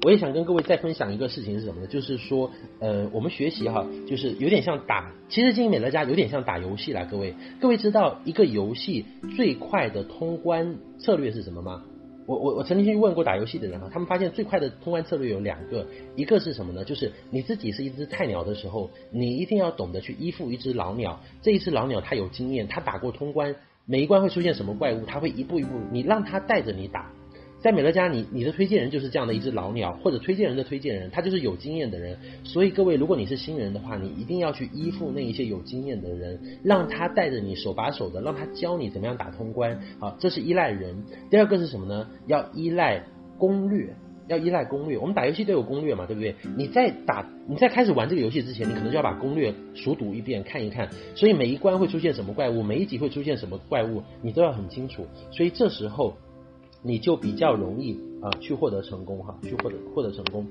[0.03, 1.87] 我也想跟各位再分享一个事情是什么呢？
[1.87, 7.07] 就是说，呃，我们学习哈，就是有点像打，其实经营美乐家有点像打游戏啦。
[7.09, 9.03] 各位，各位知道一个游戏
[9.35, 11.83] 最快的通关策略是什么吗？
[12.25, 16.83] 我我我曾经去问过打游戏的人啊，他们发现最快的通关策略有两个，一个是什么呢？
[16.83, 23.55] 就是你自己是一只菜鸟的时候，你一定要懂得去依附一只老鸟，这一只老鸟它有经验，它打过通关，
[23.85, 27.11] 每一关会出现什么怪物，它会一步一步，你让它带着你打。
[27.65, 32.15] 在美乐家，你你的推荐人就是这样的一只老鸟，或者推荐人的推荐人，他就是有经验的人。
[32.43, 39.81] 所以各位，如果你是新人的话，你一定要去依附那一些有经验的人，让他带着你手把手的，让他教你怎么样打通关。
[39.99, 40.95] 好，这是依赖人。
[41.31, 42.07] 第二个是什么呢？
[42.27, 43.03] 要依赖
[43.39, 43.95] 攻略，
[44.27, 44.99] 要依赖攻略。
[44.99, 46.35] 我们打游戏都有攻略嘛，对不对？
[46.55, 50.87] 你在打，你在开始玩这个游戏之前，你可能就要把攻略熟读一遍，看一看。
[51.15, 55.07] 所以每一关会出现什么怪物，每一集会出现什么怪物，你都要很清楚。
[55.31, 56.15] 所以这时候。
[56.85, 60.45] 你就比较容易啊去获得成功哈，去获得获得成功。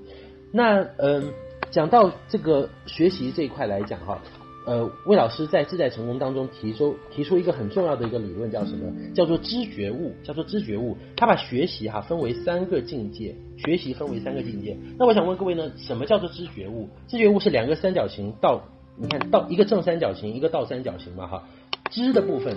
[0.52, 1.32] 那嗯，
[1.70, 4.20] 讲到这个学习这一块来讲哈，
[4.66, 8.93] 呃，魏老师在自在成功当中提出提出一个很重要的一个理论叫什么？
[9.15, 10.97] 叫做知觉悟，叫做知觉悟。
[11.16, 14.77] 他把学习哈分为三个境界，学习分为三个境界。
[14.98, 16.89] 那我想问各位呢，什么叫做知觉悟？
[17.06, 18.62] 知觉悟是两个三角形到，
[18.97, 21.48] 你看到一个正三角形，一个倒三角形嘛哈，
[21.90, 22.56] 知的部分。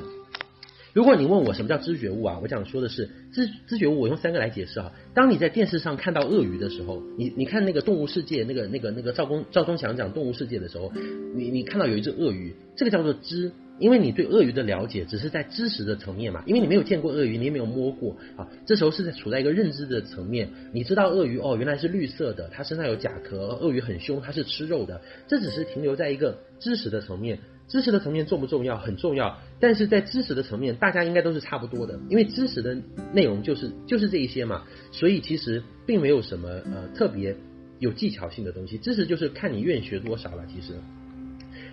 [0.98, 4.92] 如果你问我什么叫知觉物啊，我想说的是知知觉物，我用三个来解释哈。
[5.14, 10.92] 当你在电视上看到鳄鱼的时候，你你看那个动物世界那个那个那个赵公赵忠祥讲动物世界的时候，
[11.36, 27.38] 你你看到有一只鳄鱼，这个叫做知，因为你对鳄鱼的了解只是在知识的层面嘛，因为你没有见过鳄鱼，你也没有摸过啊，这时候是在处在一个认知的层面，你知道鳄鱼哦原来是绿色的，它身上有甲壳，鳄鱼很凶，它是吃肉的，这只是停留在一个知识的层面。
[27.68, 28.78] 知识的层面重不重要？
[28.78, 29.40] 很重要。
[29.60, 32.78] 但是在知识的层面，大家应该都是差不多的，因为知识的
[33.14, 34.64] 内容就是就是这一些嘛。
[34.92, 37.36] 所以其实并没有什么呃特别
[37.80, 38.78] 有技巧性的东西。
[38.78, 40.46] 知识就是看你愿学多少了。
[40.48, 40.74] 其实，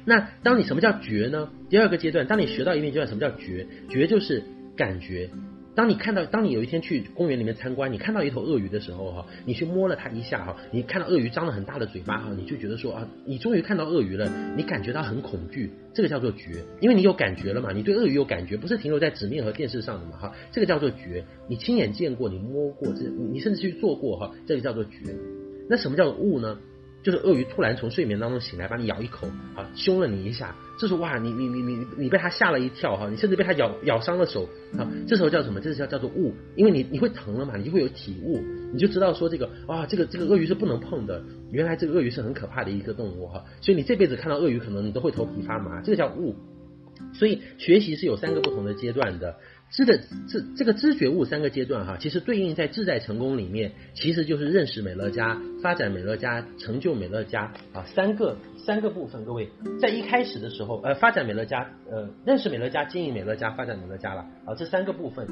[0.04, 1.48] 那当你什么叫觉呢？
[1.68, 3.66] 第二个阶段，当你学到一定阶段，什么叫觉？
[3.88, 4.42] 觉就是
[4.76, 5.30] 感觉。
[5.74, 24.90] 当你看到，当你有一天去公园里面参观，你看到一头鳄鱼的时候，哈，你去摸了它一下，哈，你看到鳄鱼张了很大的嘴巴，哈，你就觉得说啊，你终于看到鳄鱼了，你感觉到很恐惧，这个叫做觉，因为你有感觉了嘛，你对鳄鱼有感觉，不是停留在纸面和电视上的嘛，哈，这个叫做觉，你亲眼见过，你摸过，这你甚至去做过，哈，这个叫做觉。
[25.68, 26.58] 那什么叫做悟呢？
[27.04, 34.48] 就是鳄鱼突然从睡眠当中醒来，把你咬一口，啊，凶了你一下，这时候哇，你你你你你被它吓了一跳哈，你甚至被它咬咬伤了手
[34.78, 35.60] 啊，这时候叫什么？
[35.60, 41.22] 这是叫叫做悟，因为你你会疼了嘛，你就会有体悟，你就知道说这个啊，这个这个鳄鱼是不能碰的，
[41.52, 46.34] 原来这个鳄鱼是很可怕的一个动物哈，所以你这辈子看到鳄鱼，可能你都会头皮发麻，这个叫悟。
[47.12, 49.36] 所以学习是有三个不同的阶段的。
[49.74, 49.98] 知的
[50.28, 59.24] 知这个知觉悟三个阶段哈，其实对应在自在成功里面，其实就是认识美乐家、发展美乐家、成就美乐家啊三个三个部分。
[59.24, 65.26] 各位在一开始的时候，呃，发展美乐家，呃，认识美乐家、经营美乐家、发展美乐家了啊，这三个部分。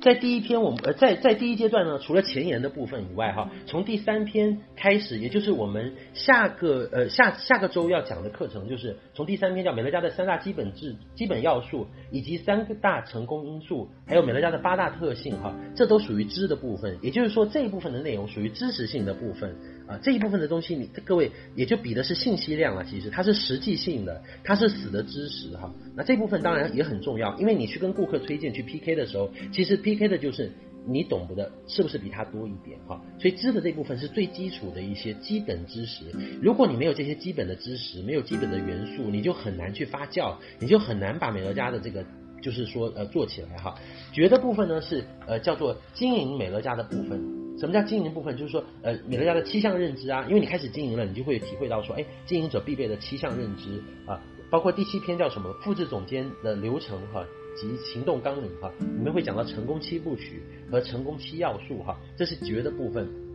[0.00, 16.98] 在第一篇，我们呃，在在第一阶段呢，除了前言的部分以外，哈，从第三篇开始，也就是我们下个呃下下个周要讲的课程，就是从第三篇叫美乐家的三大基本制基本要素，以及三个大成功因素，还有美乐家的八大特性，哈，这都属于知的部分。
[17.02, 19.56] 也就是说，这一部分的内容属于知识性的部分
[19.88, 22.84] 啊，这一部分的东西，你各位也就比的是信息量了。
[22.84, 25.74] 其实它是实际性的，它是死的知识哈。
[25.96, 30.52] 那这部分当然也很重要，因为你去跟顾客推荐去 PK 的时候，其实 PK 的就是
[30.86, 33.02] 你懂不的，是不是比他多一点哈？
[33.18, 36.04] 所以知的这部分是最基础的一些基本知识。
[36.42, 42.04] 如果你没有这些基本的知识，没有基本的元素，你就很难去发酵，你就很难把美乐家的这个
[42.42, 43.74] 就是说呃做起来哈。
[44.12, 47.47] 觉的部分呢是呃叫做经营美乐家的部分。
[47.58, 48.36] 什么叫经营部分？
[48.36, 54.20] 就是说呃美乐家的七项认知啊，因为你开始经营了，你就会体会到说，哎，经营者必备的七项认知啊。
[54.50, 55.52] 包括第七篇叫什么？
[55.60, 57.22] 复制总监的流程哈
[57.54, 63.27] 及行动纲领哈，里面会讲到成功七部曲和成功七要素哈，这是绝的部分。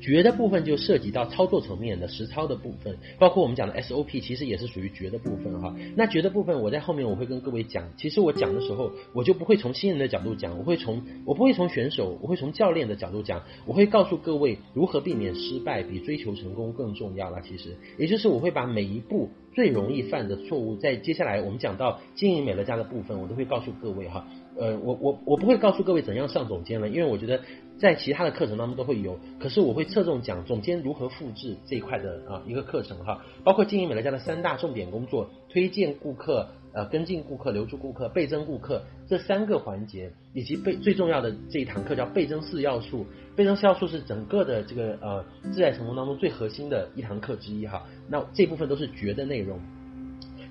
[0.00, 5.74] 绝的部分就涉及到操作层面的实操的部分，包括我们讲的 SOP，其实也是属于绝的部分哈。
[5.94, 7.84] 那绝的部分，我在后面我会跟各位讲。
[7.96, 13.42] 其实我讲的时候，我就不会从新人的角度讲，我会从我不会从选手，我会从教练的角度讲。
[13.66, 17.40] 我会告诉各位如何避免失败，比追求成功更重要啦。
[17.40, 24.26] 其实，也就是我会把每一步最容易犯的错误，在接下来我们讲到经营美乐家的部分，我都会告诉各位哈。
[24.56, 27.40] 呃，我我我不会告诉各位怎样上总监了，因为我觉得
[27.80, 43.06] 在其他的课程当中都会有，可是我会侧重讲总监如何复制这一块的啊一个课程哈，包括经营美乐家的三大重点工作：推荐顾客、呃跟进顾客、留住顾客、倍增顾客这三个环节，以及倍最重要的这一堂课叫倍增四要素。
[43.34, 47.86] 倍增四要素是整个的这个呃自在成功当中最核心的一堂课之一哈。
[48.10, 49.58] 那这部分都是绝的内容。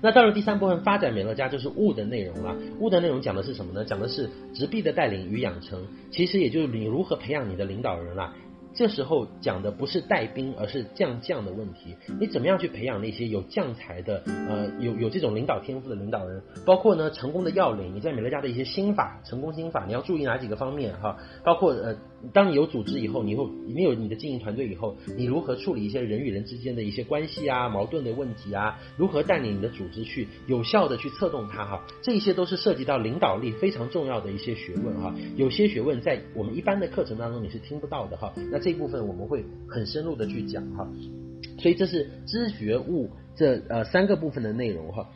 [0.02, 2.56] 那到了第三部分，发展美乐家就是物的内容了。
[2.78, 3.84] 物的内容讲的是什么呢？
[3.84, 8.34] 讲的是直臂的带领与养成，其实也就是你如何培养你的领导人啦。
[8.72, 11.96] 这时候讲的不是带兵，而是将将的问题。
[12.20, 16.40] 你怎么样去培养那些有将才的，呃，有有这种领导天赋的领导人？
[16.64, 21.18] 包括呢，成功的要领，你在美乐家的一些心法，成功心法，你要注意哪几个方面哈？
[21.42, 21.96] 包括呃，
[22.32, 28.78] 当你有组织以后，你会你有你的经营团队以后，你如何处理一些人与人之间的一些关系啊、矛盾的问题啊？
[28.96, 31.86] 如何带领你的组织去有效的去策动它哈？
[32.02, 35.14] 这一些都是涉及到领导力非常重要的一些学问哈。
[35.36, 38.32] 有些学问在我们一般的课程当中你是听不到的哈。
[38.50, 40.86] 那这一部分我们会很深入的去讲哈，
[41.58, 45.08] 所以这是知觉悟这呃三个部分的内容哈。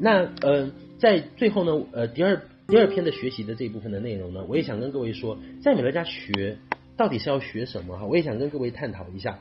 [0.00, 6.56] 那呃在最后呢呃第二第二篇的学习的这一部分的内容呢，我也想跟各位说，在美乐家学
[6.96, 8.06] 到底是要学什么哈？
[8.06, 9.40] 我也想跟各位探讨一下。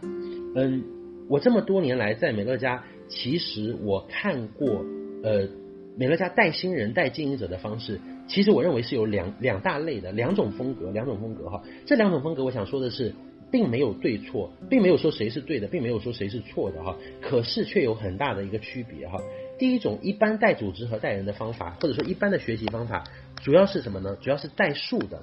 [0.56, 0.84] 嗯，
[1.30, 4.84] 我这么多年来在美乐家，其实我看过
[5.24, 5.48] 呃
[5.96, 8.02] 美乐家带新人带经营者的方式。
[8.28, 11.62] 其实我认为是有两两大类的两种风格，两种风格哈。
[11.86, 13.14] 这两种风格，我想说的是，
[13.52, 16.98] 并没有对错，并没有说谁是对的，并没有说谁是错的哈。
[17.22, 19.20] 可是却有很大的一个区别哈。
[19.60, 23.04] 第一种一般带组织和带人的方法，或者说一般的学习方法，
[23.44, 24.18] 主要是什么呢？
[24.20, 25.22] 主要是带数的，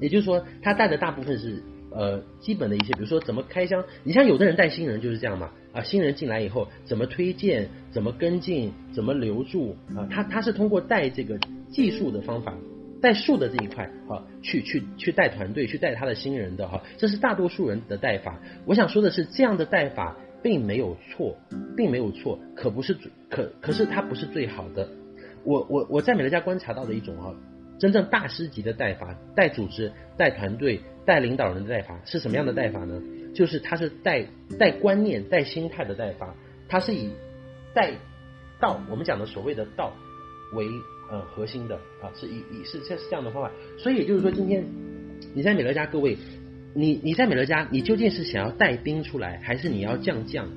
[0.00, 1.62] 也就是说，他带的大部分是
[1.92, 3.84] 呃基本的一些，比如说怎么开箱。
[4.02, 11.38] 你像有的人带新人就是这样嘛啊，新人进来以后怎么推荐，怎么跟进，怎么留住啊，他他是通过带这个。
[11.70, 12.52] 技术的方法，
[13.00, 18.40] 带数的这一块，哈，去去去带团队，去带他的新人的哈，这是大多数人的带法。
[18.66, 21.36] 我想说的是，这样的带法并没有错，
[21.76, 24.88] 并没有错，可不是最可可是它不是最好的。
[25.44, 27.34] 我我我在美乐家观察到的一种啊，
[27.78, 33.00] 真正大师级的带法，带组织、带团队、带领导人的带法是什么样的带法呢？
[33.34, 34.26] 就是它是带
[34.58, 36.34] 带观念、带心态的带法，
[36.68, 37.10] 它是以
[37.72, 37.92] 带
[38.60, 39.94] 道，我们讲的所谓的道
[40.54, 40.66] 为
[41.10, 43.50] 呃核心的啊，是以以是这是这样的方法。
[43.78, 44.66] 所以也就是说，今天
[45.32, 46.18] 你在美乐家，各位，
[46.74, 50.48] 你你在美乐家，你究竟是想要带兵出来，还是你要将将？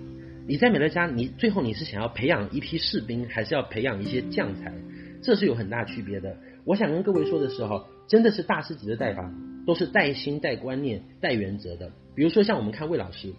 [0.48, 4.74] 你在美乐家，你最后你是想要培养一批士兵，还是要培养一些将才？
[5.22, 6.38] 这是有很大区别的。
[6.66, 9.34] 我想跟各位说的时候，真的是大师级的带法，
[9.66, 11.92] 都是带心、带观念、带原则的。
[12.14, 13.34] 比如说像我们看魏老师，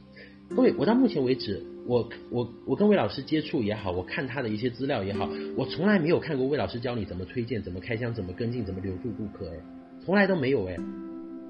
[0.49, 9.53] 各位，我到目前为止，我我我跟魏老师接触也好，我看他的一些资料也好，我从来没有看过魏老师教你怎么推荐、怎么开箱、怎么跟进、怎么留住顾客，
[10.05, 10.77] 从来都没有哎。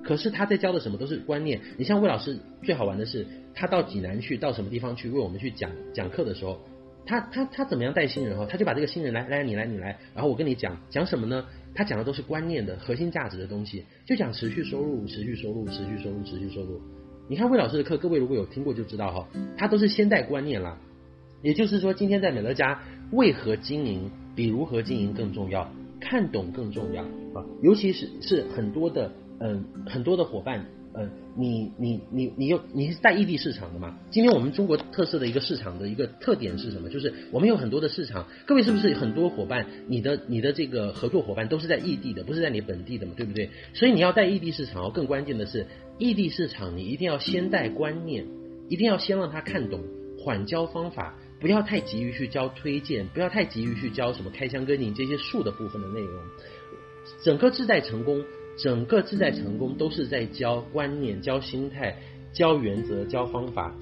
[0.05, 1.61] 可是他在教的什么都是观念。
[1.79, 6.61] 你像魏老师最好玩的是，他到济南去，到什么地方去为我们去讲讲课的时候，
[7.07, 8.47] 他他他怎么样带新人哈？
[8.49, 11.47] 他就把这个新人来来你来你来，然后我跟你讲讲什么呢？
[11.75, 16.81] 他讲的都是观念的核心价值的东西，就讲持续收入、持续收入、持续收入、持续收入。
[17.29, 20.79] 你看魏老师的课，各位如果有听过就知道哈，他都是先带观念啦。
[21.43, 22.83] 也就是说，今天在美乐家
[23.13, 25.71] 为何经营比如何经营更重要，
[26.01, 29.11] 看懂更重要啊，尤其是是很多的。
[29.41, 33.99] 嗯，很多的伙伴，嗯，你你你你又你是在异地市场的嘛？
[34.11, 36.89] 今天我们中国特色的一个市场的一个特点是什么？
[36.89, 39.67] 就是我们有很多的市场，各位是不是很多伙伴？
[39.89, 43.13] 你的你的这个合作伙伴都是在异地的，不是在你本地的嘛？
[43.17, 43.51] 对不对？
[43.75, 45.67] 所以你要带异地市场，更关键的是
[45.99, 48.25] 异地市场，你一定要先带观念，
[48.69, 49.81] 一定要先让他看懂，
[50.17, 56.23] 缓教方法，不要太急于去教推荐，不要太急于去教什么开箱跟进这些术的部分的内容，
[57.25, 58.25] 整个自带成功。
[58.57, 61.97] 整个自在成功都是在教观念、教心态、
[62.33, 63.75] 教原则、教方法。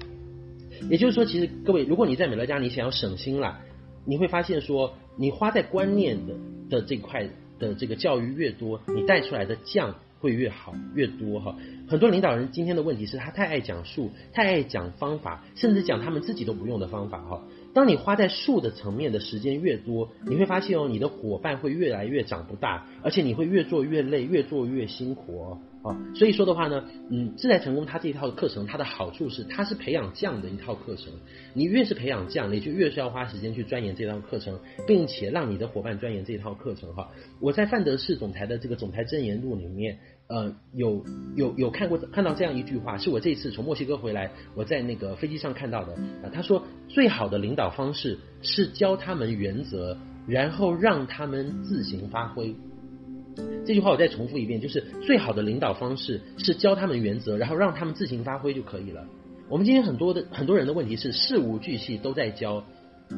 [0.89, 3.59] 也就是说，其实各位，如果你在美乐家，你想要省心了，
[4.05, 6.33] 你会发现说，你花在观念的
[6.69, 7.29] 的这块
[7.59, 11.55] 的这个教育越多，你带出来的将会越好越多哈。
[11.87, 17.43] 很多领导人今天的问题是他太爱讲术，太爱讲方法，甚至讲他们自己都不用的方法哈。
[17.73, 25.59] 当你花在术的层面的时间越多，你会发现哦，你的伙伴会越来越长不大，而且你会越做越累，越做越辛苦哦。
[25.83, 31.11] 啊，所以说的话呢，嗯，自在成功它这一套课程，它的好处是它是培养匠的一套课程。
[31.53, 37.11] 你越是培养匠，你就越是要花时间去钻研这套课程，并且让你的伙伴钻研这套课程哈。
[37.41, 39.99] 我在范德士总裁的这个总裁箴言录里面。
[40.27, 41.03] 呃，有
[41.35, 45.93] 有有看过看到这样一句话，是我这次从墨西哥回来，我在那个飞机上看到的。
[46.23, 52.55] 啊，他说最好的领导方式是教他们原则，然后让他们自行发挥。
[53.65, 59.05] 这句话我再重复一遍，就是最好的领导方式是教他们原则，然后让他们自行发挥就可以了。
[59.49, 62.63] 我们今天很多的很多人的问题是事无巨细都在教，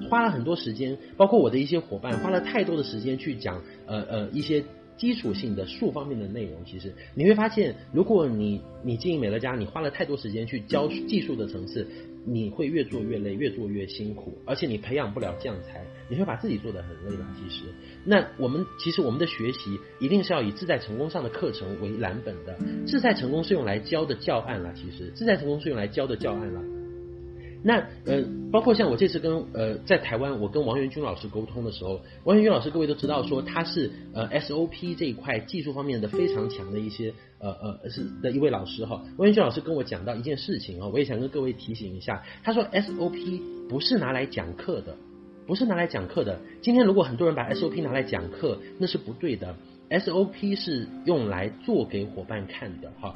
[0.10, 4.64] 花了很多时间，包括我的一些伙伴花了太多的时间去讲呃呃一些。
[4.98, 11.88] 基础性的术方面的内容，其实你会发现，如果你你经营美乐家，你花了太多时间去教技术的层次，
[12.26, 17.26] 你会越做越累，越做越辛苦，而且你培养不了将才，你会把自己做得很累的。
[17.38, 17.66] 其实，
[18.04, 22.58] 那我们其实我们的学习一定是要以自在成功上的课程为蓝本的，
[22.88, 24.74] 自在成功是用来教的教案了。
[24.74, 26.75] 其实，自在成功是用来教的教案了。
[27.68, 39.04] 那呃，包括像我这次跟呃在台湾，我跟王元军老师沟通的时候，王元军老师各位都知道说他是呃 SOP 这一块技术方面的非常强的一些呃呃是的一位老师哈。
[39.18, 44.96] 王元军老师跟我讲到一件事情啊，我也想跟各位提醒一下，他说 SOP 不是拿来讲课的，
[45.48, 46.40] 不是拿来讲课的。
[46.62, 49.56] 今天如果很多人把 SOP 拿来讲课，那是不对的。
[49.90, 53.12] SOP 是用来做给伙伴看的哈。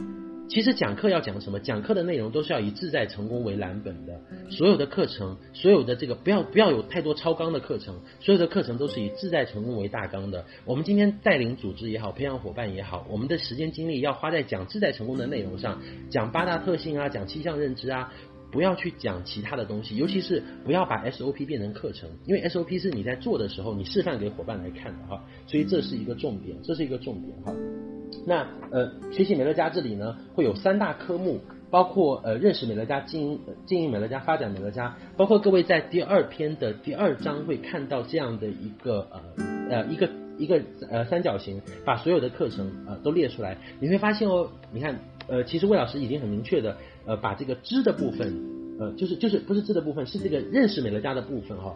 [0.49, 1.59] 其实讲课要讲什么？
[1.59, 4.19] 讲课的内容都是要以自在成功为蓝本的。
[4.49, 10.43] 所有的课程，所有的这个不要不要有太多超纲的课程，所有的课程都是以自在成功为大纲的。
[10.65, 18.11] 我们今天带领组织也好，培养伙伴也好，我们的时间精力要花在讲自在成功的内容上，讲八大特性啊，讲七项认知啊。
[18.51, 27.53] 不要去讲其他的东西，尤其是不要把 SOP 变成课程，因为 SOP 是你在做的时候，你示范给伙伴来看的哈，所以这是一个重点，这是一个重点哈。
[28.25, 39.21] 那呃，学习美乐家这里呢，会有三大科目，包括呃认识美乐家、经营经营美乐家、发展美乐家，包括各位在第二篇的第二章会看到这样的一个呃
[39.69, 46.77] 呃一个一个呃三角形，把所有的课程呃都列出来，你会发现哦，你看呃其实魏老师已经很明确的。
[47.05, 51.75] 呃，把这个知的部分，呃，就是就是不是知的部分，是这个认识美乐家的部分哈。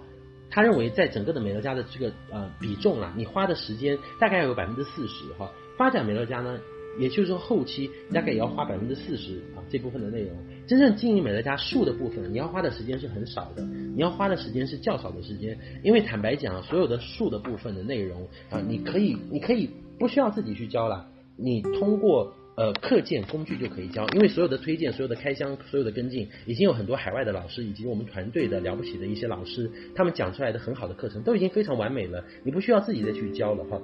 [0.52, 5.50] 他认为在整个的美乐家的这个呃比重啊，你花的时间大概要有百分之四十哈。
[5.78, 6.60] 发展美乐家呢，
[7.00, 9.64] 也就是说后期大概也要花百分之四十啊。
[9.70, 10.32] 这部分的内容。
[10.68, 15.58] 真正经营美乐家术的部分，你要花的时间是很少的，你要花的时间是较少的时间。
[15.84, 19.70] 因为坦白讲，所有的术的部分的内容啊，你可以你可以
[20.00, 22.34] 不需要自己去教了，你通过。
[22.56, 33.82] 呃，课件工具就可以教，因为所有的推荐、所有的开箱、所有的跟进，已经有很多海外的老师以及我们团队的了不起的一些老师，他们讲出来的很好的课程都已经非常完美了，你不需要自己再去教了哈。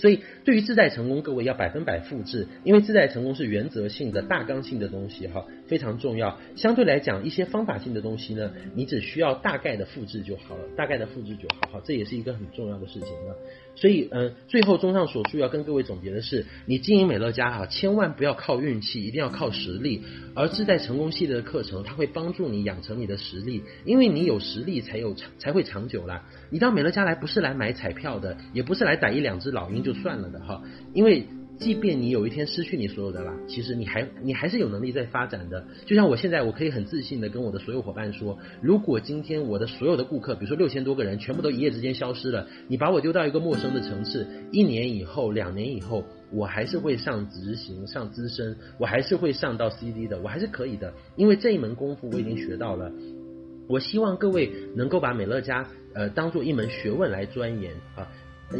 [0.00, 6.40] 所以，对于自在成功，各位要百分百复制，因为自在成功是原则性的大纲性的东西哈，非常重要。
[6.56, 13.34] 相对来讲，一些方法性的东西呢，你只需要大概的复制就好了，大概的复制就好，好，这也是一个很重要的事情呢。
[13.76, 20.02] 所以，嗯，最后综上所述，要跟各位总结的是，你经营美乐家哈，千万不要靠运气，一定要靠实力。
[20.34, 26.24] 而自在成功系列的课程，它会帮助你养成你的实力，因为你有实力才有长才会长久啦。
[26.48, 30.62] 你到美乐家来不是来买彩票的，也不是来逮一两只老鹰就就算了的哈，
[30.92, 31.26] 因为。
[31.60, 35.62] 即便你有一天失去你所有的啦，其实你还你还是有能力在发展的。
[35.84, 46.02] 就像我现在，我可以很自信的跟我的所有伙伴说，如果今天我的所有的顾客，比如说六千多个人，全部都一夜之间消失了，你把我丢到一个陌生的城市，一年以后、两年以后，
[46.32, 52.90] 我还是会上执行、上资深，我还是会上到 CD 的，我还是可以的，因为这一门功夫我已经学到了。
[53.68, 58.08] 我希望各位能够把美乐家呃当做一门学问来钻研啊。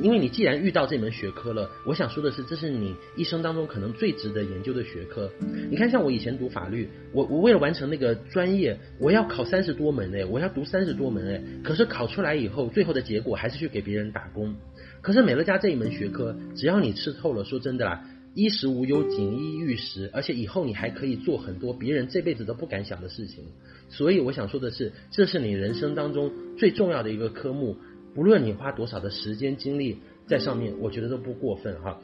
[0.03, 5.29] 因为你既然遇到这门学科了，我想说的是，这是你一生当中可能最值得研究的学科。
[5.69, 14.55] 你看，像我以前读法律，我我为了完成那个专业，我要考三十多门哎，我要读三十多门哎，可是考出来以后，最后的结果还是去给别人打工。
[15.01, 18.05] 可是美乐家这一门学科，只要你吃透了，说真的啦，
[18.35, 23.45] 衣食无忧，锦衣玉食，而且以后你还可以做很多别人这辈子都不敢想的事情。
[23.89, 27.77] 所以我想说的是，这是你人生当中最重要的一个科目。
[28.15, 32.01] 不论你花多少的时间精力在上面，我觉得都不过分哈。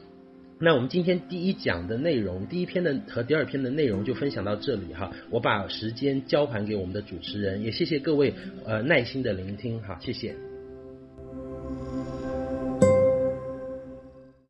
[0.59, 5.11] 那我们今天第一讲的内容，第一篇的和第二篇的内容就分享到这里哈。
[5.29, 8.33] 我把时间交还给我们的主持人，也谢谢各位
[8.65, 10.35] 呃耐心的聆听哈，谢谢。